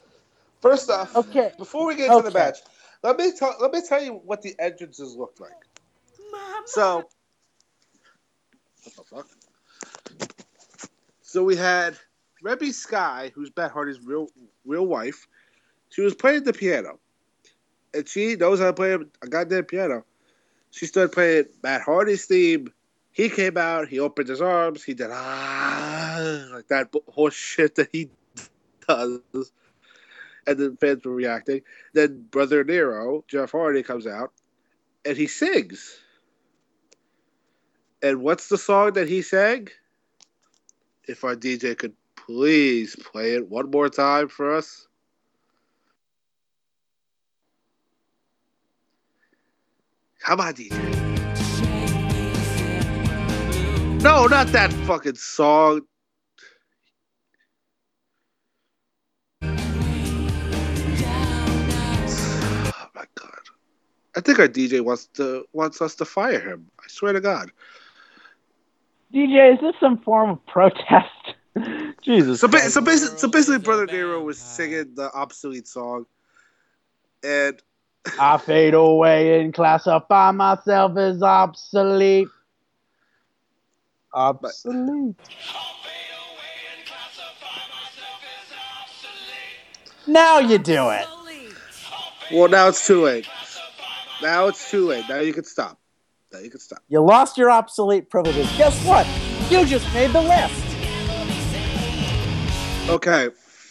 [0.62, 1.54] First off, Okay.
[1.58, 2.40] before we get into the Okay.
[2.40, 2.60] match,
[3.04, 5.52] let me tell let me tell you what the entrances looked like.
[6.66, 7.10] So,
[8.84, 9.28] what the fuck?
[11.22, 11.98] So we had
[12.44, 14.28] Reby Sky, who's Matt Hardy's real
[14.66, 15.28] real wife.
[15.90, 17.00] She was playing the piano,
[17.94, 20.04] and she knows how to play a goddamn piano.
[20.72, 22.72] She started playing Matt Hardy's theme,
[23.12, 27.90] He came out, he opened his arms, he did ah like that horse shit that
[27.92, 28.10] he
[28.88, 29.20] does.
[30.48, 31.62] And then fans were reacting.
[31.94, 34.32] Then Brother Nero, Jeff Hardy, comes out
[35.06, 36.00] and he sings.
[38.02, 39.68] And what's the song that he sang?
[41.08, 44.88] If our DJ could please play it one more time for us.
[50.30, 50.70] Come on, DJ.
[54.04, 55.82] No, not that fucking song.
[59.42, 59.50] Oh
[62.94, 63.40] my god.
[64.16, 66.68] I think our DJ wants to wants us to fire him.
[66.80, 67.52] I swear to God.
[69.12, 71.34] DJ, is this some form of protest?
[72.04, 72.40] Jesus.
[72.40, 76.06] So, ba- so basically, so basically, Brother Nero was singing the obsolete song,
[77.24, 77.60] and
[78.20, 82.28] I fade away and classify myself as obsolete.
[84.14, 85.16] Obsolete.
[90.08, 91.06] Now you do it.
[92.32, 93.28] well, now it's too late.
[94.22, 95.06] Now it's too late.
[95.08, 95.80] Now you can stop.
[96.34, 96.80] Now you can stop.
[96.88, 98.50] You lost your obsolete privileges.
[98.58, 99.06] Guess what?
[99.52, 100.66] You just made the list.
[102.90, 103.30] Okay,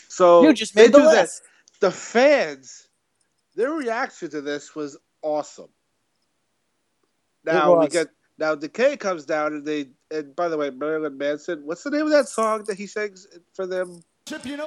[0.09, 1.23] so You just made the do that.
[1.23, 1.43] list.
[1.81, 2.88] The fans,
[3.59, 5.69] their reaction to this was awesome.
[7.45, 8.07] Now we get
[8.39, 11.63] now Decay comes down and they and by the way, Marilyn Manson.
[11.65, 14.03] What's the name of that song that he sings for them?
[14.45, 14.67] You know,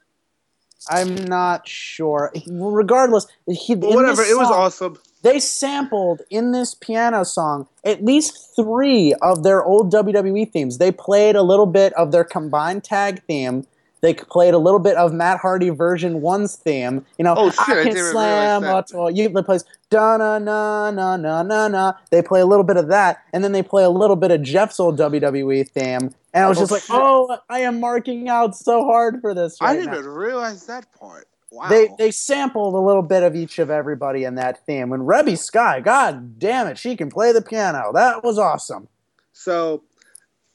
[0.89, 2.34] I'm not sure.
[2.47, 4.18] Regardless, he, whatever.
[4.18, 4.97] this It was awesome.
[5.22, 10.80] They sampled in this piano song at least three of their old WWE themes.
[10.80, 13.68] They played a little bit of their combined tag theme.
[14.02, 17.06] They played a little bit of Matt Hardy version one's theme.
[17.18, 19.10] You know, Oh, shit, I I can didn't slam a toy.
[19.10, 21.94] You plays da na na na na na na.
[22.10, 24.41] They play a little bit of that, and then they play a little bit of
[24.41, 26.14] Jeff's old WWE theme.
[26.34, 26.95] And I was Oh, just like, shit.
[26.95, 29.57] oh, I am marking out so hard for this.
[29.61, 29.99] I didn't now.
[29.99, 31.28] even realize that part.
[31.52, 31.68] Wow.
[31.68, 34.94] They they sampled a little bit of each of everybody in that theme.
[34.94, 37.91] And Reby Sky, god damn it, she can play the piano.
[37.94, 38.88] That was awesome.
[39.34, 39.84] So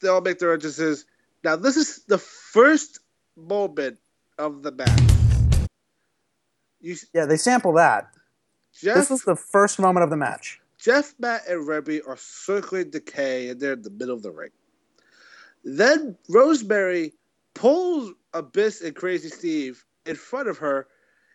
[0.01, 1.05] they all make their entrances.
[1.45, 3.01] Now this is the first
[3.37, 3.99] moment
[4.39, 5.69] of the match.
[6.81, 8.11] You, Yeah, they sample that.
[8.73, 10.61] Jeff, This was the first moment of the match.
[10.79, 14.51] Jeff, Matt, and Reby are circling Decay, and they're in the middle of the ring.
[15.65, 17.15] Then Rosemary
[17.55, 20.87] pulls Abyss and Crazy Steve in front of her,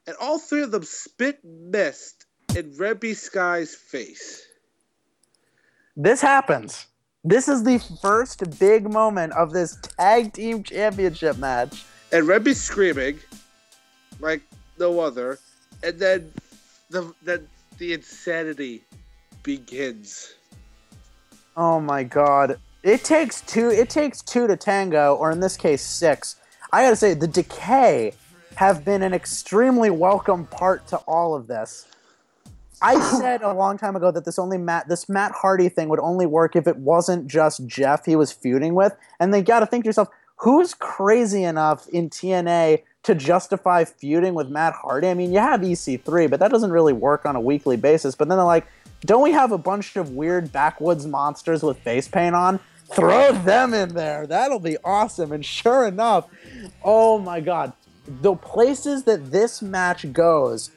[0.08, 2.26] and all three of them spit mist
[2.56, 4.46] in Reby Sky's face.
[5.98, 6.86] This happens.
[7.24, 11.84] This is the first big moment of this tag team championship match.
[12.12, 13.20] And Reby's screaming
[14.20, 14.42] like
[14.78, 15.40] no other,
[15.84, 16.32] and then
[16.90, 17.48] the then
[17.78, 18.84] the insanity
[19.44, 20.36] begins.
[21.56, 22.60] Oh my god.
[22.84, 26.36] It takes two it takes two to tango, or in this case six.
[26.72, 28.14] I gotta say, the decay
[28.56, 31.88] have been an extremely welcome part to all of this.
[32.82, 36.00] I said a long time ago that this only Matt this Matt Hardy thing would
[36.00, 38.96] only work if it wasn't just Jeff he was feuding with.
[39.20, 40.10] And they gotta think to yourself,
[40.42, 45.08] who's crazy enough in TNA to justify feuding with Matt Hardy?
[45.08, 48.16] I mean, you have EC3, but that doesn't really work on a weekly basis.
[48.16, 48.66] But then they're like,
[49.02, 52.60] don't we have a bunch of weird backwoods monsters with face paint on?
[52.92, 54.26] Throw them in there.
[54.26, 55.32] That'll be awesome.
[55.32, 56.28] And sure enough,
[56.84, 57.74] oh my god,
[58.08, 60.72] the places that this match goes.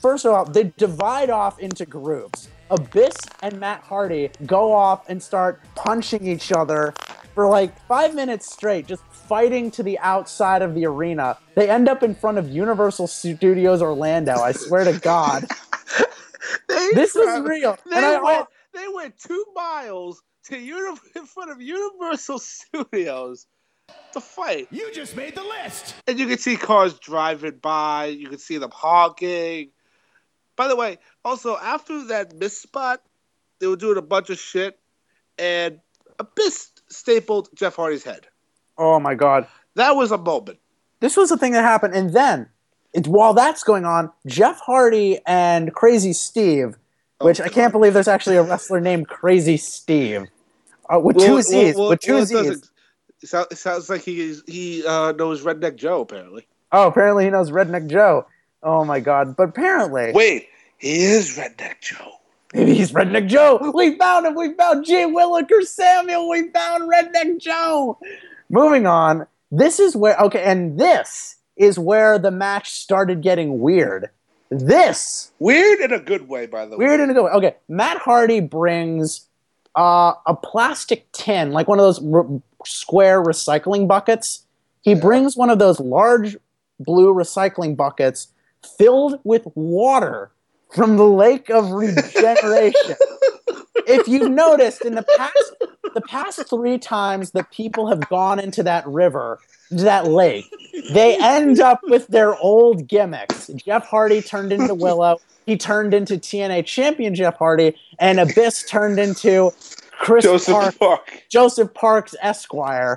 [0.00, 2.48] First of all, they divide off into groups.
[2.70, 6.94] Abyss and Matt Hardy go off and start punching each other
[7.34, 11.38] for like five minutes straight, just fighting to the outside of the arena.
[11.54, 14.34] They end up in front of Universal Studios Orlando.
[14.34, 15.46] I swear to God.
[16.68, 17.76] this is real.
[17.88, 23.46] They And I- went, they went two miles to uni- in front of Universal Studios
[24.12, 24.68] to fight.
[24.70, 25.94] You just made the list.
[26.06, 28.06] And you can see cars driving by.
[28.06, 29.70] You can see them honking.
[30.56, 33.02] By the way, also after that miss spot,
[33.60, 34.78] they were doing a bunch of shit,
[35.38, 35.80] and
[36.18, 38.26] Abyss stapled Jeff Hardy's head.
[38.78, 39.46] Oh my God.
[39.74, 40.58] That was a moment.
[41.00, 41.94] This was the thing that happened.
[41.94, 42.48] And then,
[42.92, 46.76] it, while that's going on, Jeff Hardy and Crazy Steve,
[47.20, 50.26] which I can't believe there's actually a wrestler named Crazy Steve,
[50.92, 51.76] uh, with Well, two Z's.
[51.76, 52.36] well, with two well, it Z's.
[52.36, 52.70] doesn't-
[53.22, 56.46] It sounds, it sounds like he is, he uh, knows Redneck Joe apparently.
[56.72, 58.26] Oh, apparently he knows Redneck Joe.
[58.62, 59.36] Oh my God.
[59.36, 60.12] But apparently.
[60.12, 60.48] Wait,
[60.78, 62.12] he is Redneck Joe.
[62.52, 63.72] Maybe he's Redneck Joe.
[63.74, 64.34] We found him.
[64.34, 66.28] We found Jay Williker Samuel.
[66.28, 67.98] We found Redneck Joe.
[68.48, 69.26] Moving on.
[69.52, 74.10] This is where, okay, and this is where the match started getting weird.
[74.50, 75.30] This.
[75.38, 76.86] Weird in a good way, by the way.
[76.86, 77.30] Weird in a good way.
[77.30, 79.26] Okay, Matt Hardy brings
[79.76, 84.44] uh, a plastic tin, like one of those r- square recycling buckets.
[84.82, 86.36] He brings one of those large
[86.80, 88.28] blue recycling buckets
[88.76, 90.32] filled with water
[90.74, 92.96] from the lake of regeneration.
[93.86, 95.54] if you've noticed in the past
[95.94, 99.40] the past three times that people have gone into that river,
[99.70, 100.44] that lake,
[100.92, 103.48] they end up with their old gimmicks.
[103.48, 105.20] Jeff Hardy turned into Willow.
[105.46, 109.50] He turned into TNA champion Jeff Hardy, and Abyss turned into
[109.90, 111.24] Chris Joseph Park, Park.
[111.28, 112.96] Joseph Parks Esquire.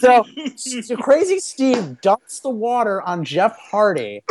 [0.00, 0.24] so,
[0.56, 4.22] so Crazy Steve dumps the water on Jeff Hardy,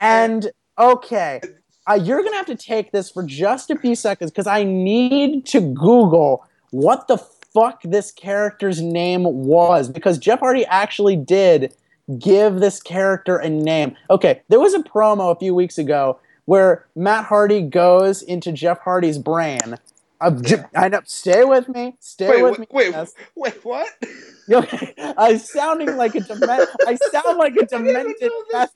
[0.00, 1.40] and okay,
[1.88, 5.46] uh, you're gonna have to take this for just a few seconds because I need
[5.46, 11.74] to Google what the fuck this character's name was because Jeff Hardy actually did
[12.18, 13.96] give this character a name.
[14.10, 18.78] Okay, there was a promo a few weeks ago where Matt Hardy goes into Jeff
[18.80, 19.76] Hardy's brain.
[20.20, 21.00] Uh, J- I know.
[21.04, 21.94] Stay with me.
[22.00, 22.66] Stay Wait, with wait, me.
[22.70, 23.12] wait, yes.
[23.34, 23.88] wait, what?
[24.48, 26.68] Okay, I'm sounding like a dement.
[26.86, 28.14] I sound like a demented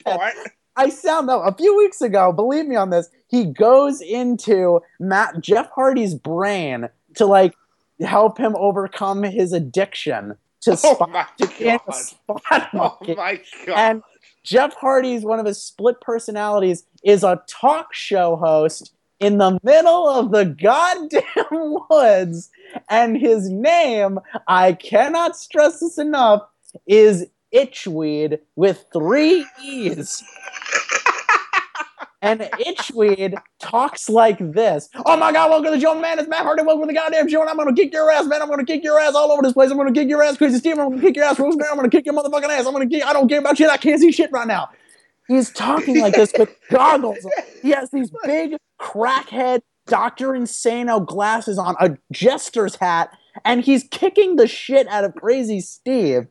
[0.05, 0.35] head.
[0.77, 5.41] I sound though A few weeks ago, believe me on this, he goes into Matt
[5.41, 7.55] Jeff Hardy's brain to like
[8.01, 12.69] help him overcome his addiction to oh spot to being a spot.
[12.75, 13.75] Oh my god!
[13.77, 14.03] And
[14.43, 20.09] Jeff Hardy's one of his split personalities is a talk show host in the middle
[20.09, 22.51] of the goddamn woods,
[22.89, 24.19] and his name,
[24.49, 26.43] I cannot stress this enough,
[26.87, 30.23] is Itchweed with three E's.
[32.23, 34.91] And Itchweed talks like this.
[35.07, 36.19] Oh my god, welcome to the show, man.
[36.19, 36.63] It's Matt Hardy.
[36.63, 38.43] Welcome to the goddamn show, and I'm gonna kick your ass, man.
[38.43, 39.71] I'm gonna kick your ass all over this place.
[39.71, 40.79] I'm gonna kick your ass, Crazy Steve.
[40.79, 41.55] I'm gonna kick your ass, Rose.
[41.55, 42.67] I'm gonna kick your motherfucking ass.
[42.67, 43.07] I'm gonna kick.
[43.07, 43.71] I don't care about shit.
[43.71, 44.69] I can't see shit right now.
[45.29, 47.27] He's talking like this with goggles.
[47.63, 50.29] He has these big crackhead Dr.
[50.29, 56.27] Insano glasses on, a jester's hat, and he's kicking the shit out of Crazy Steve.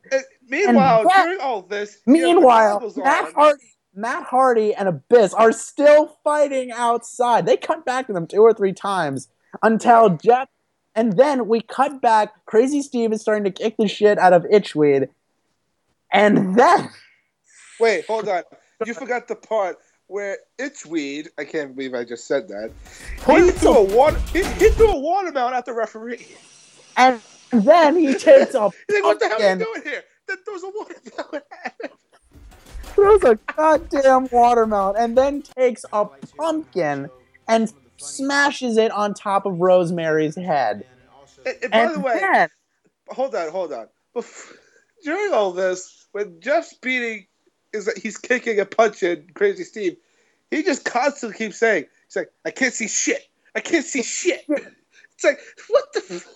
[0.50, 3.32] Meanwhile, that- during all this, he has the Meanwhile, Matt on.
[3.34, 3.62] Hardy,
[3.94, 7.46] Matt Hardy and Abyss are still fighting outside.
[7.46, 9.28] They cut back to them two or three times
[9.62, 10.48] until Jeff,
[10.94, 12.44] and then we cut back.
[12.46, 15.08] Crazy Steve is starting to kick the shit out of Itchweed,
[16.12, 16.90] and then
[17.80, 18.42] Wait, hold on.
[18.84, 21.28] You forgot the part where Itchweed.
[21.38, 22.70] I can't believe I just said that.
[23.26, 24.18] He threw a water.
[24.32, 26.26] He, he threw a watermelon at the referee.
[26.96, 27.20] and
[27.52, 28.74] then he takes off.
[28.88, 30.02] He's like, "What the hell are you doing here?"
[30.44, 31.42] Throws a watermelon.
[32.82, 37.08] throws a goddamn watermelon, and then takes a pumpkin
[37.48, 40.84] and smashes it on top of Rosemary's head.
[41.46, 42.48] And, and by And the way, then-
[43.08, 43.86] hold on, hold on.
[44.14, 44.52] Bef-
[45.04, 47.26] during all this, when Jeff's beating
[47.72, 49.96] is that he's kicking and punching Crazy Steve,
[50.50, 53.28] he just constantly keeps saying, "He's like, I can't see shit.
[53.54, 54.44] I can't see shit."
[55.22, 55.38] It's like,
[55.68, 55.98] what the?
[56.14, 56.26] F-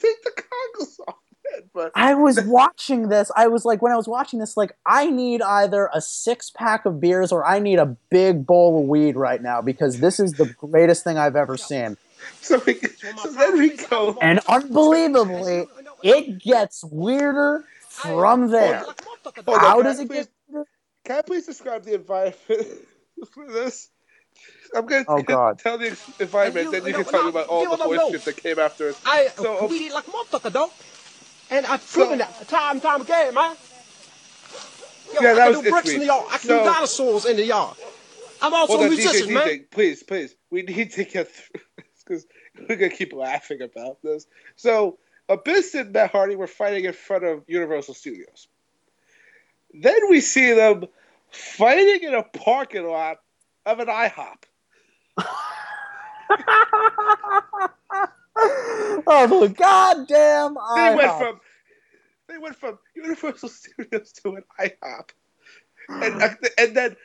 [0.00, 1.14] Take the goggles off,
[1.60, 1.70] man.
[1.74, 3.30] But I was watching this.
[3.36, 6.84] I was like, when I was watching this, like, I need either a six pack
[6.86, 10.32] of beers or I need a big bowl of weed right now because this is
[10.32, 11.96] the greatest thing I've ever seen.
[12.40, 14.16] so, we, so then we go.
[14.20, 15.66] And unbelievably,
[16.02, 18.84] it gets weirder from there.
[19.46, 20.66] Hold on, How can does I it please- get?
[21.04, 22.36] Can I please describe the environment
[23.32, 23.88] for this?
[24.74, 25.58] I'm going to Oh, God.
[25.58, 25.88] tell the
[26.20, 29.00] environment, then you can talk about all the no, no, horse that came after us.
[29.04, 30.70] I So, weed it like a motherfucker, dog.
[31.50, 33.56] And I've proven that time and time again, man.
[35.14, 36.24] Yo, Yeah, I that can was do bricks this in the yard.
[36.28, 37.76] I can So- do dinosaurs in the yard.
[38.42, 39.48] I'm also Hold a musician, DJ, man.
[39.48, 40.34] DJ, please, please.
[40.50, 42.26] We need to get through this because
[42.68, 44.26] we're gonna keep laughing about this.
[44.56, 44.98] So,
[45.28, 48.48] Abyss and Matt Hardy were fighting in front of Universal Studios.
[49.74, 50.86] Then we see them
[51.30, 53.20] fighting in a parking lot
[53.66, 54.44] of an IHOP.
[59.06, 61.40] Oh, the goddamn They went from
[62.28, 65.10] they went from Universal Studios to an IHOP,
[65.88, 66.96] and and then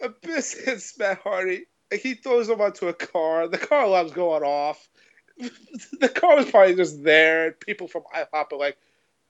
[0.00, 1.66] Abyss hits Matt Hardy.
[1.90, 3.46] and He throws him onto a car.
[3.48, 4.88] The car alarm's going off.
[6.00, 8.76] The car was probably just there, and people from IHOP are like,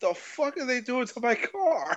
[0.01, 1.97] "The fuck are they doing to my car?"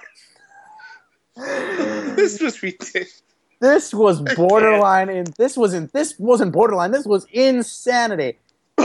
[2.15, 3.23] this was ridiculous.
[3.59, 8.37] This was borderline in this wasn't this wasn't borderline, this was insanity.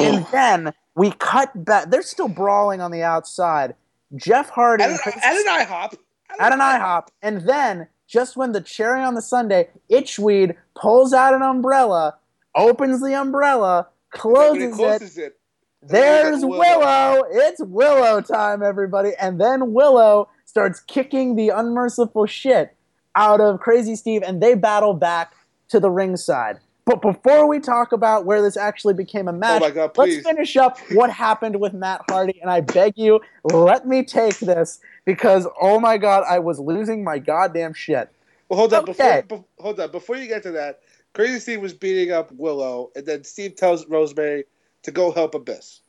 [0.02, 3.74] And then we cut back they're still brawling on the outside.
[4.16, 5.94] Jeff Hardy At an, at an IHOP.
[6.38, 11.34] at an IHOP, and then just when the cherry on the Sunday, Itchweed pulls out
[11.34, 12.16] an umbrella,
[12.54, 15.24] opens the umbrella, closes, closes it.
[15.24, 15.38] it,
[15.82, 16.58] There's Willow.
[16.58, 17.24] Willow.
[17.30, 19.12] It's Willow time, everybody.
[19.20, 22.74] And then Willow starts kicking the unmerciful shit
[23.14, 25.34] out of Crazy Steve, and they battle back
[25.68, 26.60] to the ringside.
[26.88, 30.56] But before we talk about where this actually became a match, Oh God, let's finish
[30.56, 32.40] up what happened with Matt Hardy.
[32.40, 37.04] And I beg you, let me take this because, oh my God, I was losing
[37.04, 38.10] my goddamn shit.
[38.48, 38.88] Well, hold on.
[38.88, 39.22] Okay.
[39.28, 39.90] Before, be- hold on.
[39.90, 40.80] Before you get to that,
[41.12, 44.44] Crazy Steve was beating up Willow, and then Steve tells Rosemary
[44.84, 45.80] to go help Abyss.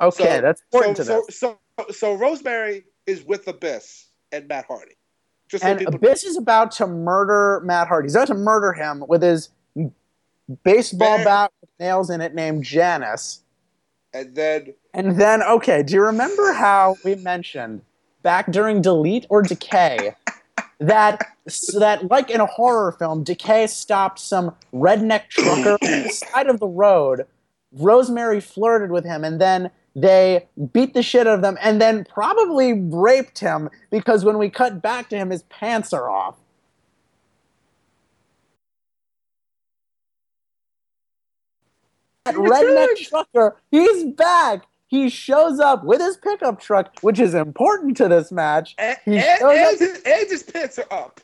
[0.00, 1.40] Okay, that's important so, to this.
[1.40, 4.94] so, so, so Rosemary is with Abyss and Matt Hardy.
[5.48, 8.06] Just and people Abyss is about to murder Matt Hardy.
[8.06, 9.48] He's about to murder him with his
[10.64, 13.42] baseball bat with nails in it named Janice.
[14.12, 17.82] and then And then, okay, do you remember how we mentioned
[18.22, 20.14] back during Delete or Decay
[20.78, 26.08] that so that like in a horror film, Decay stopped some redneck trucker on the
[26.08, 27.26] side of the road.
[27.72, 32.04] Rosemary flirted with him, and then they beat the shit out of them, and then
[32.04, 36.36] probably raped him because when we cut back to him, his pants are off.
[42.34, 44.64] Redneck trucker, he's back.
[44.88, 48.74] He shows up with his pickup truck, which is important to this match.
[48.78, 49.42] and, He and, and
[49.74, 51.20] up- his, and his pants are up.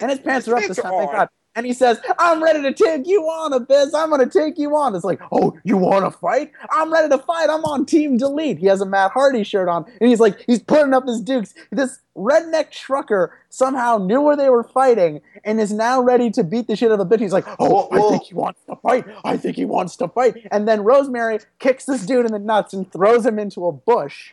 [0.00, 1.12] and his pants are up pants this time, thank.
[1.12, 1.28] God.
[1.56, 3.94] And he says, I'm ready to take you on, Abyss.
[3.94, 4.94] I'm going to take you on.
[4.94, 6.50] It's like, oh, you want to fight?
[6.70, 7.48] I'm ready to fight.
[7.48, 8.58] I'm on Team Delete.
[8.58, 9.84] He has a Matt Hardy shirt on.
[10.00, 11.54] And he's like, he's putting up his dukes.
[11.70, 16.66] This redneck trucker somehow knew where they were fighting and is now ready to beat
[16.66, 17.20] the shit out of the bitch.
[17.20, 19.04] He's like, oh, I think he wants to fight.
[19.24, 20.46] I think he wants to fight.
[20.50, 24.32] And then Rosemary kicks this dude in the nuts and throws him into a bush.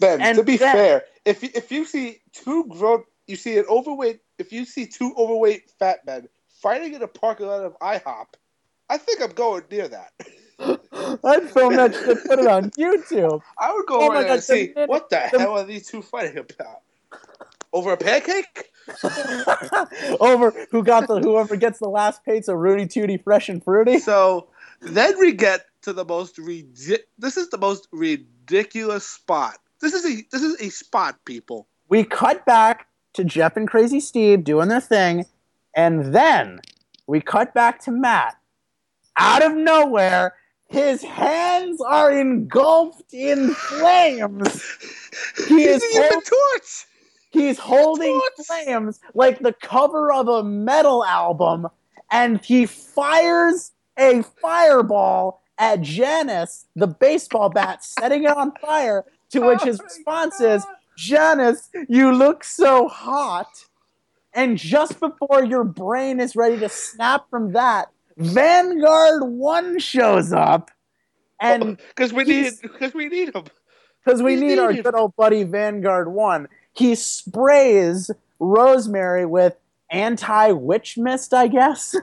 [0.00, 3.64] Ben, And to be then- fair, if if you see two grown, you see an
[3.68, 4.20] overweight.
[4.38, 6.28] If you see two overweight fat men
[6.60, 8.26] fighting in a parking lot of IHOP,
[8.88, 10.12] I think I'm going near that.
[11.24, 13.40] I'd film that shit, put it on YouTube.
[13.58, 15.64] I would go Oh over there God, and see minute- what the, the- hell are
[15.64, 16.80] these two fighting about?
[17.72, 18.70] Over a pancake?
[20.20, 23.98] over who got the whoever gets the last pizza, Rudy Tooty, fresh and fruity.
[23.98, 24.48] So
[24.80, 29.58] then we get to the most This is the most ridiculous spot.
[29.80, 31.66] This is a this is a spot, people.
[31.88, 35.26] We cut back to Jeff and Crazy Steve doing their thing,
[35.74, 36.60] and then
[37.06, 38.36] we cut back to Matt.
[39.16, 40.34] Out of nowhere,
[40.68, 44.62] his hands are engulfed in flames.
[45.48, 46.86] He is a torch.
[47.30, 51.68] He's holding flames like the cover of a metal album,
[52.10, 59.04] and he fires a fireball at Janice, the baseball bat, setting it on fire.
[59.30, 60.64] To which his response is,
[60.96, 63.48] Janice, you look so hot.
[64.32, 70.70] And just before your brain is ready to snap from that, Vanguard 1 shows up.
[71.40, 73.44] And Because we need because we need him.
[74.04, 74.84] because we He's need our needed.
[74.84, 76.48] good old buddy Vanguard One.
[76.72, 79.56] He sprays Rosemary with
[79.90, 81.94] anti-witch mist, I guess.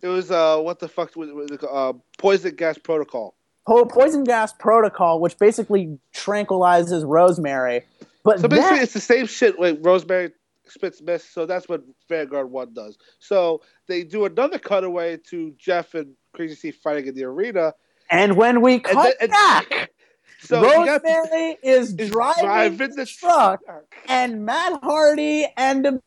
[0.00, 3.34] It was uh what the fuck was was it, uh poison gas protocol.
[3.66, 7.82] Po- poison gas protocol, which basically tranquilizes Rosemary.
[8.24, 9.58] But So basically, then, it's the same shit.
[9.58, 10.32] with Rosemary
[10.66, 12.96] spits mist, so that's what Vanguard One does.
[13.18, 17.74] So they do another cutaway to Jeff and Crazy Steve fighting in the arena.
[18.10, 19.90] and when we And cut then- and- back,
[20.40, 23.60] So you got Rosemary is, is driving, driving the the truck,
[24.08, 26.00] and Matt Hardy and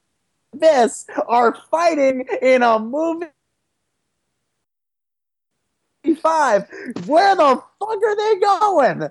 [0.53, 3.27] Abyss are fighting in a movie.
[6.13, 6.67] Five.
[7.05, 9.09] Where the fuck are they going?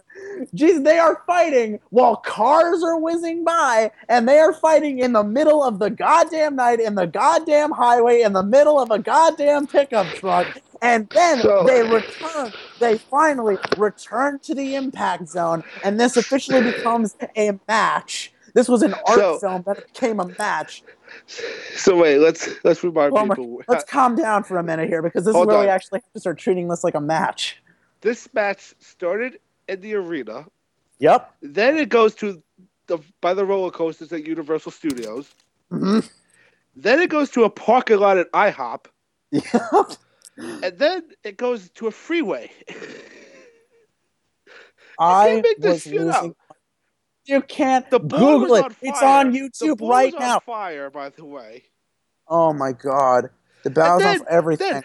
[0.55, 5.25] Jeez, they are fighting while cars are whizzing by, and they are fighting in the
[5.25, 9.67] middle of the goddamn night, in the goddamn highway, in the middle of a goddamn
[9.67, 10.47] pickup truck.
[10.83, 16.63] And then So- they return, they finally return to the impact zone, and this officially
[16.63, 18.34] becomes a match.
[18.55, 20.83] This was an art So- film that became a match.
[21.77, 23.63] So wait, let's let's remind Well, people.
[23.69, 26.13] let's calm down for a minute here because this Hold is where we actually have
[26.13, 27.61] to start treating this like a match.
[28.01, 30.47] This match started in the arena.
[30.99, 31.35] Yep.
[31.43, 32.43] Then it goes to
[32.87, 35.35] the by the roller coasters at Universal Studios.
[35.71, 36.01] hmm
[36.77, 38.87] Then it goes to a parking lot at IHOP.
[39.31, 39.45] Yep.
[40.37, 42.51] And then it goes to a freeway.
[44.99, 46.11] I was losing.
[46.11, 46.37] up.
[47.27, 48.65] You can't The Google it.
[48.65, 50.41] on It's on YouTube board right now.
[50.41, 51.65] Fire, by the way.
[52.29, 53.31] Oh my god,
[53.63, 54.73] the then- off everything.
[54.73, 54.85] Then,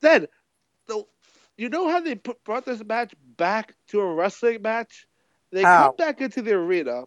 [0.00, 0.26] then
[0.86, 1.04] the,
[1.56, 5.06] you know how they put, brought this match back to a wrestling match?
[5.52, 5.88] They How?
[5.88, 7.04] come back into the arena,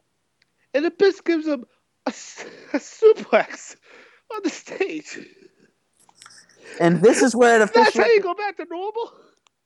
[0.74, 1.66] and Abyss gives them
[2.06, 3.76] a suplex
[4.34, 5.20] on the stage.
[6.80, 9.12] and this is where it That's how you go back to normal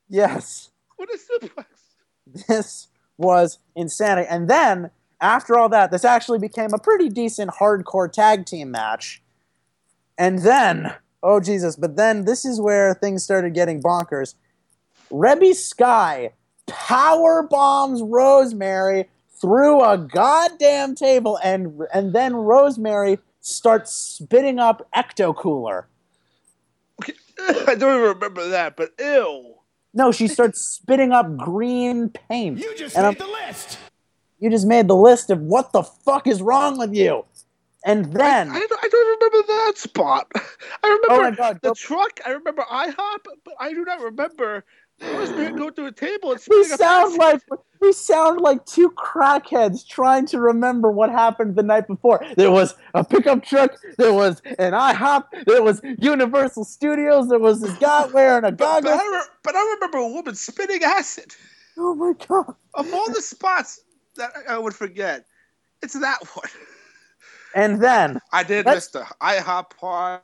[0.10, 0.70] Yes,
[1.00, 1.66] with a suplex.
[2.48, 2.88] this
[3.18, 4.28] was insanity.
[4.30, 4.92] And then
[5.22, 9.22] after all that, this actually became a pretty decent hardcore tag team match.
[10.18, 11.78] And then Oh Jesus!
[11.78, 14.36] But then this is where things started getting bonkers.
[15.10, 16.34] Reby Sky
[16.68, 19.10] power bombs Rosemary
[19.40, 25.88] through a goddamn table, and and then Rosemary starts spitting up ecto cooler.
[27.40, 29.56] I don't even remember that, but ew.
[29.94, 32.60] No, she starts spitting up green paint.
[32.60, 33.78] You just and made I'm- the list.
[34.40, 37.24] You just made the list of what the fuck is wrong with you.
[37.86, 40.32] And then I don't, I don't remember that spot.
[40.36, 40.40] I
[40.84, 42.20] Oh remember my God, the go- truck.
[42.26, 44.64] I remember IHOP, but I do not remember Rosemary
[45.56, 47.42] go to a table we sound like
[47.80, 52.26] we sound like two crackheads trying to remember what happened the night before.
[52.36, 57.62] There was a pickup truck, there was an IHOP, there was Universal Studios, there was
[57.62, 59.02] this guy wearing a But, but, goggles.
[59.02, 61.36] I re- but I remember a woman spitting acid.
[61.78, 62.56] Oh my god!
[62.76, 63.82] Of all the spots
[64.16, 65.26] that I would forget,
[65.82, 66.50] it's that one.
[67.56, 70.24] And then I did miss the IHOP part.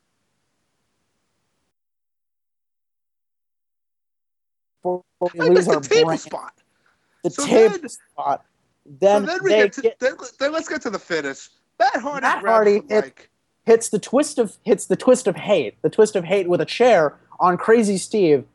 [4.81, 5.03] Before
[5.35, 6.53] we lose our the table brain, spot.
[7.23, 8.45] the So table then- spot.
[8.99, 11.49] Then, so then we they get to then, then let's get to the finish.
[11.77, 13.27] Matt Hardy Matt Hardy hit-
[13.65, 16.65] hits the twist of hits the twist of hate, the twist of hate with a
[16.65, 18.45] chair on Crazy Steve,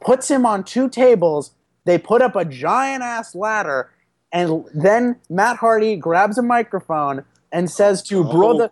[0.00, 1.52] puts him on two tables.
[1.84, 3.90] They put up a giant ass ladder,
[4.32, 8.32] and then Matt Hardy grabs a microphone and says to Oh.
[8.32, 8.70] brother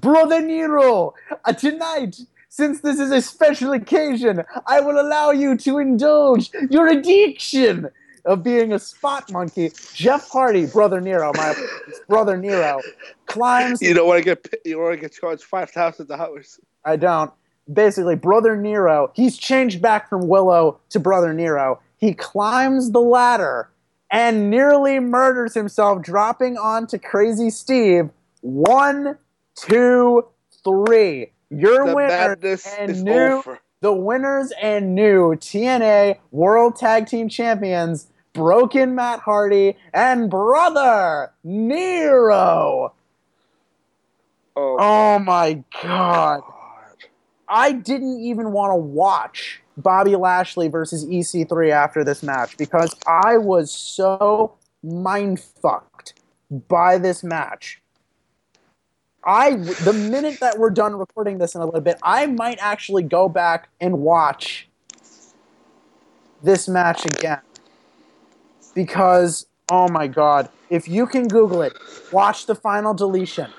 [0.00, 1.14] brother Nero,
[1.44, 2.16] uh, tonight.
[2.56, 7.90] Since this is a special occasion, I will allow you to indulge your addiction
[8.24, 9.72] of being a spot monkey.
[9.92, 11.52] Jeff Hardy, brother Nero, my
[12.08, 12.80] brother Nero,
[13.26, 16.60] climbs You don't want to get you want to get charged five thousand dollars.
[16.84, 17.32] I don't.
[17.72, 21.80] Basically, Brother Nero, he's changed back from Willow to Brother Nero.
[21.96, 23.68] He climbs the ladder
[24.12, 28.10] and nearly murders himself, dropping onto Crazy Steve.
[28.42, 29.18] One,
[29.56, 30.24] two,
[30.62, 31.32] three.
[31.50, 33.58] Your The winner madness and is new over.
[33.80, 42.92] the winners and new TNA World Tag Team Champions, Broken Matt Hardy and Brother Nero.
[44.56, 46.42] Oh, Oh my god.
[47.48, 53.36] I didn't even want to watch Bobby Lashley versus EC3 after this match because I
[53.36, 56.14] was so mind fucked
[56.68, 57.80] by this match.
[59.26, 63.02] I the minute that we're done recording this in a little bit, I might actually
[63.02, 64.68] go back and watch
[66.42, 67.40] this match again.
[68.74, 71.74] Because oh my god, if you can google it,
[72.12, 73.50] watch the final deletion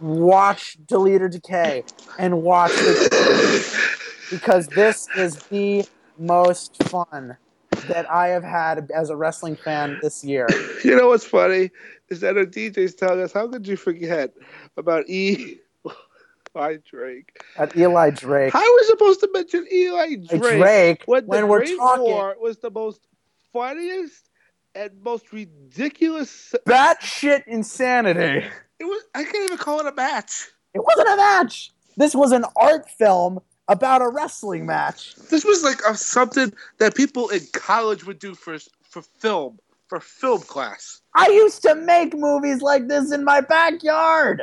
[0.00, 1.84] watch Delete or Decay
[2.18, 3.88] and watch the
[4.30, 5.86] because this is the
[6.18, 7.36] most fun
[7.84, 10.46] that I have had as a wrestling fan this year.
[10.84, 11.70] You know what's funny
[12.08, 14.32] is that our DJ's telling us, how could you forget
[14.76, 15.58] about E.
[16.54, 17.42] I Drake?
[17.56, 18.52] At Eli Drake.
[18.52, 22.58] How are supposed to mention Eli Drake, Drake, when, when we're Great talking- War was
[22.58, 23.06] the most
[23.52, 24.30] funniest
[24.74, 26.54] and most ridiculous?
[26.66, 28.46] Batshit insanity.
[28.78, 29.02] It was.
[29.14, 30.46] I can't even call it a match.
[30.74, 31.72] It wasn't a match.
[31.96, 35.14] This was an art film about a wrestling match.
[35.30, 39.58] This was like a, something that people in college would do for for film
[39.88, 41.00] for film class.
[41.14, 44.42] I used to make movies like this in my backyard.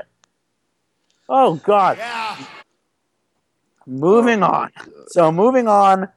[1.30, 1.98] Oh God.
[1.98, 2.38] Yeah.
[3.88, 4.72] Moving oh, on.
[5.08, 6.10] So moving on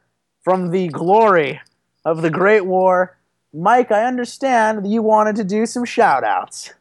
[0.43, 1.60] from the glory
[2.05, 3.18] of the Great War,
[3.52, 6.72] Mike, I understand that you wanted to do some shout outs.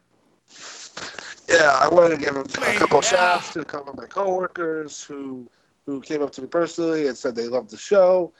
[1.48, 5.02] Yeah, I wanted to give a, a couple shouts to a couple of my coworkers
[5.02, 5.48] who
[5.88, 8.30] who came up to me personally and said they loved the show.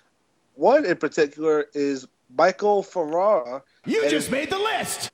[0.55, 2.07] One in particular is
[2.37, 3.63] Michael Ferrara.
[3.87, 5.11] You And- just made the list.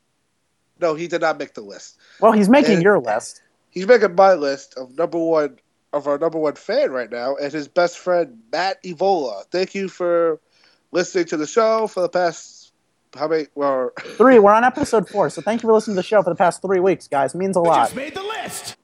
[0.81, 1.97] No, he did not make the list.
[2.19, 3.41] Well, he's making And- your list.
[3.71, 5.61] He's making my list of number one
[5.93, 9.45] of our number one fan right now, and his best friend Matt Evola.
[9.53, 10.41] Thank you for
[10.91, 12.73] listening to the show for the past
[13.15, 13.47] how many?
[13.55, 16.31] Well, Three, we're on episode four, so thank you for listening to the show for
[16.31, 17.33] the past three weeks, guys.
[17.33, 17.85] It means a You lot.
[17.85, 18.75] just made the list.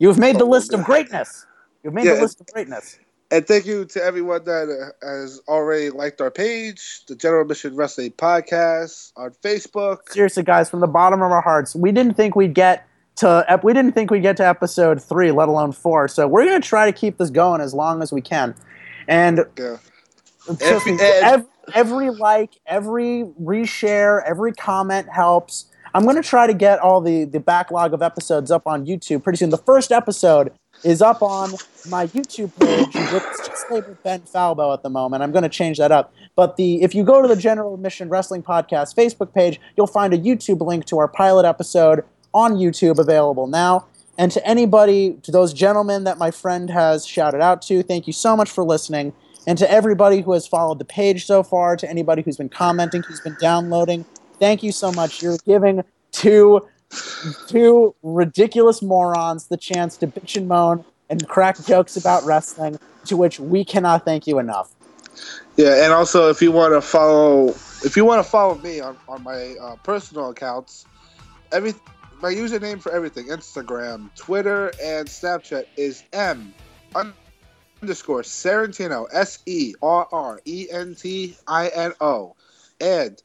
[0.00, 1.46] You've made the Oh, list of greatness.
[1.82, 2.98] You've made Yeah, the list of greatness.
[3.30, 8.10] And thank you to everyone that has already liked our page, the General Admission Wrestling
[8.12, 10.00] Podcast on Facebook.
[10.10, 12.86] Seriously, guys, from the bottom of our hearts, we didn't think we'd get
[13.16, 16.08] to we didn't think we'd get to episode three, let alone four.
[16.08, 18.54] So we're gonna try to keep this going as long as we can.
[19.08, 19.76] And Yeah.
[20.58, 25.66] trust me, Every- every like, every reshare, every comment helps.
[25.94, 29.36] I'm gonna try to get all the the backlog of episodes up on YouTube pretty
[29.38, 29.50] soon.
[29.50, 30.52] The first episode
[30.84, 31.50] is up on
[31.88, 32.88] my YouTube page.
[32.94, 35.22] It's just labeled Ben Falbo at the moment.
[35.22, 36.12] I'm going to change that up.
[36.36, 40.12] But the if you go to the General Admission Wrestling Podcast Facebook page, you'll find
[40.12, 42.04] a YouTube link to our pilot episode
[42.34, 43.86] on YouTube available now.
[44.18, 48.12] And to anybody, to those gentlemen that my friend has shouted out to, thank you
[48.12, 49.12] so much for listening.
[49.46, 53.02] And to everybody who has followed the page so far, to anybody who's been commenting,
[53.02, 54.04] who's been downloading,
[54.38, 55.22] thank you so much.
[55.22, 55.82] You're giving
[56.12, 56.68] two
[57.46, 63.16] two ridiculous morons the chance to bitch and moan and crack jokes about wrestling, to
[63.16, 64.72] which we cannot thank you enough.
[65.56, 67.48] Yeah, and also if you want to follow,
[67.84, 70.86] if you want to follow me on on my uh, personal accounts,
[71.52, 71.74] every
[72.22, 76.54] my username for everything, Instagram, Twitter, and Snapchat is m
[77.82, 82.34] underscore Serrentino, S E R R E N T I N O,
[82.80, 83.22] and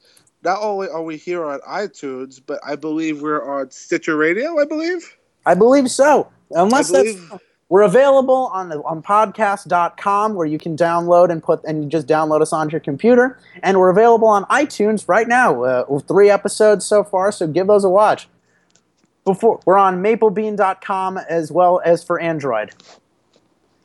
[0.48, 4.58] not only are we here on iTunes, but I believe we're on Stitcher Radio.
[4.58, 5.18] I believe.
[5.46, 6.32] I believe so.
[6.52, 11.62] Unless believe- that's we're available on the on podcast.com where you can download and put
[11.66, 13.38] and you just download us onto your computer.
[13.62, 15.64] And we're available on iTunes right now.
[15.64, 18.30] Uh, with three episodes so far, so give those a watch.
[19.26, 22.72] Before we're on maplebean.com as well as for Android.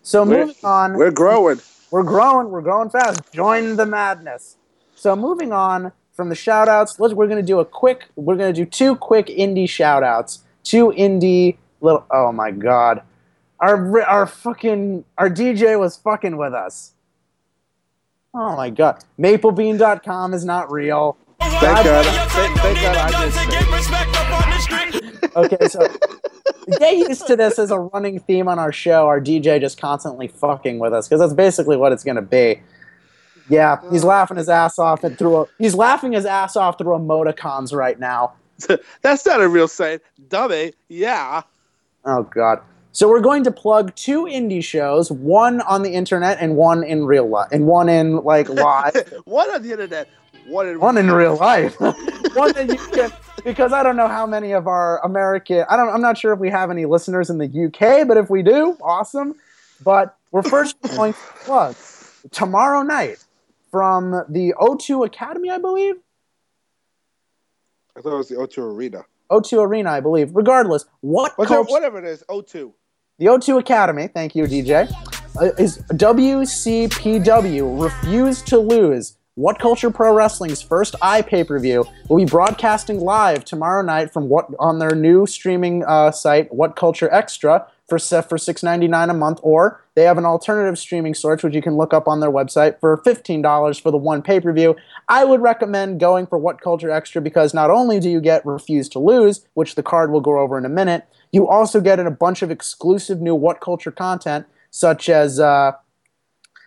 [0.03, 0.95] So We're- moving on.
[0.95, 1.61] We're growing.
[1.91, 2.51] We're growing.
[2.51, 3.21] We're growing fast.
[3.33, 4.57] Join the madness.
[4.95, 5.91] So moving on
[6.23, 8.65] from the shout outs, let's, we're going to do a quick, we're going to do
[8.65, 10.45] two quick indie shout outs.
[10.63, 13.03] Two indie little, oh my God.
[13.59, 16.93] Our, our fucking, our DJ was fucking with us.
[18.33, 19.03] Oh my God.
[19.19, 21.17] Maplebean.com is not real.
[21.41, 22.07] Thank God.
[22.31, 23.31] Thank, thank God I
[24.91, 25.09] did.
[25.35, 25.81] Okay, so
[26.79, 29.07] get used to this as a running theme on our show.
[29.07, 32.61] Our DJ just constantly fucking with us because that's basically what it's going to be.
[33.49, 36.97] Yeah, he's laughing his ass off and through a, he's laughing his ass off through
[36.99, 38.35] emoticons right now.
[39.03, 40.01] That's not a real saying.
[40.29, 40.75] Dummy.
[40.89, 41.43] Yeah.
[42.05, 42.61] Oh god.
[42.93, 47.07] So we're going to plug two indie shows, one on the internet and one in
[47.07, 49.15] real life, and one in like live.
[49.25, 50.09] One on the internet.
[50.47, 51.79] One in one in real life.
[51.81, 53.11] one that you can
[53.45, 56.39] because I don't know how many of our American I don't I'm not sure if
[56.39, 59.35] we have any listeners in the UK, but if we do, awesome.
[59.83, 61.77] But we're first going to plug
[62.31, 63.25] tomorrow night
[63.73, 65.97] from the O2 Academy, I believe.
[67.97, 69.05] I thought it was the O2 Arena.
[69.31, 70.31] O2 Arena, I believe.
[70.37, 72.73] Regardless, what Whatever, culture- whatever it is, O2.
[73.19, 74.89] The O2 Academy, thank you, DJ,
[75.41, 79.17] uh, is WCPW Refuse to Lose.
[79.35, 84.13] What Culture Pro Wrestling's first i pay per view will be broadcasting live tomorrow night
[84.13, 87.67] from what on their new streaming uh, site, What Culture Extra,
[87.99, 91.55] for for six ninety nine a month, or they have an alternative streaming source which
[91.55, 94.53] you can look up on their website for fifteen dollars for the one pay per
[94.53, 94.75] view.
[95.09, 98.89] I would recommend going for What Culture Extra because not only do you get Refuse
[98.91, 102.11] to Lose, which the card will go over in a minute, you also get a
[102.11, 105.73] bunch of exclusive new What Culture content, such as uh,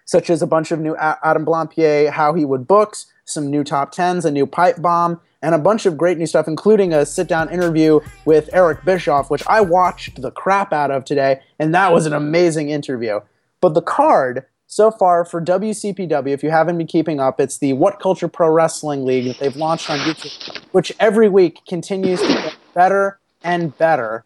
[0.06, 3.91] such as a bunch of new Adam Blampied how he would books, some new top
[3.91, 7.28] tens, a new pipe bomb, and a bunch of great new stuff, including a sit
[7.28, 11.94] down interview with Eric Bischoff, which I watched the crap out of today, and that
[11.94, 13.20] was an amazing interview.
[13.62, 17.74] But the card so far for WCPW, if you haven't been keeping up, it's the
[17.74, 22.28] What Culture Pro Wrestling League that they've launched on YouTube, which every week continues to
[22.28, 24.26] get better and better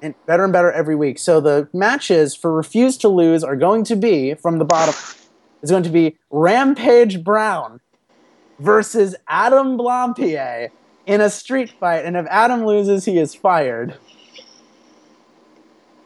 [0.00, 1.18] and better and better every week.
[1.18, 4.94] So the matches for Refuse to Lose are going to be from the bottom.
[5.60, 7.80] It's going to be Rampage Brown
[8.58, 10.70] versus Adam Blampied
[11.06, 13.96] in a street fight, and if Adam loses, he is fired.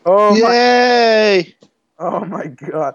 [0.04, 1.54] Oh Yay!
[1.60, 1.68] my!
[2.00, 2.94] Oh my god!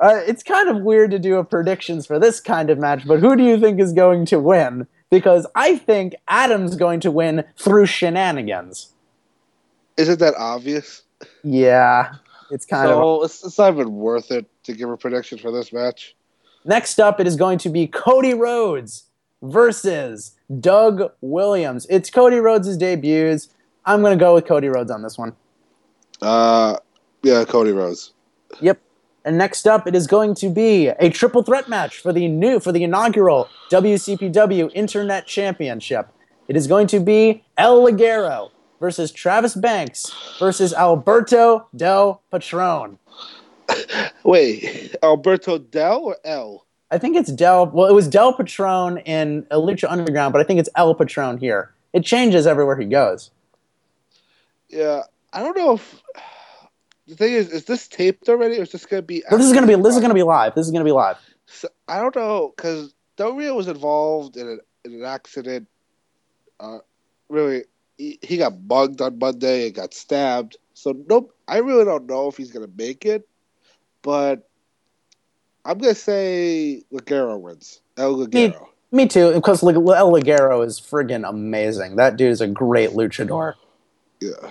[0.00, 3.20] Uh, it's kind of weird to do a predictions for this kind of match, but
[3.20, 4.86] who do you think is going to win?
[5.10, 8.90] Because I think Adam's going to win through shenanigans.
[9.96, 11.02] Isn't that obvious?
[11.42, 12.14] Yeah,
[12.50, 12.96] it's kind of.
[12.96, 16.14] so it's, it's not even worth it to give a prediction for this match.
[16.64, 19.04] Next up, it is going to be Cody Rhodes
[19.42, 21.86] versus Doug Williams.
[21.90, 23.48] It's Cody Rhodes' debuts.
[23.84, 25.34] I'm going to go with Cody Rhodes on this one.
[26.22, 26.78] Uh,
[27.22, 28.12] yeah, Cody Rhodes.
[28.60, 28.80] Yep.
[29.26, 32.60] And next up, it is going to be a triple threat match for the new,
[32.60, 36.08] for the inaugural WCPW Internet Championship.
[36.48, 38.50] It is going to be El Ligero
[38.80, 42.98] versus Travis Banks versus Alberto Del Patron.
[44.24, 46.66] Wait, Alberto Del or L?
[46.90, 47.66] I think it's Del.
[47.66, 51.74] Well, it was Del Patron in Lucha Underground, but I think it's El Patron here.
[51.92, 53.30] It changes everywhere he goes.
[54.68, 56.02] Yeah, I don't know if
[57.06, 59.22] the thing is, is this taped already, or is this gonna be?
[59.28, 60.54] But this is gonna be this is gonna be live.
[60.54, 61.16] This is gonna be live.
[61.46, 65.68] So, I don't know because Del Rio was involved in, a, in an accident.
[66.58, 66.78] Uh,
[67.28, 67.64] really,
[67.98, 70.56] he, he got bugged on Monday and got stabbed.
[70.72, 73.28] So nope, I really don't know if he's gonna make it,
[74.04, 74.48] but
[75.64, 77.80] I'm gonna say Ligero wins.
[77.96, 78.66] El Me, Ligero.
[78.92, 81.96] me too, because El Ligero is friggin' amazing.
[81.96, 83.54] That dude is a great luchador.
[84.20, 84.50] Yeah.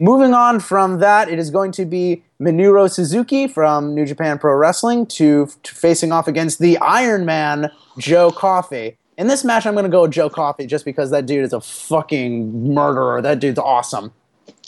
[0.00, 4.54] Moving on from that, it is going to be Minoru Suzuki from New Japan Pro
[4.54, 8.98] Wrestling to, to facing off against the Iron Man, Joe Coffey.
[9.16, 11.52] In this match, I'm going to go with Joe Coffey just because that dude is
[11.52, 13.22] a fucking murderer.
[13.22, 14.12] That dude's awesome.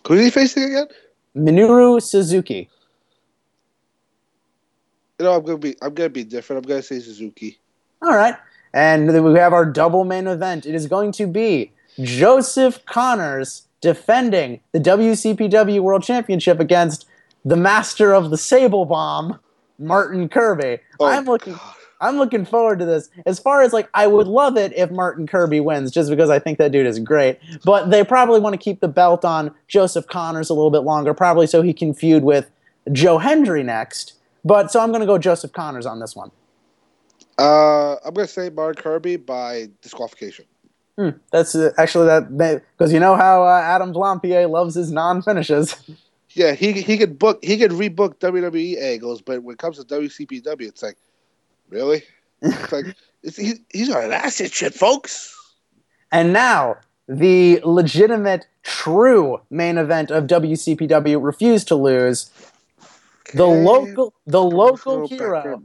[0.06, 0.86] Who's he facing again?
[1.36, 2.70] Minoru Suzuki.
[5.18, 6.64] You know, I'm gonna be I'm gonna be different.
[6.64, 7.58] I'm gonna say Suzuki.
[8.02, 8.34] All right.
[8.74, 10.66] And then we have our double main event.
[10.66, 17.06] It is going to be Joseph Conners defending the WCPW World Championship against
[17.44, 19.38] the master of the Sable Bomb,
[19.78, 20.78] Martin Kirby.
[21.00, 21.58] Oh, I'm looking
[22.00, 23.08] I'm looking forward to this.
[23.24, 26.38] As far as like I would love it if Martin Kirby wins just because I
[26.38, 27.38] think that dude is great.
[27.64, 31.14] But they probably want to keep the belt on Joseph Conners a little bit longer,
[31.14, 32.50] probably so he can feud with
[32.92, 34.12] Joe Hendry next.
[34.46, 36.30] But so I'm going to go Joseph Conners on this one.
[37.38, 40.46] Uh, I'm gonna say Mark Kirby by disqualification.
[40.96, 45.76] Hmm, that's uh, actually that because you know how uh, Adam Blampied loves his non-finishes.
[46.30, 49.84] Yeah, he he could book he could rebook WWE angles, but when it comes to
[49.84, 50.98] WCPW, it's like,
[51.70, 52.02] really?
[52.42, 52.84] It's like
[53.22, 55.34] it's, he, he's got an asset shit, folks.
[56.12, 56.76] And now
[57.08, 62.30] the legitimate, true main event of WCPW refused to lose.
[63.34, 65.62] The local, the local hero,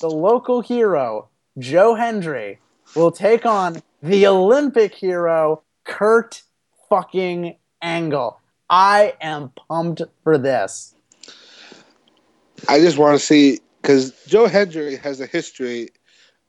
[0.00, 2.58] the local hero, Joe Hendry,
[2.94, 6.42] will take on the Olympic hero, Kurt
[6.88, 8.40] fucking Angle.
[8.68, 10.94] I am pumped for this.
[12.68, 15.90] I just want to see because Joe Hendry has a history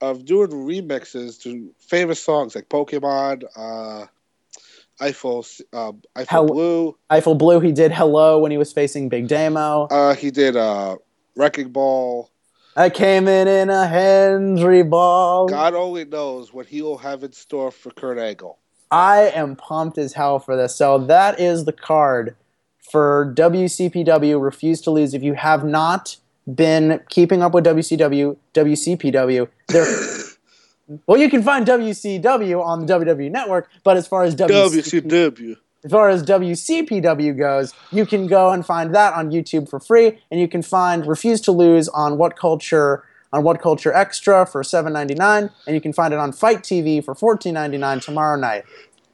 [0.01, 4.07] of doing remixes to famous songs like Pokemon, uh,
[4.99, 6.98] Eiffel, uh, Eiffel Hel- Blue.
[7.10, 9.88] Eiffel Blue, he did Hello when he was facing Big Damo.
[9.91, 10.98] Uh, he did uh,
[11.36, 12.30] Wrecking Ball.
[12.76, 15.48] I came in in a Hendry ball.
[15.48, 18.60] God only knows what he will have in store for Kurt Angle.
[18.91, 20.76] I am pumped as hell for this.
[20.76, 22.36] So that is the card
[22.91, 24.40] for WCPW.
[24.41, 25.15] Refuse to lose.
[25.15, 26.18] If you have not
[26.53, 29.86] been keeping up with WCW, WCPW, there.
[31.05, 35.57] well, you can find WCW on the WWE Network, but as far as WCP, WCW.
[35.84, 40.19] as far as WCPW goes, you can go and find that on YouTube for free,
[40.31, 43.03] and you can find Refuse to Lose on What Culture
[43.34, 47.14] on What Culture Extra for $7.99, and you can find it on Fight TV for
[47.14, 48.64] $14.99 tomorrow night.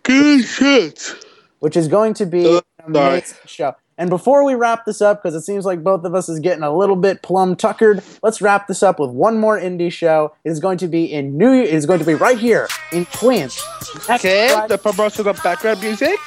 [0.03, 1.13] Good shit.
[1.59, 3.23] Which is going to be uh, an sorry.
[3.45, 3.75] show.
[3.97, 6.63] And before we wrap this up, because it seems like both of us is getting
[6.63, 10.33] a little bit plum tuckered, let's wrap this up with one more indie show.
[10.43, 11.53] It is going to be in New.
[11.53, 13.61] It is going to be right here in Queens.
[14.09, 16.17] Okay, Friday- the promotion of background music.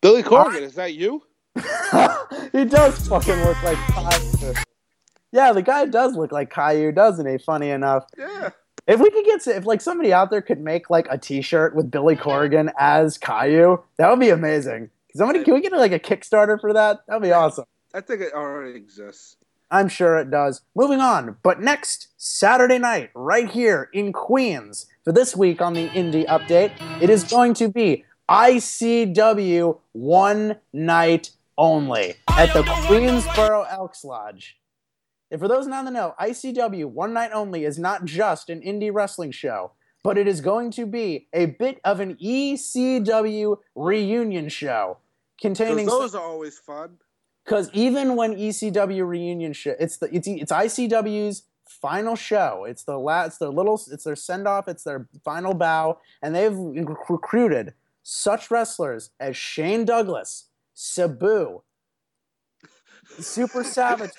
[0.00, 1.22] Billy Corgan, is that you?
[2.52, 4.54] he does fucking look like Caillou.
[5.34, 7.38] Yeah, the guy does look like Caillou, doesn't he?
[7.38, 8.06] Funny enough.
[8.16, 8.50] Yeah.
[8.86, 11.90] If we could get, if like somebody out there could make like a T-shirt with
[11.90, 14.90] Billy Corgan as Caillou, that would be amazing.
[15.16, 17.00] Somebody, can we get like a Kickstarter for that?
[17.08, 17.64] That'd be awesome.
[17.92, 19.36] I think it already exists.
[19.72, 20.60] I'm sure it does.
[20.76, 25.88] Moving on, but next Saturday night, right here in Queens, for this week on the
[25.88, 26.70] Indie Update,
[27.02, 34.56] it is going to be ICW one night only at the Queensboro Elks Lodge.
[35.34, 38.60] And for those not in the know, ICW one night only is not just an
[38.60, 39.72] indie wrestling show,
[40.04, 44.98] but it is going to be a bit of an ECW reunion show
[45.40, 46.98] containing those are always fun.
[47.44, 52.64] because even when ECW reunion show, it's the it's it's ICW's final show.
[52.68, 56.32] It's the last, it's their little, it's their send off, it's their final bow, and
[56.32, 57.74] they've rec- recruited
[58.04, 60.44] such wrestlers as Shane Douglas,
[60.74, 61.62] Sabu,
[63.18, 64.12] Super Savage.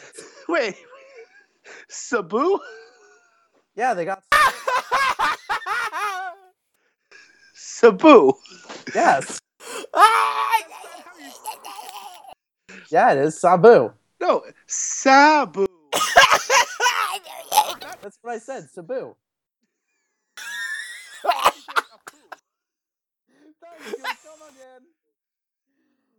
[0.50, 0.76] Wait,
[1.90, 2.60] Sabu?
[3.76, 4.24] Yeah, they got
[7.54, 8.34] Sabu.
[8.94, 9.40] yes.
[12.90, 13.94] Yeah, it is Sabu.
[14.22, 15.66] No, Sabu.
[18.02, 19.16] That's what I said, Sabu.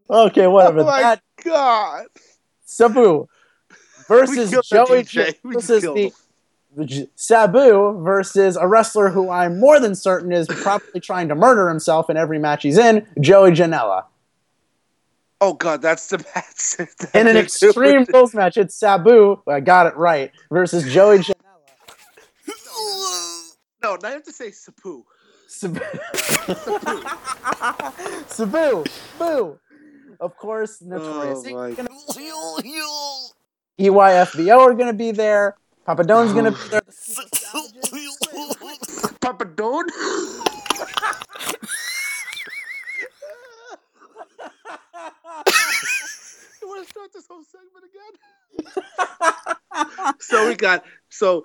[0.09, 0.81] Okay, whatever.
[0.81, 2.06] Oh my that god.
[2.64, 3.27] Sabu
[4.09, 5.07] versus Joey DJ.
[5.09, 6.12] J- We just versus the,
[6.77, 11.69] the Sabu versus a wrestler who I'm more than certain is probably trying to murder
[11.69, 14.05] himself in every match he's in, Joey Janela.
[15.41, 17.11] Oh god, that's the match.
[17.15, 21.35] In an extreme rules match, it's Sabu, I got it right, versus Joey Janela.
[23.83, 25.05] No, now you have to say Sabu.
[25.47, 25.81] Sabu.
[28.28, 28.85] Sabu.
[29.19, 29.59] Boo.
[30.19, 31.43] Of course, oh, notorious.
[31.47, 31.89] Oh Gonna-
[32.65, 32.81] E
[33.78, 35.57] EYFBO are going to be there.
[35.86, 36.81] Papadone's going to be there.
[39.20, 39.86] Papadone?
[46.62, 47.97] you want to start this whole segment again?
[50.20, 51.44] so we got so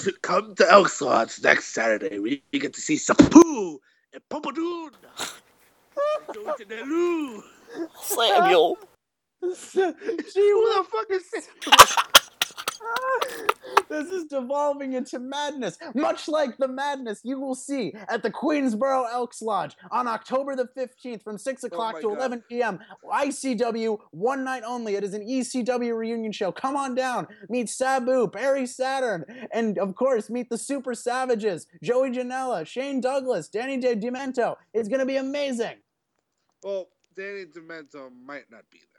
[0.00, 2.18] to come to Elks Lodge next Saturday.
[2.18, 3.78] We, we get to see Sapu
[4.12, 4.90] and Papadoon.
[6.34, 6.64] Go to
[9.54, 9.94] Samuel.
[10.34, 11.48] Who the fuck is
[13.88, 19.10] this is devolving into madness, much like the madness you will see at the Queensboro
[19.12, 22.18] Elks Lodge on October the 15th from 6 o'clock my to God.
[22.18, 22.78] 11 p.m.
[23.04, 24.94] ICW, one night only.
[24.94, 26.50] It is an ECW reunion show.
[26.52, 27.26] Come on down.
[27.48, 33.48] Meet Sabu, Perry Saturn, and of course, meet the Super Savages, Joey Janela, Shane Douglas,
[33.48, 34.56] Danny De Demanto.
[34.72, 35.76] It's going to be amazing.
[36.62, 38.91] Well, Danny Demanto might not be there.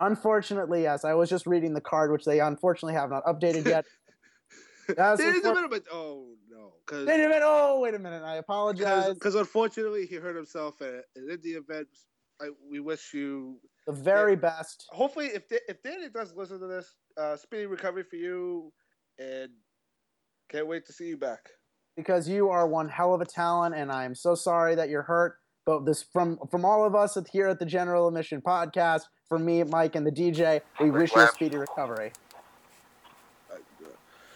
[0.00, 1.04] Unfortunately, yes.
[1.04, 3.84] I was just reading the card, which they unfortunately have not updated yet.
[4.96, 7.42] That's Demanto, but oh no, because Wait a minute.
[7.44, 8.22] Oh, wait a minute.
[8.24, 9.14] I apologize.
[9.14, 11.86] because unfortunately he hurt himself at an indie event.
[12.40, 14.86] I, we wish you The very best.
[14.90, 18.72] hopefully if Da- if Danny does listen to this, uh, speedy recovery for you,
[19.18, 19.50] and
[20.48, 21.40] can't wait to see you back.
[21.96, 25.02] because you are one hell of a talent, and I am so sorry that you're
[25.02, 25.36] hurt.
[25.66, 29.62] But this from from all of us here at the General Admission Podcast, from me,
[29.62, 32.12] Mike, and the DJ, we wish you a speedy recovery.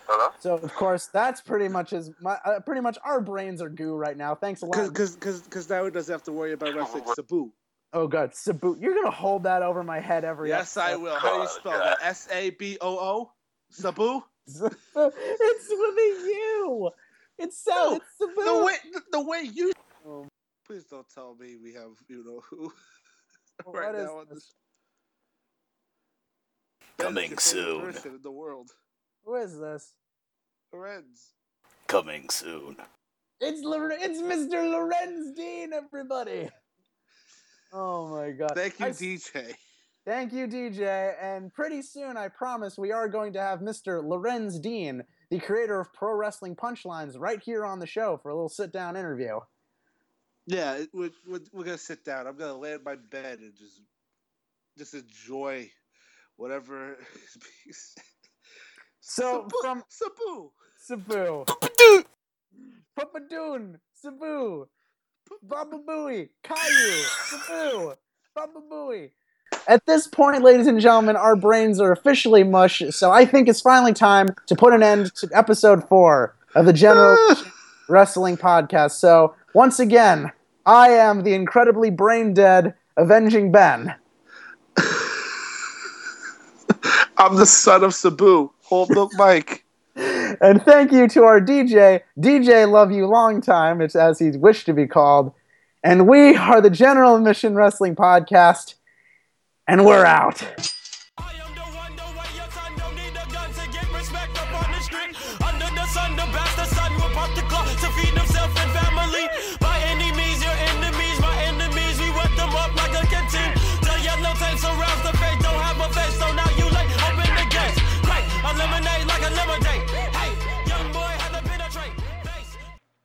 [0.07, 0.29] Hello?
[0.39, 3.97] So of course, that's pretty much as my, uh, pretty much our brains are goo
[3.97, 4.35] right now.
[4.35, 4.89] Thanks a lot.
[4.89, 7.51] Because because now he doesn't have to worry about wrestling Sabu.
[7.93, 10.51] Oh god, Sabu, you're gonna hold that over my head every.
[10.51, 11.17] Yes, I will.
[11.17, 11.99] How do you spell that?
[12.03, 13.33] S A B O O.
[13.71, 14.23] Sabu.
[14.47, 16.91] it's with a U.
[17.39, 17.97] It's so.
[17.97, 18.45] it's Sabu.
[18.45, 18.75] The way
[19.11, 19.73] the way you.
[20.07, 20.29] Oh,
[20.67, 22.71] please don't tell me we have you know who
[23.73, 24.53] right What is now on this.
[26.99, 28.15] Coming That is your favorite soon.
[28.17, 28.71] in the world.
[29.25, 29.93] Who is this?
[30.73, 31.33] Lorenz.
[31.87, 32.77] Coming soon.
[33.41, 34.69] It's Lor- it's Mr.
[34.71, 36.49] Lorenz Dean, everybody.
[37.73, 38.53] Oh my god.
[38.55, 39.55] Thank you, I s- DJ.
[40.07, 41.15] Thank you, DJ.
[41.21, 44.03] And pretty soon, I promise, we are going to have Mr.
[44.07, 48.35] Lorenz Dean, the creator of Pro Wrestling Punchlines, right here on the show for a
[48.35, 49.41] little sit down interview.
[50.47, 52.27] Yeah, we're, we're, we're gonna sit down.
[52.27, 53.81] I'm gonna lay in my bed and just
[54.77, 55.71] just enjoy
[56.37, 58.05] whatever is being said.
[59.01, 61.45] So from Sabu, Sabu,
[62.99, 64.67] Papadoon, Sabu,
[65.43, 67.95] Baba Booey, Caillou, Sabu,
[68.35, 69.11] Baba Booey.
[69.67, 73.61] At this point, ladies and gentlemen, our brains are officially mush, so I think it's
[73.61, 77.17] finally time to put an end to episode four of the General
[77.89, 78.93] Wrestling Podcast.
[78.93, 80.33] So, once again,
[80.67, 83.95] I am the incredibly brain dead Avenging Ben.
[87.25, 88.51] I'm the son of Sabu.
[88.65, 89.65] Whole milk Mike.
[89.97, 94.67] And thank you to our DJ, DJ Love You Long Time, it's as he's wished
[94.67, 95.33] to be called.
[95.83, 98.75] And we are the General Admission Wrestling Podcast,
[99.67, 100.43] and we're out.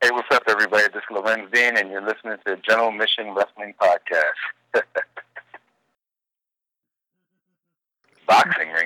[0.09, 0.85] Hey, what's up, everybody?
[0.91, 4.41] This is Lorenz Dean, and you're listening to General Mission Wrestling Podcast.
[8.27, 8.75] Boxing ring.